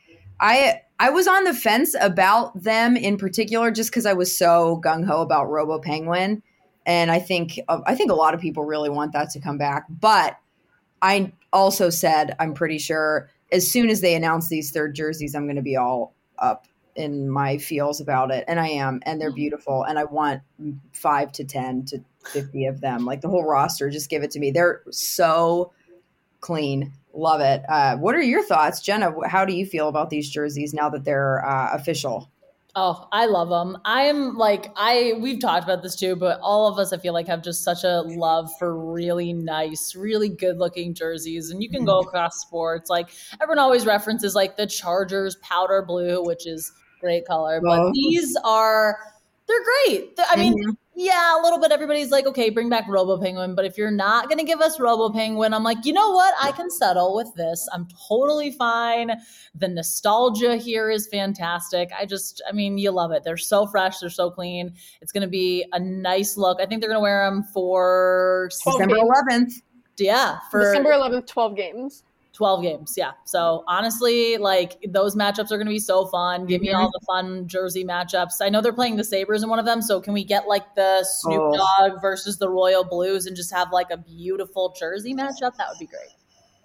I 0.41 0.82
I 1.00 1.10
was 1.10 1.28
on 1.28 1.43
the 1.43 1.54
fence 1.54 1.95
about 2.00 2.63
them 2.63 2.95
in 2.95 3.17
particular 3.17 3.72
just 3.72 3.89
because 3.91 4.06
I 4.06 4.13
was 4.13 4.38
so 4.38 4.82
gung 4.84 5.06
ho 5.06 5.22
about 5.22 5.50
Robo 5.50 5.80
Penguin, 5.80 6.41
and 6.89 7.12
I 7.12 7.19
think 7.19 7.60
uh, 7.69 7.82
I 7.86 7.93
think 7.93 8.12
a 8.12 8.15
lot 8.15 8.34
of 8.34 8.41
people 8.41 8.65
really 8.65 8.89
want 8.89 9.13
that 9.13 9.30
to 9.32 9.39
come 9.39 9.60
back. 9.60 9.86
But 9.89 10.38
I 11.04 11.32
also 11.54 11.91
said 11.91 12.36
I'm 12.39 12.56
pretty 12.56 12.80
sure 12.80 13.30
as 13.52 13.69
soon 13.69 13.89
as 13.89 14.02
they 14.02 14.15
announce 14.15 14.49
these 14.49 14.71
third 14.71 14.95
jerseys, 14.95 15.36
I'm 15.36 15.45
going 15.45 15.56
to 15.56 15.62
be 15.62 15.78
all 15.78 16.15
up 16.39 16.65
in 16.95 17.30
my 17.30 17.60
feels 17.60 18.02
about 18.02 18.32
it, 18.32 18.43
and 18.47 18.60
I 18.60 18.69
am, 18.69 18.99
and 19.04 19.21
they're 19.21 19.32
beautiful, 19.32 19.84
and 19.84 19.99
I 19.99 20.04
want 20.06 20.41
five 20.91 21.32
to 21.34 21.43
ten 21.45 21.86
to 21.86 22.04
fifty 22.25 22.65
of 22.65 22.82
them, 22.82 23.06
like 23.06 23.21
the 23.21 23.30
whole 23.30 23.45
roster. 23.45 23.91
Just 23.91 24.10
give 24.10 24.23
it 24.23 24.32
to 24.32 24.39
me. 24.39 24.49
They're 24.49 24.82
so 24.89 25.71
clean. 26.41 26.91
Love 27.13 27.41
it. 27.41 27.63
Uh, 27.69 27.97
what 27.97 28.15
are 28.15 28.21
your 28.21 28.43
thoughts, 28.43 28.82
Jenna? 28.82 29.13
How 29.28 29.45
do 29.45 29.54
you 29.54 29.65
feel 29.65 29.89
about 29.89 30.10
these 30.10 30.30
jerseys 30.30 30.73
now 30.73 30.89
that 30.89 31.06
they're 31.06 31.45
uh, 31.45 31.69
official? 31.73 32.32
Oh, 32.75 33.08
I 33.12 33.25
love 33.25 33.49
them. 33.49 33.77
I'm 33.84 34.38
like 34.38 34.71
I 34.75 35.13
we've 35.19 35.39
talked 35.39 35.63
about 35.63 35.82
this 35.82 35.95
too, 35.95 36.15
but 36.15 36.39
all 36.41 36.67
of 36.67 36.77
us 36.77 36.93
I 36.93 36.97
feel 36.97 37.13
like 37.13 37.27
have 37.27 37.41
just 37.41 37.63
such 37.63 37.84
a 37.84 38.01
love 38.05 38.49
for 38.60 38.77
really 38.77 39.34
nice, 39.34 39.95
really 39.95 40.29
good-looking 40.29 40.93
jerseys 40.93 41.49
and 41.49 41.63
you 41.63 41.69
can 41.69 41.84
go 41.84 41.99
across 41.99 42.39
sports. 42.39 42.89
Like 42.89 43.10
everyone 43.41 43.58
always 43.60 43.86
references 43.88 44.36
like 44.36 44.55
the 44.55 44.67
Chargers 44.67 45.36
powder 45.38 45.82
blue, 45.82 46.23
which 46.23 46.45
is 46.45 46.71
great 47.01 47.25
color, 47.25 47.60
but 47.60 47.79
Oh. 47.79 47.91
these 47.93 48.38
are 48.43 48.97
they're 49.47 49.63
great. 49.88 50.13
I 50.29 50.36
mean, 50.36 50.53
Mhm. 50.53 50.77
Yeah, 50.99 51.39
a 51.39 51.41
little 51.41 51.59
bit 51.59 51.71
everybody's 51.71 52.12
like, 52.12 52.27
"Okay, 52.27 52.49
bring 52.49 52.67
back 52.67 52.83
Robo 52.89 53.17
Penguin," 53.17 53.55
but 53.55 53.63
if 53.63 53.77
you're 53.77 53.89
not 53.89 54.27
going 54.27 54.38
to 54.38 54.43
give 54.43 54.59
us 54.59 54.81
Robo 54.81 55.09
Penguin, 55.09 55.53
I'm 55.53 55.63
like, 55.63 55.85
"You 55.85 55.93
know 55.93 56.12
what? 56.12 56.33
I 56.41 56.51
can 56.51 56.69
settle 56.69 57.15
with 57.15 57.33
this. 57.35 57.69
I'm 57.71 57.88
totally 58.09 58.51
fine." 58.51 59.12
The 59.55 59.69
nostalgia 59.69 60.57
here 60.57 60.91
is 60.91 61.07
fantastic. 61.07 61.89
I 61.97 62.05
just, 62.05 62.41
I 62.47 62.51
mean, 62.51 62.77
you 62.77 62.91
love 62.91 63.12
it. 63.12 63.23
They're 63.23 63.38
so 63.38 63.65
fresh, 63.65 63.99
they're 63.99 64.09
so 64.09 64.29
clean. 64.29 64.73
It's 65.01 65.13
going 65.13 65.21
to 65.21 65.29
be 65.29 65.65
a 65.71 65.79
nice 65.79 66.35
look. 66.35 66.59
I 66.59 66.65
think 66.65 66.81
they're 66.81 66.89
going 66.89 66.99
to 66.99 67.03
wear 67.03 67.29
them 67.29 67.43
for 67.43 68.49
December 68.51 68.97
11th. 68.97 69.53
Yeah, 69.97 70.39
for 70.51 70.59
December 70.59 70.91
11th, 70.91 71.27
12 71.27 71.55
games. 71.55 72.03
12 72.39 72.62
games. 72.63 72.93
Yeah. 72.95 73.12
So 73.25 73.65
honestly, 73.67 74.38
like 74.38 74.78
those 74.88 75.13
matchups 75.13 75.52
are 75.52 75.58
going 75.58 75.65
to 75.67 75.71
be 75.71 75.78
so 75.78 76.06
fun. 76.06 76.45
Give 76.45 76.62
me 76.62 76.69
Mhm. 76.69 76.75
all 76.80 76.89
the 76.89 77.02
fun 77.06 77.45
jersey 77.49 77.84
matchups. 77.84 78.36
I 78.41 78.47
know 78.47 78.62
they're 78.62 78.71
playing 78.71 78.95
the 78.95 79.04
Sabres 79.04 79.43
in 79.43 79.49
one 79.49 79.60
of 79.60 79.65
them. 79.65 79.82
So 79.82 79.99
can 79.99 80.13
we 80.13 80.23
get 80.23 80.47
like 80.47 80.73
the 80.73 81.04
Snoop 81.04 81.38
Oh. 81.38 81.58
Dogg 81.89 82.02
versus 82.02 82.38
the 82.38 82.47
Royal 82.47 82.86
Blues 82.86 83.25
and 83.25 83.36
just 83.36 83.52
have 83.54 83.73
like 83.73 83.91
a 83.91 83.97
beautiful 83.97 84.73
jersey 84.80 85.13
matchup? 85.13 85.58
That 85.58 85.67
would 85.69 85.80
be 85.80 85.86
great. 85.88 86.15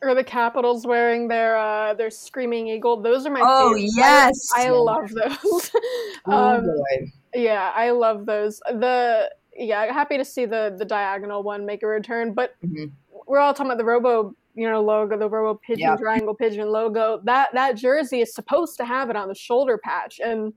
Or 0.01 0.15
the 0.15 0.23
Capitals 0.23 0.87
wearing 0.87 1.27
their 1.27 1.57
uh, 1.57 1.95
their 1.95 2.11
screaming 2.11 2.69
eagle. 2.69 3.03
Those 3.03 3.27
are 3.27 3.31
my 3.31 3.41
Oh, 3.43 3.75
favorite. 3.75 3.91
yes. 3.97 4.49
I, 4.57 4.67
I 4.67 4.71
love 4.71 5.11
those. 5.11 5.71
Oh, 6.27 6.33
um, 6.33 6.65
boy. 6.67 7.13
yeah, 7.35 7.73
I 7.75 7.91
love 7.91 8.27
those. 8.27 8.61
The 8.71 9.29
yeah, 9.57 9.93
happy 9.93 10.19
to 10.19 10.25
see 10.25 10.45
the 10.47 10.73
the 10.79 10.85
diagonal 10.85 11.43
one 11.43 11.67
make 11.67 11.83
a 11.83 11.89
return. 11.89 12.33
But 12.33 12.53
Mhm. 12.65 12.93
we're 13.27 13.41
all 13.41 13.53
talking 13.55 13.67
about 13.73 13.79
the 13.79 13.85
Robo, 13.85 14.35
you 14.55 14.69
know, 14.69 14.81
logo, 14.81 15.19
the 15.19 15.29
Robo 15.29 15.59
pigeon 15.67 15.81
Yeah. 15.81 15.97
triangle 15.97 16.35
pigeon 16.35 16.69
logo. 16.69 17.21
That 17.25 17.53
that 17.55 17.77
jersey 17.77 18.21
is 18.21 18.35
supposed 18.35 18.77
to 18.79 18.85
have 18.85 19.11
it 19.11 19.17
on 19.17 19.29
the 19.29 19.35
shoulder 19.35 19.79
patch, 19.79 20.21
and 20.21 20.53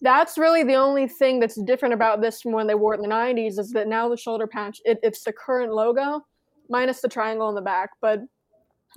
that's 0.00 0.38
really 0.38 0.64
the 0.64 0.74
only 0.74 1.06
thing 1.06 1.38
that's 1.38 1.60
different 1.62 1.94
about 1.94 2.20
this 2.20 2.42
from 2.42 2.52
when 2.52 2.66
they 2.66 2.74
wore 2.74 2.94
it 2.94 2.98
in 2.98 3.02
the 3.02 3.14
'90s 3.14 3.58
is 3.58 3.70
that 3.72 3.88
now 3.88 4.08
the 4.08 4.16
shoulder 4.16 4.46
patch 4.46 4.80
it, 4.84 4.98
it's 5.02 5.22
the 5.24 5.32
current 5.32 5.72
logo 5.72 6.24
minus 6.68 7.00
the 7.00 7.08
triangle 7.08 7.48
in 7.48 7.54
the 7.54 7.62
back, 7.62 7.90
but 8.00 8.20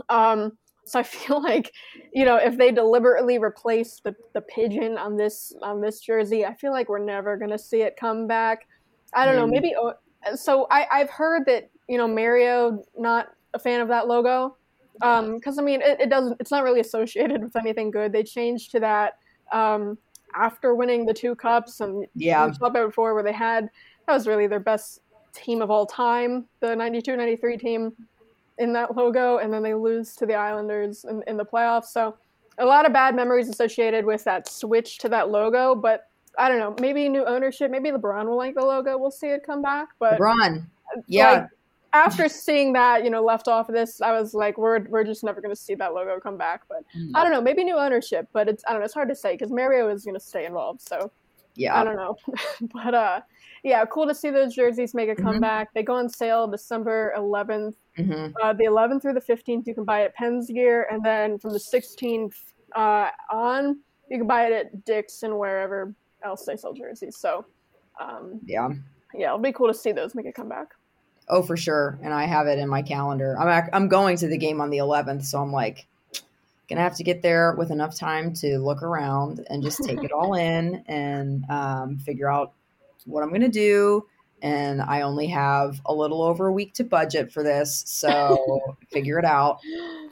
um. 0.09 0.57
So 0.87 0.99
I 0.99 1.03
feel 1.17 1.41
like, 1.41 1.71
you 2.13 2.25
know, 2.25 2.35
if 2.35 2.57
they 2.57 2.71
deliberately 2.71 3.39
replace 3.39 4.01
the, 4.03 4.15
the 4.35 4.41
pigeon 4.41 4.99
on 4.99 5.17
this 5.17 5.51
on 5.63 5.81
this 5.81 5.99
jersey, 5.99 6.45
I 6.45 6.53
feel 6.53 6.71
like 6.71 6.89
we're 6.89 6.99
never 6.99 7.37
gonna 7.37 7.57
see 7.57 7.81
it 7.81 7.97
come 7.97 8.27
back. 8.27 8.67
I 9.15 9.25
don't 9.25 9.35
know. 9.35 9.47
Mm. 9.47 9.51
Maybe 9.51 9.73
oh, 9.75 9.93
so. 10.35 10.67
I 10.69 10.85
I've 10.91 11.09
heard 11.09 11.45
that 11.47 11.71
you 11.89 11.97
know 11.97 12.07
Mario 12.07 12.83
not 12.97 13.29
a 13.55 13.59
fan 13.59 13.81
of 13.81 13.87
that 13.87 14.07
logo 14.07 14.55
because 14.99 15.57
I 15.57 15.61
mean 15.61 15.81
it, 15.81 15.99
it 15.99 16.09
doesn't. 16.09 16.37
It's 16.39 16.51
not 16.51 16.63
really 16.63 16.79
associated 16.79 17.41
with 17.43 17.55
anything 17.55 17.89
good. 17.91 18.11
They 18.11 18.23
changed 18.23 18.71
to 18.71 18.79
that 18.81 19.17
um, 19.51 19.97
after 20.35 20.75
winning 20.75 21.05
the 21.05 21.13
two 21.13 21.35
cups, 21.35 21.79
and 21.79 22.05
Yeah. 22.15 22.45
we 22.45 22.51
talked 22.51 22.61
about 22.75 22.83
it 22.83 22.87
before 22.87 23.13
where 23.13 23.23
they 23.23 23.33
had 23.33 23.69
that 24.07 24.13
was 24.13 24.27
really 24.27 24.47
their 24.47 24.59
best 24.59 25.01
team 25.33 25.61
of 25.61 25.69
all 25.71 25.85
time, 25.85 26.45
the 26.59 26.67
92-93 26.67 27.59
team 27.59 27.93
in 28.57 28.71
that 28.73 28.95
logo, 28.95 29.37
and 29.39 29.51
then 29.51 29.63
they 29.63 29.73
lose 29.73 30.15
to 30.15 30.25
the 30.25 30.33
Islanders 30.35 31.03
in, 31.05 31.23
in 31.27 31.35
the 31.37 31.43
playoffs. 31.43 31.85
So 31.87 32.15
a 32.57 32.65
lot 32.65 32.85
of 32.85 32.93
bad 32.93 33.15
memories 33.15 33.49
associated 33.49 34.05
with 34.05 34.23
that 34.23 34.47
switch 34.47 34.97
to 34.99 35.09
that 35.09 35.29
logo, 35.29 35.75
but 35.75 36.07
I 36.37 36.47
don't 36.47 36.59
know, 36.59 36.75
maybe 36.79 37.09
new 37.09 37.25
ownership, 37.25 37.69
maybe 37.71 37.89
LeBron 37.91 38.27
will 38.27 38.37
like 38.37 38.55
the 38.55 38.63
logo. 38.63 38.97
We'll 38.97 39.11
see 39.11 39.27
it 39.27 39.43
come 39.45 39.61
back. 39.61 39.89
But 39.99 40.19
LeBron. 40.19 40.65
Yeah. 41.07 41.31
like, 41.31 41.47
after 41.95 42.27
seeing 42.29 42.73
that, 42.73 43.03
you 43.03 43.09
know, 43.09 43.23
left 43.23 43.47
off 43.47 43.69
of 43.69 43.75
this, 43.75 44.01
I 44.01 44.11
was 44.11 44.33
like, 44.33 44.57
we're 44.57 44.79
we're 44.89 45.03
just 45.03 45.23
never 45.23 45.39
going 45.41 45.53
to 45.55 45.61
see 45.61 45.75
that 45.75 45.93
logo 45.93 46.19
come 46.19 46.37
back. 46.37 46.61
But 46.67 46.83
I 47.15 47.23
don't 47.23 47.31
know, 47.31 47.41
maybe 47.41 47.63
new 47.63 47.77
ownership, 47.77 48.27
but 48.33 48.47
it's 48.49 48.63
I 48.67 48.71
don't 48.71 48.81
know, 48.81 48.85
it's 48.85 48.93
hard 48.93 49.09
to 49.09 49.15
say 49.15 49.33
because 49.33 49.51
Mario 49.51 49.89
is 49.89 50.03
going 50.03 50.15
to 50.15 50.19
stay 50.19 50.45
involved. 50.45 50.81
So 50.81 51.11
yeah. 51.55 51.79
I 51.79 51.83
don't 51.85 51.95
know, 51.95 52.17
but 52.73 52.93
uh, 52.93 53.21
yeah, 53.63 53.85
cool 53.85 54.07
to 54.07 54.13
see 54.15 54.29
those 54.29 54.53
jerseys 54.53 54.93
make 54.93 55.09
a 55.09 55.15
Mhm. 55.15 55.23
comeback. 55.23 55.73
They 55.73 55.83
go 55.83 55.95
on 55.95 56.09
sale 56.09 56.47
December 56.47 57.13
11th. 57.17 57.75
Mhm. 57.97 58.33
Uh, 58.43 58.51
the 58.53 58.65
11th 58.65 59.01
through 59.01 59.13
the 59.13 59.21
15th, 59.21 59.65
you 59.65 59.73
can 59.73 59.85
buy 59.85 60.01
it 60.01 60.05
at 60.05 60.15
Pens 60.15 60.49
Gear, 60.49 60.87
and 60.91 61.01
then 61.03 61.39
from 61.39 61.53
the 61.53 61.59
16th 61.59 62.35
uh, 62.75 63.09
on, 63.31 63.79
you 64.09 64.17
can 64.17 64.27
buy 64.27 64.47
it 64.47 64.51
at 64.51 64.83
Dick's 64.83 65.23
and 65.23 65.39
wherever 65.39 65.93
else 66.23 66.43
they 66.45 66.57
sell 66.57 66.73
jerseys. 66.73 67.15
So, 67.17 67.45
um, 68.01 68.41
Yeah. 68.43 68.67
yeah, 69.13 69.27
it'll 69.27 69.39
be 69.39 69.53
cool 69.53 69.67
to 69.67 69.73
see 69.73 69.93
those 69.93 70.13
make 70.13 70.25
a 70.25 70.33
comeback. 70.33 70.67
Oh, 71.27 71.41
for 71.41 71.57
sure. 71.57 71.97
And 72.01 72.13
I 72.13 72.25
have 72.25 72.47
it 72.47 72.59
in 72.59 72.69
my 72.69 72.81
calendar. 72.81 73.37
I'm 73.39 73.63
ac- 73.63 73.71
I'm 73.73 73.87
going 73.87 74.17
to 74.17 74.27
the 74.27 74.37
game 74.37 74.61
on 74.61 74.69
the 74.69 74.77
11th, 74.77 75.25
so 75.25 75.41
I'm 75.41 75.51
like 75.51 75.87
gonna 76.69 76.81
have 76.81 76.95
to 76.97 77.03
get 77.03 77.21
there 77.21 77.53
with 77.57 77.71
enough 77.71 77.95
time 77.95 78.33
to 78.33 78.57
look 78.57 78.81
around 78.81 79.45
and 79.49 79.61
just 79.61 79.83
take 79.83 80.03
it 80.03 80.11
all 80.11 80.33
in 80.35 80.83
and 80.87 81.45
um, 81.49 81.97
figure 81.99 82.31
out 82.31 82.53
what 83.05 83.23
I'm 83.23 83.31
gonna 83.31 83.49
do. 83.49 84.05
And 84.41 84.81
I 84.81 85.01
only 85.01 85.27
have 85.27 85.81
a 85.85 85.93
little 85.93 86.21
over 86.21 86.47
a 86.47 86.51
week 86.51 86.73
to 86.75 86.83
budget 86.83 87.31
for 87.31 87.41
this, 87.41 87.83
so 87.87 88.75
figure 88.91 89.17
it 89.17 89.25
out. 89.25 89.59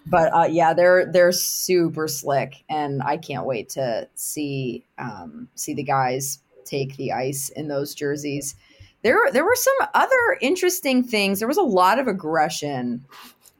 But 0.07 0.33
uh, 0.33 0.47
yeah, 0.49 0.73
they're 0.73 1.05
they're 1.05 1.31
super 1.31 2.07
slick, 2.07 2.63
and 2.69 3.03
I 3.03 3.17
can't 3.17 3.45
wait 3.45 3.69
to 3.69 4.07
see 4.15 4.85
um, 4.97 5.49
see 5.55 5.73
the 5.75 5.83
guys 5.83 6.39
take 6.65 6.95
the 6.97 7.11
ice 7.11 7.49
in 7.49 7.67
those 7.67 7.93
jerseys. 7.93 8.55
There 9.03 9.31
there 9.31 9.43
were 9.43 9.55
some 9.55 9.89
other 9.93 10.37
interesting 10.41 11.03
things. 11.03 11.39
There 11.39 11.47
was 11.47 11.57
a 11.57 11.61
lot 11.61 11.99
of 11.99 12.07
aggression 12.07 13.05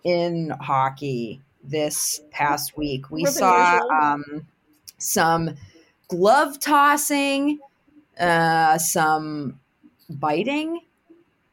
in 0.04 0.52
hockey 0.62 1.42
this 1.64 2.22
past 2.32 2.78
week. 2.78 3.10
We 3.12 3.26
saw 3.26 3.80
um, 4.02 4.46
some 4.98 5.56
glove 6.08 6.60
tossing, 6.60 7.60
uh, 8.20 8.78
some 8.78 9.60
biting. 10.10 10.82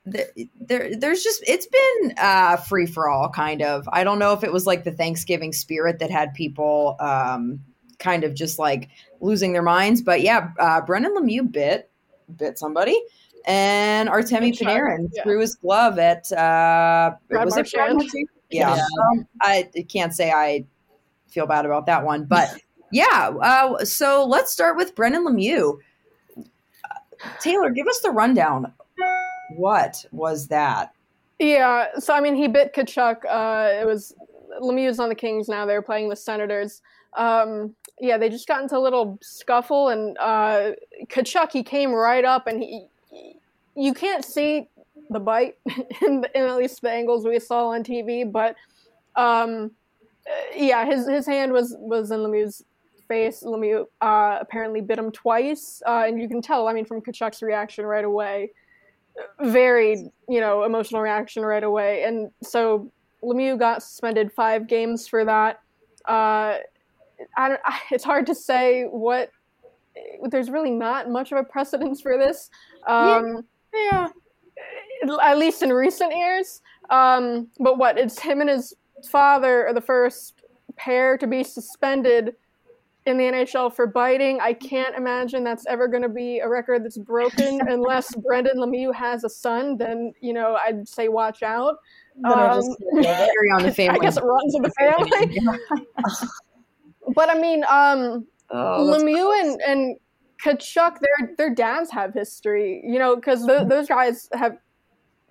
There, 0.06 0.26
there, 0.60 0.96
there's 0.96 1.22
just 1.22 1.42
it's 1.46 1.66
been 1.66 2.14
uh, 2.18 2.56
free 2.56 2.86
for 2.86 3.08
all 3.08 3.28
kind 3.28 3.62
of. 3.62 3.88
I 3.92 4.04
don't 4.04 4.18
know 4.18 4.32
if 4.32 4.42
it 4.42 4.52
was 4.52 4.66
like 4.66 4.84
the 4.84 4.92
Thanksgiving 4.92 5.52
spirit 5.52 5.98
that 5.98 6.10
had 6.10 6.32
people 6.34 6.96
um, 7.00 7.60
kind 7.98 8.24
of 8.24 8.34
just 8.34 8.58
like 8.58 8.88
losing 9.20 9.52
their 9.52 9.62
minds, 9.62 10.00
but 10.00 10.22
yeah, 10.22 10.50
uh, 10.58 10.80
Brendan 10.80 11.16
Lemieux 11.16 11.50
bit 11.50 11.90
bit 12.36 12.58
somebody, 12.58 13.00
and 13.46 14.08
Artemi 14.08 14.56
Panarin 14.56 15.08
yeah. 15.12 15.22
threw 15.22 15.40
his 15.40 15.54
glove 15.54 15.98
at 15.98 16.30
uh, 16.32 17.12
Brad 17.28 17.44
was 17.44 17.56
it 17.56 17.70
Brad? 17.72 17.96
Yeah, 18.50 18.76
Yeah. 18.76 18.82
Um, 19.12 19.26
I 19.42 19.68
can't 19.88 20.14
say 20.14 20.30
I 20.30 20.64
feel 21.28 21.46
bad 21.46 21.64
about 21.64 21.86
that 21.86 22.04
one, 22.04 22.24
but 22.24 22.54
yeah. 22.92 23.32
Uh, 23.40 23.84
so 23.84 24.24
let's 24.26 24.52
start 24.52 24.76
with 24.76 24.94
Brendan 24.94 25.26
Lemieux. 25.26 25.78
Uh, 26.38 27.28
Taylor, 27.40 27.70
give 27.70 27.86
us 27.86 28.00
the 28.00 28.10
rundown. 28.10 28.72
What 29.56 30.04
was 30.12 30.46
that? 30.48 30.92
Yeah, 31.38 31.86
so 31.98 32.14
I 32.14 32.20
mean, 32.20 32.34
he 32.34 32.48
bit 32.48 32.74
Tkachuk. 32.74 33.24
Uh, 33.28 33.80
it 33.80 33.86
was 33.86 34.14
Lemieux's 34.60 35.00
on 35.00 35.08
the 35.08 35.14
Kings 35.14 35.48
now. 35.48 35.64
They're 35.64 35.82
playing 35.82 36.08
the 36.08 36.16
Senators. 36.16 36.82
Um, 37.14 37.74
yeah, 37.98 38.18
they 38.18 38.28
just 38.28 38.46
got 38.46 38.62
into 38.62 38.76
a 38.76 38.78
little 38.78 39.18
scuffle, 39.22 39.88
and 39.88 40.16
uh, 40.18 40.72
Tkachuk 41.06 41.50
he 41.50 41.62
came 41.62 41.92
right 41.92 42.24
up, 42.24 42.46
and 42.46 42.62
he 42.62 42.86
you 43.80 43.94
can't 43.94 44.24
see 44.24 44.68
the 45.08 45.18
bite 45.18 45.56
in, 46.02 46.24
in 46.34 46.42
at 46.42 46.56
least 46.56 46.82
the 46.82 46.90
angles 46.90 47.24
we 47.24 47.38
saw 47.38 47.68
on 47.68 47.82
TV, 47.82 48.30
but 48.30 48.54
um, 49.16 49.70
yeah, 50.54 50.84
his 50.84 51.08
his 51.08 51.26
hand 51.26 51.52
was 51.52 51.74
was 51.78 52.10
in 52.10 52.20
Lemieux's 52.20 52.64
face. 53.08 53.42
Lemieux 53.42 53.86
uh, 54.00 54.38
apparently 54.40 54.80
bit 54.80 54.98
him 54.98 55.10
twice, 55.10 55.82
uh, 55.86 56.04
and 56.06 56.20
you 56.20 56.28
can 56.28 56.42
tell. 56.42 56.68
I 56.68 56.74
mean, 56.74 56.84
from 56.84 57.00
Tkachuk's 57.00 57.42
reaction 57.42 57.86
right 57.86 58.04
away, 58.04 58.52
very 59.40 60.10
you 60.28 60.40
know 60.40 60.64
emotional 60.64 61.00
reaction 61.00 61.42
right 61.42 61.64
away, 61.64 62.04
and 62.04 62.30
so 62.42 62.90
Lemieux 63.22 63.58
got 63.58 63.82
suspended 63.82 64.30
five 64.32 64.66
games 64.66 65.08
for 65.08 65.24
that. 65.24 65.60
Uh, 66.06 66.58
I 67.36 67.48
don't, 67.48 67.60
it's 67.90 68.04
hard 68.04 68.26
to 68.26 68.34
say 68.34 68.84
what. 68.84 69.30
There's 70.30 70.50
really 70.50 70.70
not 70.70 71.10
much 71.10 71.32
of 71.32 71.38
a 71.38 71.44
precedence 71.44 72.00
for 72.00 72.16
this. 72.16 72.48
Um, 72.86 73.26
yeah. 73.26 73.40
Yeah. 73.74 74.08
At 75.22 75.38
least 75.38 75.62
in 75.62 75.72
recent 75.72 76.14
years. 76.14 76.60
Um, 76.90 77.48
but 77.58 77.78
what? 77.78 77.98
It's 77.98 78.18
him 78.18 78.40
and 78.40 78.50
his 78.50 78.74
father 79.08 79.66
are 79.66 79.74
the 79.74 79.80
first 79.80 80.42
pair 80.76 81.16
to 81.18 81.26
be 81.26 81.42
suspended 81.44 82.34
in 83.06 83.16
the 83.16 83.24
NHL 83.24 83.74
for 83.74 83.86
biting. 83.86 84.40
I 84.40 84.52
can't 84.52 84.94
imagine 84.94 85.42
that's 85.42 85.66
ever 85.66 85.88
going 85.88 86.02
to 86.02 86.08
be 86.08 86.40
a 86.40 86.48
record 86.48 86.84
that's 86.84 86.98
broken 86.98 87.60
unless 87.68 88.14
Brendan 88.16 88.58
Lemieux 88.58 88.94
has 88.94 89.24
a 89.24 89.28
son. 89.28 89.76
Then 89.76 90.12
you 90.20 90.32
know 90.32 90.58
I'd 90.64 90.88
say 90.88 91.08
watch 91.08 91.42
out. 91.42 91.76
Um, 92.24 92.32
on 92.34 93.62
the 93.62 93.72
family. 93.74 93.88
I 93.88 93.98
guess 93.98 94.16
it 94.16 94.24
runs 94.24 94.54
in 94.54 94.62
the 94.62 94.70
family. 94.70 95.38
but 97.14 97.30
I 97.30 97.38
mean, 97.38 97.64
um, 97.64 98.26
oh, 98.50 98.98
Lemieux 98.98 99.40
and 99.40 99.60
and 99.62 99.96
Tkachuk, 100.44 100.98
their 101.00 101.34
their 101.36 101.54
dads 101.54 101.90
have 101.90 102.14
history. 102.14 102.82
You 102.84 102.98
know, 102.98 103.16
because 103.16 103.46
th- 103.46 103.68
those 103.68 103.88
guys 103.88 104.28
have 104.34 104.58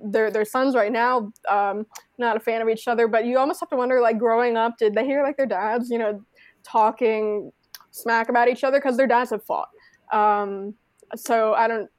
their 0.01 0.32
their 0.32 0.45
sons 0.45 0.76
right 0.76 0.91
now. 0.91 1.32
Um, 1.49 1.86
not 2.18 2.38
a 2.38 2.39
fan 2.39 2.62
of 2.62 2.70
each 2.70 2.88
other, 2.88 3.07
but 3.07 3.26
you 3.26 3.38
almost 3.38 3.60
have 3.60 3.70
to 3.70 3.76
wonder, 3.76 4.01
like, 4.01 4.18
growing 4.18 4.57
up, 4.57 4.78
did 4.78 4.93
they 4.93 5.05
hear 5.05 5.24
like 5.24 5.38
their 5.38 5.45
dads, 5.45 5.89
you 5.89 5.97
know, 5.97 6.22
talking 6.64 7.51
smack 7.91 8.30
about 8.30 8.47
each 8.47 8.64
other 8.64 8.80
because 8.80 8.97
their 8.97 9.07
dads 9.07 9.32
have 9.32 9.43
fought. 9.43 9.70
Um, 10.14 10.74
so 11.16 11.53
I 11.53 11.68
don't, 11.68 11.89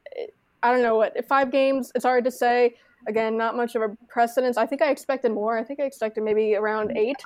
I 0.62 0.72
don't 0.72 0.82
know 0.82 0.96
what 0.96 1.16
five 1.26 1.50
games. 1.50 1.90
It's 1.94 2.04
hard 2.04 2.24
to 2.24 2.30
say. 2.30 2.76
Again, 3.08 3.36
not 3.36 3.56
much 3.56 3.74
of 3.76 3.82
a 3.82 3.96
precedence. 4.08 4.58
I 4.58 4.66
think 4.66 4.82
I 4.82 4.90
expected 4.90 5.32
more. 5.32 5.56
I 5.56 5.64
think 5.64 5.80
I 5.80 5.84
expected 5.84 6.22
maybe 6.22 6.54
around 6.54 6.96
eight. 6.96 7.16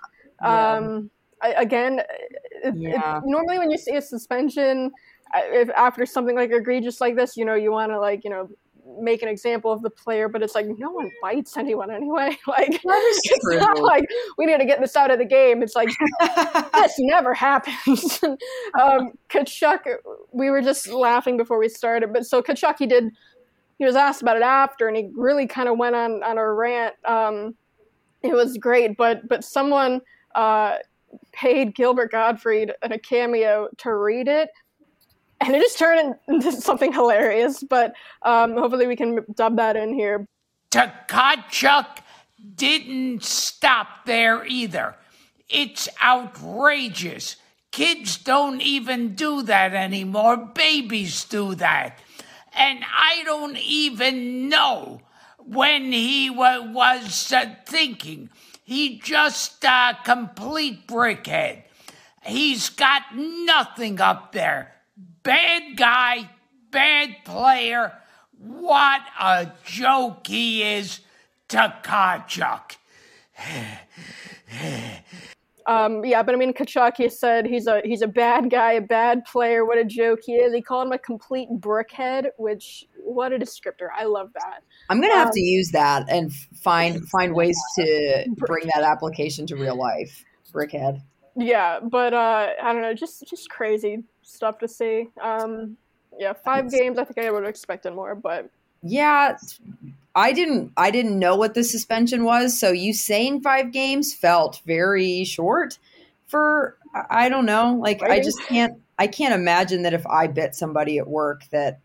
Yeah. 0.41 0.77
Um, 0.77 1.11
I, 1.43 1.49
again, 1.55 2.01
it, 2.63 2.75
yeah. 2.77 3.19
it, 3.19 3.25
normally 3.27 3.59
when 3.59 3.71
you 3.71 3.77
see 3.77 3.97
a 3.97 4.01
suspension, 4.01 4.93
if 5.35 5.69
after 5.71 6.07
something 6.07 6.37
like 6.37 6.51
egregious 6.53 7.01
like 7.01 7.17
this, 7.17 7.37
you 7.37 7.45
know, 7.45 7.55
you 7.55 7.73
want 7.73 7.93
to 7.93 7.99
like 7.99 8.25
you 8.25 8.31
know 8.31 8.49
make 9.01 9.23
an 9.23 9.29
example 9.29 9.73
of 9.73 9.83
the 9.83 9.91
player, 9.91 10.29
but 10.29 10.43
it's 10.43 10.55
like 10.55 10.67
no 10.79 10.91
one 10.91 11.11
bites 11.23 11.57
anyone 11.57 11.91
anyway. 11.91 12.37
Like 12.47 12.81
it's 12.85 13.47
not 13.47 13.79
like 13.81 14.05
we 14.39 14.47
need 14.47 14.59
to 14.59 14.65
get 14.65 14.81
this 14.81 14.97
out 14.97 15.11
of 15.11 15.19
the 15.19 15.25
game. 15.25 15.63
It's 15.63 15.75
like 15.75 15.89
this 16.75 16.95
never 16.99 17.35
happens. 17.35 18.23
um, 18.81 19.13
Tkachuk, 19.31 19.81
we 20.33 20.51
were 20.51 20.63
just 20.63 20.89
laughing 20.89 21.37
before 21.37 21.59
we 21.59 21.69
started, 21.69 22.13
but 22.13 22.27
so 22.27 22.43
Tkachuk, 22.43 22.77
he 22.79 22.87
did. 22.87 23.11
He 23.79 23.85
was 23.85 23.97
asked 23.97 24.23
about 24.23 24.37
it 24.37 24.43
after, 24.43 24.87
and 24.87 24.97
he 24.97 25.11
really 25.15 25.47
kind 25.47 25.69
of 25.69 25.79
went 25.79 25.97
on 25.97 26.23
on 26.23 26.39
a 26.39 26.53
rant. 26.53 26.95
Um, 27.05 27.57
it 28.23 28.33
was 28.33 28.57
great, 28.57 28.97
but 28.97 29.27
but 29.29 29.43
someone 29.43 30.01
uh, 30.35 30.77
paid 31.33 31.75
Gilbert 31.75 32.13
Gottfried 32.13 32.73
a 32.83 32.99
cameo 32.99 33.69
to 33.79 33.95
read 33.95 34.29
it 34.29 34.51
and 35.45 35.55
it 35.55 35.61
just 35.61 35.79
turned 35.79 36.17
into 36.29 36.53
something 36.53 36.93
hilarious. 36.93 37.63
But 37.63 37.95
um, 38.23 38.57
hopefully, 38.57 38.87
we 38.87 38.97
can 38.97 39.25
dub 39.35 39.57
that 39.57 39.77
in 39.77 39.95
here. 39.95 40.27
Tkachuk 40.71 41.87
didn't 42.55 43.23
stop 43.23 44.07
there 44.07 44.45
either. 44.47 44.97
It's 45.49 45.89
outrageous. 46.03 47.37
Kids 47.71 48.17
don't 48.17 48.61
even 48.61 49.15
do 49.15 49.43
that 49.43 49.75
anymore. 49.75 50.37
Babies 50.37 51.25
do 51.25 51.55
that. 51.57 51.99
And 52.57 52.85
I 52.85 53.23
don't 53.25 53.59
even 53.59 54.49
know 54.49 55.01
when 55.39 55.93
he 55.93 56.29
w- 56.29 56.73
was 56.73 57.33
uh, 57.33 57.55
thinking. 57.67 58.31
He 58.63 58.99
just 59.01 59.65
a 59.65 59.71
uh, 59.71 59.93
complete 60.05 60.87
brickhead. 60.87 61.65
He's 62.25 62.71
got 62.71 63.03
nothing 63.15 64.01
up 64.01 64.33
there 64.33 64.75
bad 65.25 65.77
guy, 65.77 66.31
bad 66.71 67.17
player. 67.25 67.93
What 68.39 69.01
a 69.19 69.51
joke 69.65 70.27
he 70.27 70.63
is 70.63 71.01
to 71.49 71.75
Tkachuk. 71.83 72.77
um, 75.67 76.05
yeah, 76.05 76.23
but 76.23 76.35
I 76.35 76.39
mean, 76.39 76.53
Tkachuk, 76.53 76.97
he 76.97 77.09
said 77.09 77.47
he's 77.47 77.67
a 77.67 77.81
he's 77.85 78.03
a 78.03 78.07
bad 78.07 78.51
guy, 78.51 78.73
a 78.73 78.81
bad 78.81 79.25
player. 79.25 79.65
What 79.65 79.79
a 79.79 79.85
joke 79.85 80.21
he 80.25 80.35
is. 80.35 80.55
He 80.55 80.63
called 80.63 80.87
him 80.87 80.93
a 80.93 80.99
complete 80.99 81.49
brickhead, 81.59 82.27
which 82.37 82.87
what 83.03 83.33
a 83.33 83.39
descriptor. 83.39 83.89
I 83.97 84.05
love 84.05 84.31
that. 84.35 84.63
I'm 84.91 85.01
gonna 85.01 85.15
have 85.15 85.29
um, 85.29 85.33
to 85.33 85.41
use 85.41 85.71
that 85.73 86.09
and 86.09 86.33
find 86.33 87.09
find 87.09 87.35
ways 87.35 87.59
to 87.77 88.27
bring 88.37 88.69
that 88.75 88.85
application 88.85 89.47
to 89.49 89.57
real 89.57 89.77
life. 89.77 90.25
Brickhead. 90.53 91.03
Yeah, 91.37 91.81
but 91.83 92.15
uh, 92.15 92.49
I 92.63 92.73
don't 92.73 92.83
know, 92.83 92.95
just 92.95 93.27
just 93.29 93.51
crazy 93.51 94.05
stuff 94.23 94.59
to 94.59 94.69
see. 94.69 95.09
Um, 95.21 95.77
yeah, 96.19 96.33
five 96.33 96.71
games. 96.71 96.99
I 96.99 97.05
think 97.05 97.27
I 97.27 97.31
would 97.31 97.43
have 97.43 97.51
expected 97.51 97.93
more, 97.93 98.15
but 98.15 98.51
yeah, 98.83 99.37
I 100.15 100.33
didn't. 100.33 100.73
I 100.77 100.91
didn't 100.91 101.19
know 101.19 101.37
what 101.37 101.55
the 101.55 101.65
suspension 101.65 102.25
was. 102.25 102.59
So 102.59 102.71
you 102.71 102.93
saying 102.93 103.41
five 103.41 103.73
games 103.73 104.15
felt 104.15 104.61
very 104.67 105.25
short. 105.25 105.79
For 106.29 106.79
I 107.11 107.29
don't 107.29 107.47
know. 107.47 107.79
Like 107.81 108.03
right? 108.03 108.13
I 108.13 108.23
just 108.23 108.41
can't. 108.43 108.81
I 108.99 109.09
can't 109.09 109.35
imagine 109.35 109.83
that 109.83 109.95
if 109.95 110.07
I 110.07 110.29
bit 110.29 110.55
somebody 110.55 110.99
at 110.99 111.09
work 111.09 111.43
that 111.51 111.81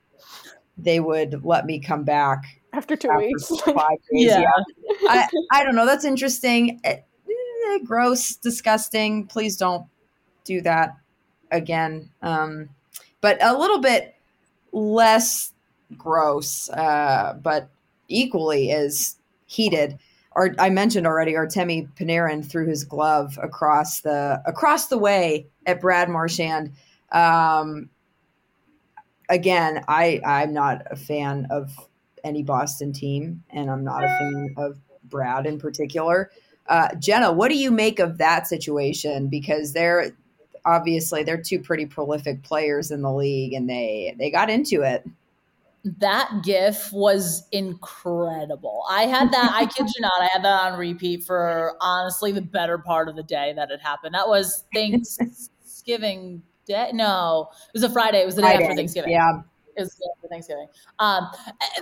they 0.78 1.00
would 1.00 1.44
let 1.44 1.66
me 1.66 1.80
come 1.80 2.04
back 2.04 2.44
after 2.74 2.96
two 2.96 3.10
after 3.10 3.26
weeks. 3.26 3.48
Five 3.62 3.76
days. 4.12 4.28
yeah. 4.28 4.42
yeah. 4.42 4.52
I, 5.10 5.28
I 5.52 5.64
don't 5.64 5.76
know. 5.76 5.86
That's 5.86 6.06
interesting. 6.06 6.80
Eh, 6.84 6.98
eh, 7.70 7.80
gross, 7.86 8.36
disgusting. 8.36 9.28
Please 9.28 9.58
don't 9.58 9.86
do 10.44 10.62
that 10.62 10.96
again, 11.52 12.10
um, 12.22 12.70
but 13.22 13.38
a 13.42 13.58
little 13.58 13.80
bit 13.80 14.16
less 14.72 15.54
gross, 15.98 16.70
uh, 16.70 17.38
but 17.42 17.70
equally 18.08 18.72
as 18.72 19.18
heated. 19.46 19.98
Or 20.32 20.54
I 20.60 20.70
mentioned 20.70 21.08
already, 21.08 21.34
Artemi 21.34 21.90
Panarin 21.96 22.48
threw 22.48 22.68
his 22.68 22.84
glove 22.84 23.38
across 23.42 24.02
the 24.02 24.42
across 24.46 24.88
the 24.88 24.98
way 24.98 25.48
at 25.66 25.82
Brad 25.82 26.08
Marchand. 26.10 26.72
Um, 27.12 27.90
again, 29.28 29.84
I 29.88 30.22
I'm 30.26 30.54
not 30.54 30.84
a 30.92 30.96
fan 30.96 31.48
of 31.50 31.72
any 32.24 32.44
Boston 32.44 32.94
team, 32.94 33.44
and 33.50 33.72
I'm 33.72 33.84
not 33.84 34.04
a 34.04 34.08
fan 34.08 34.54
of 34.58 34.78
Brad 35.04 35.46
in 35.46 35.58
particular. 35.58 36.32
Uh, 36.70 36.94
Jenna, 37.00 37.34
what 37.34 37.50
do 37.50 37.58
you 37.58 37.72
make 37.72 38.00
of 38.00 38.20
that 38.20 38.48
situation? 38.48 39.28
Because 39.28 39.74
they're 39.74 40.12
obviously 40.66 41.24
they're 41.24 41.42
two 41.42 41.60
pretty 41.60 41.86
prolific 41.86 42.44
players 42.44 42.92
in 42.92 43.02
the 43.02 43.12
league 43.12 43.54
and 43.54 43.68
they 43.68 44.16
they 44.20 44.30
got 44.30 44.50
into 44.50 44.84
it. 44.84 45.04
That 45.84 46.42
gif 46.44 46.92
was 46.94 47.48
incredible. 47.52 48.84
I 48.90 49.04
had 49.04 49.32
that 49.32 49.52
i 49.56 49.66
kid 49.66 49.88
you 49.88 50.02
not 50.02 50.22
i 50.22 50.30
had 50.32 50.44
that 50.44 50.72
on 50.72 50.78
repeat 50.78 51.24
for 51.24 51.76
honestly 51.82 52.32
the 52.32 52.42
better 52.42 52.78
part 52.78 53.10
of 53.10 53.16
the 53.16 53.24
day 53.24 53.52
that 53.56 53.72
it 53.72 53.82
happened. 53.82 54.14
That 54.14 54.28
was 54.28 54.66
thanksgiving 54.74 56.44
day? 56.68 56.92
No 56.94 57.50
it 57.52 57.74
was 57.74 57.84
a 57.84 57.90
friday. 57.90 58.20
It 58.20 58.26
was 58.28 58.36
the 58.36 58.44
day 58.44 58.54
after 58.54 58.76
thanksgiving. 58.76 59.12
yeah 59.12 59.42
is 59.78 60.00
for 60.22 60.28
Thanksgiving. 60.28 60.68
Um, 61.00 61.28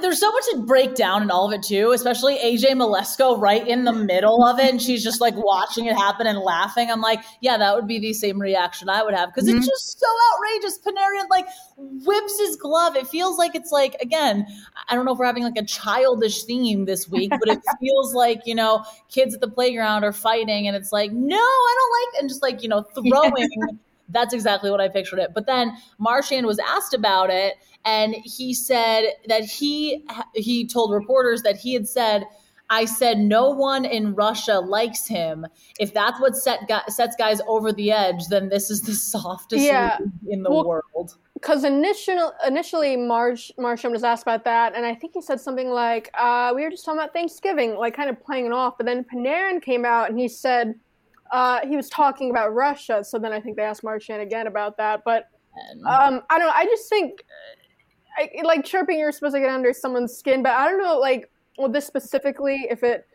there's 0.02 0.20
so 0.20 0.32
much 0.32 0.44
to 0.52 0.64
break 0.66 0.96
down 0.96 1.22
in 1.22 1.32
all 1.32 1.48
of 1.48 1.54
it 1.54 1.64
too, 1.64 1.92
especially 1.92 2.38
AJ 2.38 2.72
Mleczko 2.72 3.40
right 3.40 3.68
in 3.68 3.84
the 3.84 3.94
middle 3.94 4.46
of 4.46 4.60
it, 4.60 4.70
and 4.70 4.82
she's 4.82 5.04
just 5.04 5.22
like 5.22 5.34
watching 5.36 5.86
it 5.86 5.96
happen 5.96 6.28
and 6.28 6.40
laughing. 6.40 6.90
I'm 6.92 7.02
like, 7.02 7.24
yeah, 7.42 7.58
that 7.58 7.76
would 7.76 7.88
be 7.88 8.00
the 8.00 8.14
same 8.14 8.40
reaction 8.40 8.90
I 8.90 9.04
would 9.04 9.14
have 9.14 9.30
because 9.34 9.50
mm-hmm. 9.50 9.58
it's 9.58 9.68
just 9.68 10.00
so 10.00 10.08
outrageous. 10.34 10.80
Panarin 10.80 11.30
like 11.30 11.48
whips 11.78 12.40
his 12.40 12.56
glove. 12.56 12.96
It 12.96 13.08
feels 13.08 13.38
like 13.38 13.56
it's 13.56 13.72
like 13.72 13.96
again, 14.02 14.46
I 14.90 14.96
don't 14.96 15.06
know 15.06 15.14
if 15.14 15.20
we're 15.20 15.26
having 15.26 15.44
like 15.44 15.58
a 15.58 15.66
childish 15.66 16.44
theme 16.44 16.86
this 16.86 17.08
week, 17.10 17.32
but 17.32 17.50
it 17.50 17.60
feels 17.80 18.14
like 18.14 18.42
you 18.46 18.56
know 18.56 18.84
kids 19.10 19.34
at 19.34 19.42
the 19.42 19.50
playground 19.50 20.04
are 20.04 20.14
fighting, 20.14 20.68
and 20.68 20.76
it's 20.76 20.92
like, 20.92 21.12
no, 21.12 21.36
I 21.36 21.76
don't 21.78 21.92
like, 21.92 22.22
and 22.22 22.30
just 22.30 22.42
like 22.42 22.64
you 22.64 22.70
know 22.70 22.84
throwing. 22.94 23.80
That's 24.10 24.34
exactly 24.34 24.72
what 24.72 24.80
I 24.82 24.88
pictured 24.88 25.20
it. 25.20 25.32
But 25.34 25.46
then 25.48 25.76
Marchand 26.00 26.46
was 26.46 26.60
asked 26.60 26.94
about 26.94 27.30
it, 27.30 27.56
and 27.86 28.16
he 28.24 28.54
said 28.54 29.04
that 29.28 29.44
he 29.44 30.06
he 30.34 30.68
told 30.68 30.92
reporters 30.92 31.42
that 31.44 31.58
he 31.58 31.74
had 31.74 31.88
said 31.88 32.26
I 32.70 32.84
said 32.84 33.20
no 33.20 33.50
one 33.50 33.86
in 33.86 34.14
Russia 34.14 34.60
likes 34.60 35.08
him. 35.08 35.46
If 35.80 35.94
that's 35.94 36.20
what 36.20 36.36
set 36.36 36.60
sets 36.90 37.16
guys 37.16 37.40
over 37.48 37.72
the 37.72 37.92
edge, 37.94 38.28
then 38.30 38.50
this 38.50 38.70
is 38.70 38.82
the 38.82 38.94
softest 39.14 39.64
Yeah. 39.64 39.98
in 40.28 40.44
the 40.44 40.50
Well, 40.52 40.66
world. 40.68 41.16
because 41.34 41.64
initial, 41.64 42.34
initially 42.46 42.98
Marsh 42.98 43.52
Marsham 43.58 43.92
was 43.94 44.04
asked 44.04 44.24
about 44.24 44.44
that, 44.44 44.76
and 44.76 44.86
I 44.86 44.96
think 44.96 45.14
he 45.14 45.22
said 45.22 45.40
something 45.40 45.70
like, 45.70 46.10
uh, 46.14 46.52
"We 46.56 46.64
were 46.64 46.70
just 46.70 46.84
talking 46.84 47.00
about 47.00 47.14
Thanksgiving, 47.14 47.76
like 47.76 47.96
kind 47.96 48.10
of 48.10 48.22
playing 48.22 48.48
it 48.48 48.52
off." 48.52 48.76
But 48.78 48.86
then 48.86 49.06
Panarin 49.06 49.62
came 49.62 49.86
out 49.86 50.10
and 50.10 50.20
he 50.20 50.28
said 50.28 50.76
uh, 51.32 51.60
he 51.68 51.76
was 51.76 51.90
talking 51.90 52.30
about 52.30 52.54
Russia. 52.54 53.04
So 53.04 53.20
then 53.20 53.34
I 53.34 53.40
think 53.40 53.58
they 53.58 53.64
asked 53.64 53.84
Marchand 53.84 54.22
again 54.22 54.48
about 54.48 54.78
that. 54.78 55.04
But 55.06 55.30
um, 55.86 56.22
I 56.30 56.38
don't 56.38 56.48
know. 56.48 56.54
I 56.54 56.66
just 56.66 56.90
think 56.90 57.24
I, 58.18 58.30
like 58.44 58.66
chirping, 58.66 59.00
you're 59.00 59.12
supposed 59.12 59.36
to 59.36 59.40
get 59.40 59.50
under 59.50 59.74
someone's 59.74 60.16
skin, 60.16 60.44
but 60.44 60.54
I 60.54 60.70
don't 60.70 60.82
know, 60.82 60.98
like 60.98 61.30
well, 61.58 61.70
this 61.70 61.86
specifically, 61.86 62.68
if 62.70 62.84
it 62.84 63.06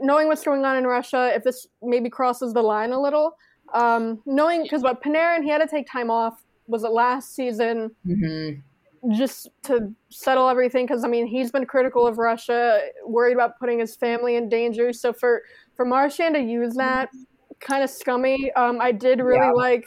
knowing 0.00 0.28
what's 0.28 0.44
going 0.44 0.64
on 0.64 0.76
in 0.76 0.84
Russia, 0.84 1.32
if 1.34 1.42
this 1.42 1.66
maybe 1.82 2.10
crosses 2.10 2.52
the 2.52 2.62
line 2.62 2.92
a 2.92 3.00
little. 3.00 3.36
Um, 3.74 4.22
knowing 4.26 4.62
because 4.62 4.82
what 4.82 5.02
Panarin, 5.02 5.42
he 5.42 5.48
had 5.48 5.58
to 5.58 5.66
take 5.66 5.90
time 5.90 6.10
off. 6.10 6.44
Was 6.66 6.84
it 6.84 6.90
last 6.90 7.34
season? 7.34 7.90
Mm-hmm. 8.06 8.60
just 9.12 9.48
to 9.62 9.92
settle 10.10 10.48
everything 10.48 10.86
because 10.86 11.04
I 11.04 11.08
mean 11.08 11.26
he's 11.26 11.50
been 11.50 11.64
critical 11.64 12.06
of 12.06 12.18
Russia, 12.18 12.80
worried 13.04 13.34
about 13.34 13.58
putting 13.58 13.78
his 13.78 13.94
family 13.96 14.36
in 14.36 14.48
danger. 14.48 14.92
So 14.92 15.12
for 15.12 15.42
for 15.76 15.84
Marchand 15.84 16.34
to 16.34 16.40
use 16.40 16.74
that 16.74 17.10
kind 17.60 17.82
of 17.82 17.90
scummy, 17.90 18.52
um, 18.52 18.80
I 18.80 18.92
did 18.92 19.20
really 19.20 19.38
Yeah. 19.46 19.52
like 19.52 19.86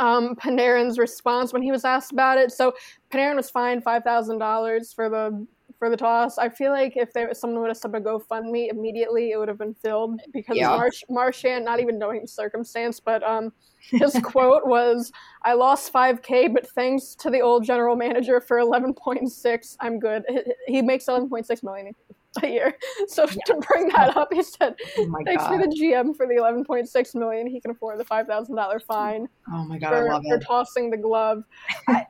um, 0.00 0.36
Panarin's 0.36 0.98
response 0.98 1.52
when 1.52 1.62
he 1.62 1.72
was 1.72 1.84
asked 1.84 2.12
about 2.12 2.38
it. 2.38 2.52
So 2.52 2.72
Panarin 3.12 3.36
was 3.36 3.50
fined 3.50 3.82
five 3.82 4.04
thousand 4.04 4.38
dollars 4.38 4.92
for 4.92 5.08
the 5.08 5.46
for 5.78 5.90
the 5.90 5.96
toss. 5.96 6.38
I 6.38 6.48
feel 6.48 6.70
like 6.72 6.96
if 6.96 7.12
there 7.12 7.32
someone 7.34 7.60
would 7.60 7.68
have 7.68 7.76
set 7.76 7.94
up 7.94 8.00
a 8.00 8.04
GoFundMe 8.04 8.70
immediately, 8.70 9.30
it 9.32 9.38
would 9.38 9.48
have 9.48 9.58
been 9.58 9.74
filled 9.74 10.20
because 10.32 10.56
Yeah. 10.56 10.68
Marsh, 10.68 11.02
Marchand, 11.08 11.64
not 11.64 11.80
even 11.80 11.98
knowing 11.98 12.22
the 12.22 12.28
circumstance, 12.28 13.00
but 13.00 13.22
um, 13.24 13.52
his 13.90 14.18
quote 14.22 14.66
was, 14.66 15.10
"I 15.42 15.54
lost 15.54 15.92
5K, 15.92 16.48
but 16.48 16.68
thanks 16.70 17.14
to 17.16 17.30
the 17.30 17.40
old 17.40 17.64
general 17.64 17.96
manager 17.96 18.40
for 18.40 18.58
11.6, 18.58 19.76
I'm 19.80 19.98
good." 19.98 20.24
He- 20.28 20.74
He 20.76 20.82
makes 20.82 21.06
11.6 21.06 21.62
million 21.64 21.88
a 22.42 22.48
year. 22.48 22.76
So 23.08 23.26
to 23.26 23.60
bring 23.68 23.88
that 23.88 24.16
up, 24.16 24.28
he 24.32 24.42
said, 24.42 24.74
Oh 24.98 25.10
"Thanks 25.24 25.44
for 25.44 25.56
God. 25.56 25.62
the 25.70 25.76
GM 25.80 26.16
for 26.16 26.26
the 26.26 26.34
11.6 26.34 27.14
million. 27.14 27.46
He 27.46 27.60
can 27.60 27.70
afford 27.70 27.98
the 27.98 28.04
five 28.04 28.26
thousand 28.26 28.54
dollar 28.56 28.80
fine." 28.80 29.28
Oh 29.50 29.64
my 29.64 29.78
god, 29.78 29.90
for, 29.90 30.08
I 30.08 30.12
love 30.12 30.22
for 30.28 30.36
it. 30.36 30.44
tossing 30.46 30.90
the 30.90 30.96
glove. 30.96 31.44
I, 31.88 32.06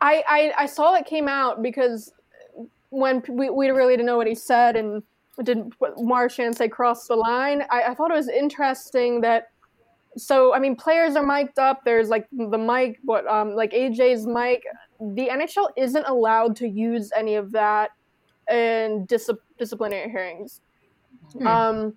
I, 0.00 0.52
I 0.58 0.66
saw 0.66 0.94
it 0.94 1.06
came 1.06 1.28
out 1.28 1.62
because 1.62 2.12
when 2.90 3.22
we, 3.28 3.48
we 3.48 3.70
really 3.70 3.94
didn't 3.94 4.06
know 4.06 4.18
what 4.18 4.26
he 4.26 4.34
said 4.34 4.76
and 4.76 5.02
didn't 5.42 5.72
what 5.78 5.94
Marchand 5.98 6.56
say 6.56 6.68
cross 6.68 7.08
the 7.08 7.16
line. 7.16 7.62
I, 7.70 7.84
I 7.84 7.94
thought 7.94 8.10
it 8.10 8.14
was 8.14 8.28
interesting 8.28 9.20
that. 9.22 9.48
So 10.16 10.54
I 10.54 10.58
mean, 10.58 10.76
players 10.76 11.16
are 11.16 11.24
mic'd 11.24 11.58
up. 11.58 11.80
There's 11.84 12.08
like 12.08 12.26
the 12.30 12.58
mic, 12.58 12.98
what 13.04 13.26
um 13.26 13.54
like 13.54 13.72
AJ's 13.72 14.26
mic. 14.26 14.64
The 15.00 15.28
NHL 15.28 15.70
isn't 15.76 16.06
allowed 16.06 16.56
to 16.56 16.68
use 16.68 17.10
any 17.16 17.36
of 17.36 17.50
that 17.52 17.90
in 18.50 19.06
dis- 19.06 19.30
disciplinary 19.58 20.10
hearings. 20.10 20.60
Hmm. 21.38 21.46
Um, 21.46 21.94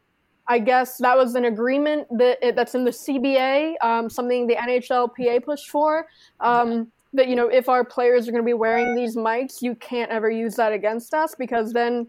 I 0.47 0.59
guess 0.59 0.97
that 0.99 1.17
was 1.17 1.35
an 1.35 1.45
agreement 1.45 2.07
that 2.17 2.37
it, 2.41 2.55
that's 2.55 2.73
in 2.73 2.85
the 2.85 2.91
CBA, 2.91 3.75
um, 3.81 4.09
something 4.09 4.47
the 4.47 4.55
NHLPA 4.55 5.43
pushed 5.43 5.69
for. 5.69 6.07
Um, 6.39 6.91
that 7.13 7.27
you 7.27 7.35
know, 7.35 7.47
if 7.47 7.69
our 7.69 7.83
players 7.83 8.27
are 8.27 8.31
going 8.31 8.43
to 8.43 8.45
be 8.45 8.53
wearing 8.53 8.95
these 8.95 9.15
mics, 9.15 9.61
you 9.61 9.75
can't 9.75 10.11
ever 10.11 10.29
use 10.29 10.55
that 10.55 10.71
against 10.71 11.13
us 11.13 11.35
because 11.35 11.73
then, 11.73 12.07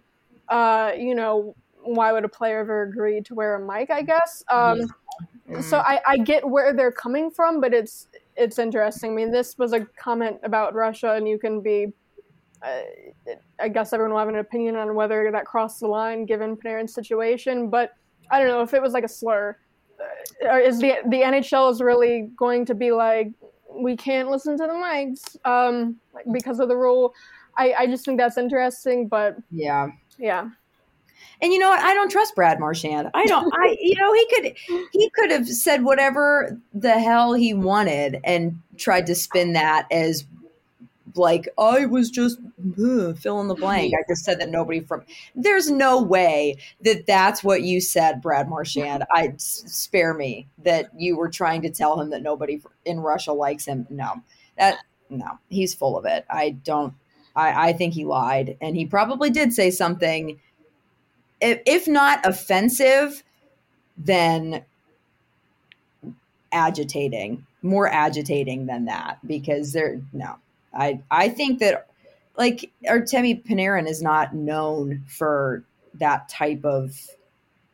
uh, 0.49 0.93
you 0.97 1.15
know, 1.15 1.55
why 1.83 2.13
would 2.13 2.25
a 2.25 2.29
player 2.29 2.61
ever 2.61 2.83
agree 2.83 3.21
to 3.23 3.35
wear 3.35 3.57
a 3.57 3.67
mic? 3.67 3.91
I 3.91 4.03
guess. 4.03 4.45
Um, 4.51 4.89
So 5.63 5.79
I, 5.79 6.01
I 6.07 6.19
get 6.19 6.47
where 6.47 6.75
they're 6.75 6.93
coming 6.93 7.31
from, 7.31 7.61
but 7.61 7.73
it's 7.73 8.09
it's 8.37 8.59
interesting. 8.59 9.13
I 9.13 9.15
mean, 9.15 9.31
this 9.33 9.57
was 9.59 9.73
a 9.73 9.81
comment 9.81 10.39
about 10.43 10.75
Russia, 10.75 11.15
and 11.15 11.29
you 11.29 11.39
can 11.39 11.61
be. 11.61 11.93
I 12.63 13.69
guess 13.69 13.93
everyone 13.93 14.13
will 14.13 14.19
have 14.19 14.29
an 14.29 14.37
opinion 14.37 14.77
on 14.77 14.95
whether 14.95 15.31
that 15.31 15.45
crossed 15.45 15.81
the 15.81 15.87
line 15.87 16.25
given 16.27 16.57
Panarin's 16.57 16.95
situation, 16.95 17.71
but 17.71 17.93
I 18.31 18.39
don't 18.39 18.49
know 18.49 18.63
if 18.63 18.75
it 18.75 18.83
was 18.83 18.93
like 18.93 19.05
a 19.05 19.09
slur. 19.09 19.57
Uh, 20.49 20.57
is 20.57 20.79
the 20.79 20.95
the 21.09 21.23
NHL 21.23 21.73
is 21.73 21.81
really 21.81 22.31
going 22.37 22.65
to 22.67 22.75
be 22.75 22.93
like 22.93 23.29
we 23.71 23.97
can't 23.97 24.31
listen 24.31 24.57
to 24.59 24.65
the 24.65 24.73
mics 24.73 25.37
um, 25.45 25.97
because 26.33 26.61
of 26.61 26.69
the 26.69 26.77
rule? 26.77 27.15
I, 27.57 27.75
I 27.79 27.87
just 27.87 28.05
think 28.05 28.19
that's 28.19 28.39
interesting, 28.39 29.09
but 29.09 29.37
Yeah. 29.51 29.89
yeah. 30.19 30.49
And 31.41 31.53
you 31.53 31.59
know 31.59 31.69
what? 31.69 31.81
I 31.81 31.95
don't 31.95 32.11
trust 32.11 32.35
Brad 32.35 32.59
Marchand. 32.61 33.11
I 33.15 33.27
don't. 33.27 33.53
I 33.55 33.77
you 33.81 33.95
know 33.97 34.13
he 34.13 34.27
could 34.35 34.89
he 34.93 35.11
could 35.11 35.31
have 35.31 35.49
said 35.49 35.85
whatever 35.85 36.59
the 36.73 36.99
hell 36.99 37.33
he 37.35 37.55
wanted 37.55 38.21
and 38.25 38.61
tried 38.77 39.07
to 39.07 39.15
spin 39.15 39.53
that 39.53 39.87
as 39.91 40.25
like 41.19 41.49
I 41.59 41.87
was 41.87 42.11
just 42.11 42.39
uh, 42.39 43.13
fill 43.15 43.41
in 43.41 43.49
the 43.49 43.55
blank. 43.55 43.93
I 43.95 44.05
just 44.09 44.25
said 44.25 44.41
that 44.41 44.51
nobody 44.51 44.81
from. 44.81 45.03
There's 45.35 45.71
no 45.71 46.01
way 46.01 46.57
that 46.83 47.07
that's 47.07 47.45
what 47.45 47.63
you 47.63 47.81
said, 47.81 48.23
Brad 48.23 48.49
Marchand. 48.49 49.05
I 49.13 49.35
spare 49.37 50.15
me 50.15 50.49
that 50.65 50.91
you 50.97 51.17
were 51.17 51.29
trying 51.29 51.63
to 51.63 51.71
tell 51.71 52.01
him 52.01 52.11
that 52.11 52.23
nobody 52.23 52.63
in 52.85 53.01
Russia 53.01 53.33
likes 53.33 53.67
him. 53.67 53.87
No, 53.91 54.23
that 54.57 54.79
no, 55.11 55.39
he's 55.49 55.75
full 55.75 55.99
of 55.99 56.05
it. 56.05 56.25
I 56.31 56.51
don't. 56.51 56.95
I, 57.37 57.69
I 57.69 57.73
think 57.73 57.95
he 57.95 58.05
lied, 58.05 58.57
and 58.61 58.77
he 58.77 58.87
probably 58.87 59.31
did 59.31 59.53
say 59.53 59.71
something 59.71 60.41
if, 61.41 61.61
if 61.67 61.89
not 61.89 62.25
offensive, 62.27 63.23
then 63.97 64.65
agitating, 66.53 67.47
more 67.63 67.89
agitating 67.89 68.67
than 68.67 68.87
that. 68.87 69.19
Because 69.27 69.73
there, 69.73 70.01
no, 70.13 70.37
I 70.75 71.01
I 71.11 71.29
think 71.29 71.59
that 71.61 71.89
like 72.37 72.71
Artemi 72.87 73.45
Panarin 73.45 73.89
is 73.89 74.01
not 74.01 74.35
known 74.35 75.03
for 75.07 75.65
that 75.95 76.29
type 76.29 76.65
of 76.65 76.97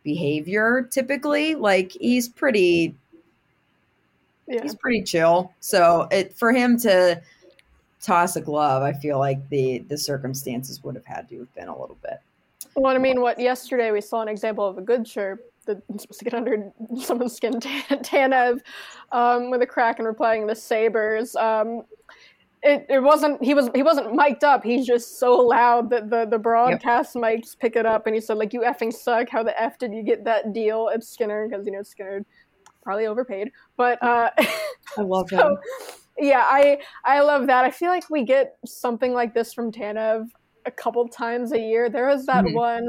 behavior. 0.02 0.88
Typically, 0.90 1.54
like 1.54 1.92
he's 1.92 2.28
pretty, 2.28 2.94
he's 4.46 4.74
pretty 4.74 5.02
chill. 5.02 5.52
So 5.60 6.08
it 6.10 6.34
for 6.34 6.52
him 6.52 6.78
to 6.80 7.20
toss 8.00 8.36
a 8.36 8.40
glove, 8.40 8.82
I 8.82 8.92
feel 8.92 9.18
like 9.18 9.48
the 9.48 9.78
the 9.88 9.98
circumstances 9.98 10.82
would 10.82 10.94
have 10.94 11.06
had 11.06 11.28
to 11.28 11.40
have 11.40 11.54
been 11.54 11.68
a 11.68 11.78
little 11.78 11.98
bit. 12.02 12.20
Well, 12.76 12.94
I 12.94 12.98
mean, 12.98 13.20
what 13.20 13.38
yesterday 13.38 13.90
we 13.92 14.00
saw 14.00 14.22
an 14.22 14.28
example 14.28 14.66
of 14.66 14.78
a 14.78 14.82
good 14.82 15.06
chirp 15.06 15.40
that's 15.66 15.80
supposed 15.98 16.18
to 16.18 16.24
get 16.24 16.34
under 16.34 16.72
someone's 17.00 17.34
skin. 17.34 17.60
Tan- 17.60 17.82
Tanev 17.90 18.60
um, 19.12 19.50
with 19.50 19.62
a 19.62 19.66
crack 19.66 19.98
and 19.98 20.08
replying 20.08 20.46
the 20.46 20.54
Sabres. 20.54 21.36
Um, 21.36 21.82
it, 22.64 22.86
it 22.88 23.00
wasn't 23.00 23.42
he 23.44 23.52
was 23.54 23.68
he 23.74 23.82
wasn't 23.82 24.14
mic'd 24.14 24.42
up. 24.42 24.64
He's 24.64 24.86
just 24.86 25.18
so 25.18 25.34
loud 25.36 25.90
that 25.90 26.08
the 26.10 26.26
the 26.26 26.38
broadcast 26.38 27.14
mics 27.14 27.56
pick 27.58 27.76
it 27.76 27.84
up. 27.86 28.06
And 28.06 28.14
he 28.14 28.20
said 28.20 28.38
like, 28.38 28.52
"You 28.54 28.62
effing 28.62 28.92
suck. 28.92 29.28
How 29.28 29.42
the 29.42 29.60
f 29.60 29.78
did 29.78 29.92
you 29.92 30.02
get 30.02 30.24
that 30.24 30.52
deal 30.52 30.90
at 30.92 31.04
Skinner? 31.04 31.46
Because 31.46 31.66
you 31.66 31.72
know 31.72 31.82
Skinner 31.82 32.24
probably 32.82 33.06
overpaid." 33.06 33.50
But 33.76 34.02
uh, 34.02 34.30
I 34.38 34.48
love 35.02 35.28
so, 35.28 35.36
him. 35.50 35.58
yeah, 36.18 36.44
I 36.48 36.78
I 37.04 37.20
love 37.20 37.46
that. 37.48 37.64
I 37.64 37.70
feel 37.70 37.90
like 37.90 38.08
we 38.08 38.24
get 38.24 38.56
something 38.64 39.12
like 39.12 39.34
this 39.34 39.52
from 39.52 39.70
Tanev 39.70 40.28
a 40.64 40.70
couple 40.70 41.06
times 41.08 41.52
a 41.52 41.60
year. 41.60 41.90
There 41.90 42.06
was 42.08 42.24
that 42.26 42.44
Mhm. 42.44 42.54
one 42.54 42.88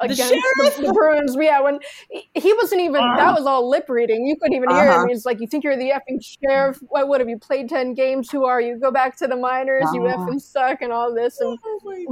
against 0.00 0.28
sheriff? 0.30 0.76
the, 0.76 0.82
the 0.86 0.92
Bruins. 0.92 1.36
Yeah, 1.38 1.60
when 1.60 1.80
he, 2.10 2.28
he 2.34 2.52
wasn't 2.54 2.80
even 2.82 3.00
that 3.16 3.34
was 3.34 3.46
all 3.46 3.68
lip 3.68 3.86
reading. 3.88 4.26
You 4.26 4.36
couldn't 4.40 4.56
even 4.56 4.70
hear 4.70 4.88
Uh-huh. 4.88 5.02
him. 5.02 5.08
He's 5.08 5.24
like, 5.26 5.40
"You 5.40 5.46
think 5.46 5.64
you're 5.64 5.76
the 5.76 5.90
effing 5.90 6.18
sheriff? 6.22 6.78
What? 6.88 7.08
What 7.08 7.20
have 7.20 7.28
you 7.28 7.38
played 7.38 7.68
ten 7.68 7.94
games? 7.94 8.30
Who 8.30 8.44
are 8.44 8.60
you? 8.60 8.78
Go 8.78 8.90
back 8.90 9.16
to 9.18 9.26
the 9.26 9.36
minors. 9.36 9.90
You 9.92 10.06
Uh-huh. 10.06 10.24
effing 10.26 10.40
suck!" 10.40 10.82
And 10.82 10.92
all 10.92 11.14
this, 11.14 11.40
and 11.40 11.58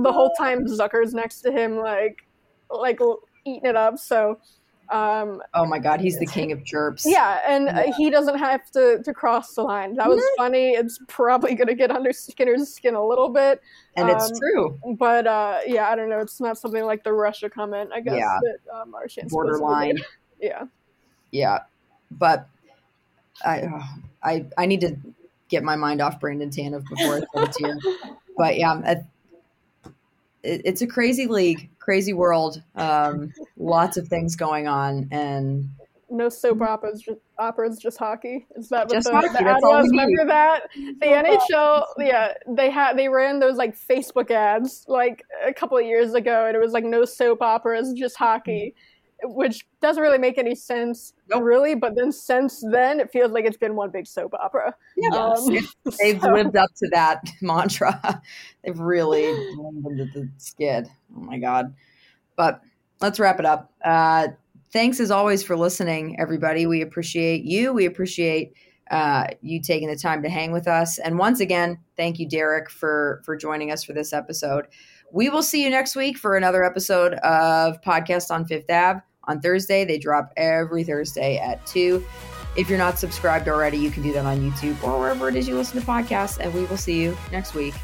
the 0.03 0.13
whole 0.13 0.33
time 0.39 0.65
Zucker's 0.67 1.15
next 1.15 1.41
to 1.43 1.53
him, 1.53 1.77
like 1.79 2.17
like 2.71 2.99
eating 3.47 3.67
it 3.71 3.77
up. 3.77 3.99
So. 3.99 4.39
Um, 4.91 5.43
Oh 5.55 5.65
my 5.67 5.79
God, 5.79 6.01
he's 6.01 6.19
the 6.19 6.27
king 6.27 6.53
of 6.53 6.65
chirps. 6.65 7.05
yeah, 7.07 7.41
and 7.47 7.69
uh, 7.69 7.93
he 7.97 8.11
doesn't 8.11 8.39
have 8.39 8.71
to, 8.73 9.03
to 9.03 9.13
cross 9.13 9.55
the 9.55 9.63
line. 9.63 9.95
That 9.97 10.09
was 10.09 10.23
funny. 10.37 10.71
It's 10.71 10.99
probably 11.09 11.55
going 11.55 11.69
to 11.69 11.75
get 11.75 11.91
under 11.91 12.13
Skinner's 12.13 12.73
skin 12.73 12.95
a 12.95 13.05
little 13.05 13.29
bit. 13.29 13.61
And 13.97 14.09
it's 14.09 14.31
Um, 14.31 14.39
true. 14.39 14.81
But 14.99 15.27
uh, 15.27 15.61
yeah, 15.67 15.89
I 15.89 15.97
don't 15.97 16.09
know. 16.11 16.21
It's 16.21 16.41
not 16.41 16.59
something 16.59 16.85
like 16.85 17.03
the 17.05 17.13
Russia 17.13 17.51
comment, 17.51 17.91
I 17.95 18.01
guess, 18.01 18.15
Yeah. 18.17 18.39
that 18.43 18.59
uh, 18.75 18.85
Marchand's 18.87 19.33
Borderline. 19.33 19.99
Yeah. 20.41 20.65
Yeah, 21.31 21.61
but 22.11 22.47
I, 23.45 23.63
uh, 23.63 23.83
I, 24.23 24.47
I 24.59 24.67
need 24.67 24.83
to 24.83 24.97
get 25.49 25.63
my 25.65 25.77
mind 25.77 26.01
off 26.03 26.21
Brandon 26.21 26.51
Tanev 26.51 26.85
before 26.91 27.17
I 27.17 27.21
send 27.35 27.49
it 27.49 27.53
to 27.53 27.67
you. 27.69 27.97
But 28.37 28.59
yeah, 28.59 28.75
I- 28.85 28.91
it, 28.93 28.99
it's 30.47 30.83
a 30.83 30.87
crazy 30.87 31.27
league, 31.27 31.71
crazy 31.79 32.13
world. 32.13 32.63
Um, 32.75 33.33
lots 33.57 33.97
of 33.97 34.09
things 34.09 34.37
going 34.37 34.67
on, 34.69 35.09
and 35.11 35.69
no 36.09 36.29
soap 36.29 36.63
operas, 36.63 37.03
just, 37.03 37.19
operas, 37.39 37.79
just 37.79 37.99
hockey. 37.99 38.47
Is 38.57 38.69
that 38.69 38.89
Just 38.89 39.13
what 39.13 39.23
the, 39.23 39.29
hockey, 39.29 39.45
the 39.45 39.51
ad 39.51 39.57
was? 39.63 39.87
need. 39.89 40.01
Remember 40.01 40.25
that 40.27 40.63
the 40.75 41.07
NHL? 41.07 41.85
Yeah, 41.99 42.33
they 42.49 42.71
had 42.71 42.97
they 42.97 43.09
ran 43.09 43.41
those 43.41 43.57
like 43.57 43.77
Facebook 43.77 44.31
ads 44.31 44.85
like 44.89 45.25
a 45.45 45.53
couple 45.53 45.77
of 45.77 45.85
years 45.85 46.15
ago, 46.15 46.47
and 46.47 46.57
it 46.57 46.61
was 46.61 46.73
like 46.73 46.85
no 46.85 47.05
soap 47.05 47.43
operas, 47.43 47.93
just 47.93 48.17
hockey, 48.17 48.75
which 49.25 49.67
doesn't 49.81 50.03
really 50.03 50.19
make 50.19 50.39
any 50.39 50.55
sense, 50.55 51.13
really. 51.35 51.75
But 51.75 51.97
then 51.97 52.13
since 52.13 52.63
then, 52.71 53.01
it 53.01 53.11
feels 53.11 53.33
like 53.33 53.45
it's 53.45 53.57
been 53.57 53.75
one 53.77 53.91
big 53.91 54.07
soap 54.07 54.35
opera. 54.35 54.75
Yeah, 54.97 55.09
Um, 55.17 55.49
they've 56.01 56.21
so- 56.21 56.33
lived 56.33 56.57
up 56.57 56.71
to 56.77 56.89
that 56.93 57.23
mantra. 57.43 58.23
they've 58.65 58.79
really 58.79 59.25
into 59.29 60.05
the 60.15 60.29
skid. 60.39 60.89
Oh 61.17 61.21
my 61.21 61.39
god! 61.39 61.75
But 62.37 62.61
let's 63.01 63.19
wrap 63.19 63.39
it 63.41 63.47
up. 63.47 63.73
Uh, 63.85 64.29
thanks 64.73 65.01
as 65.01 65.11
always 65.11 65.43
for 65.43 65.57
listening, 65.57 66.19
everybody. 66.21 66.67
We 66.67 66.83
appreciate 66.83 67.45
you. 67.45 67.73
We 67.73 67.87
appreciate 67.87 68.53
uh, 68.91 69.27
you 69.43 69.61
taking 69.61 69.89
the 69.89 69.97
time 69.97 70.23
to 70.23 70.29
hang 70.29 70.53
with 70.53 70.69
us. 70.69 70.99
And 70.99 71.19
once 71.19 71.41
again, 71.41 71.79
thank 71.97 72.19
you, 72.19 72.29
Derek, 72.29 72.71
for 72.71 73.23
for 73.25 73.37
joining 73.37 73.71
us 73.73 73.83
for 73.83 73.93
this 73.95 74.13
episode. 74.13 74.67
We 75.13 75.29
will 75.29 75.43
see 75.43 75.63
you 75.63 75.71
next 75.71 75.97
week 75.97 76.19
for 76.19 76.37
another 76.37 76.65
episode 76.65 77.15
of 77.15 77.81
Podcast 77.83 78.31
on 78.31 78.45
Fifth 78.45 78.71
Ave. 78.71 79.01
On 79.25 79.41
Thursday, 79.41 79.85
they 79.85 79.99
drop 79.99 80.33
every 80.37 80.85
Thursday 80.85 81.39
at 81.39 81.65
2. 81.67 82.05
If 82.57 82.69
you're 82.69 82.79
not 82.79 82.99
subscribed 82.99 83.49
already, 83.49 83.77
you 83.77 83.91
can 83.91 84.03
do 84.03 84.13
that 84.13 84.25
on 84.25 84.39
YouTube 84.39 84.83
or 84.83 84.99
wherever 84.99 85.29
it 85.29 85.37
is 85.37 85.47
you 85.49 85.57
listen 85.57 85.81
to 85.81 85.87
podcasts. 85.87 86.39
And 86.39 86.53
we 86.55 86.65
will 86.65 86.77
see 86.77 87.01
you 87.01 87.17
next 87.31 87.55
week. 87.55 87.75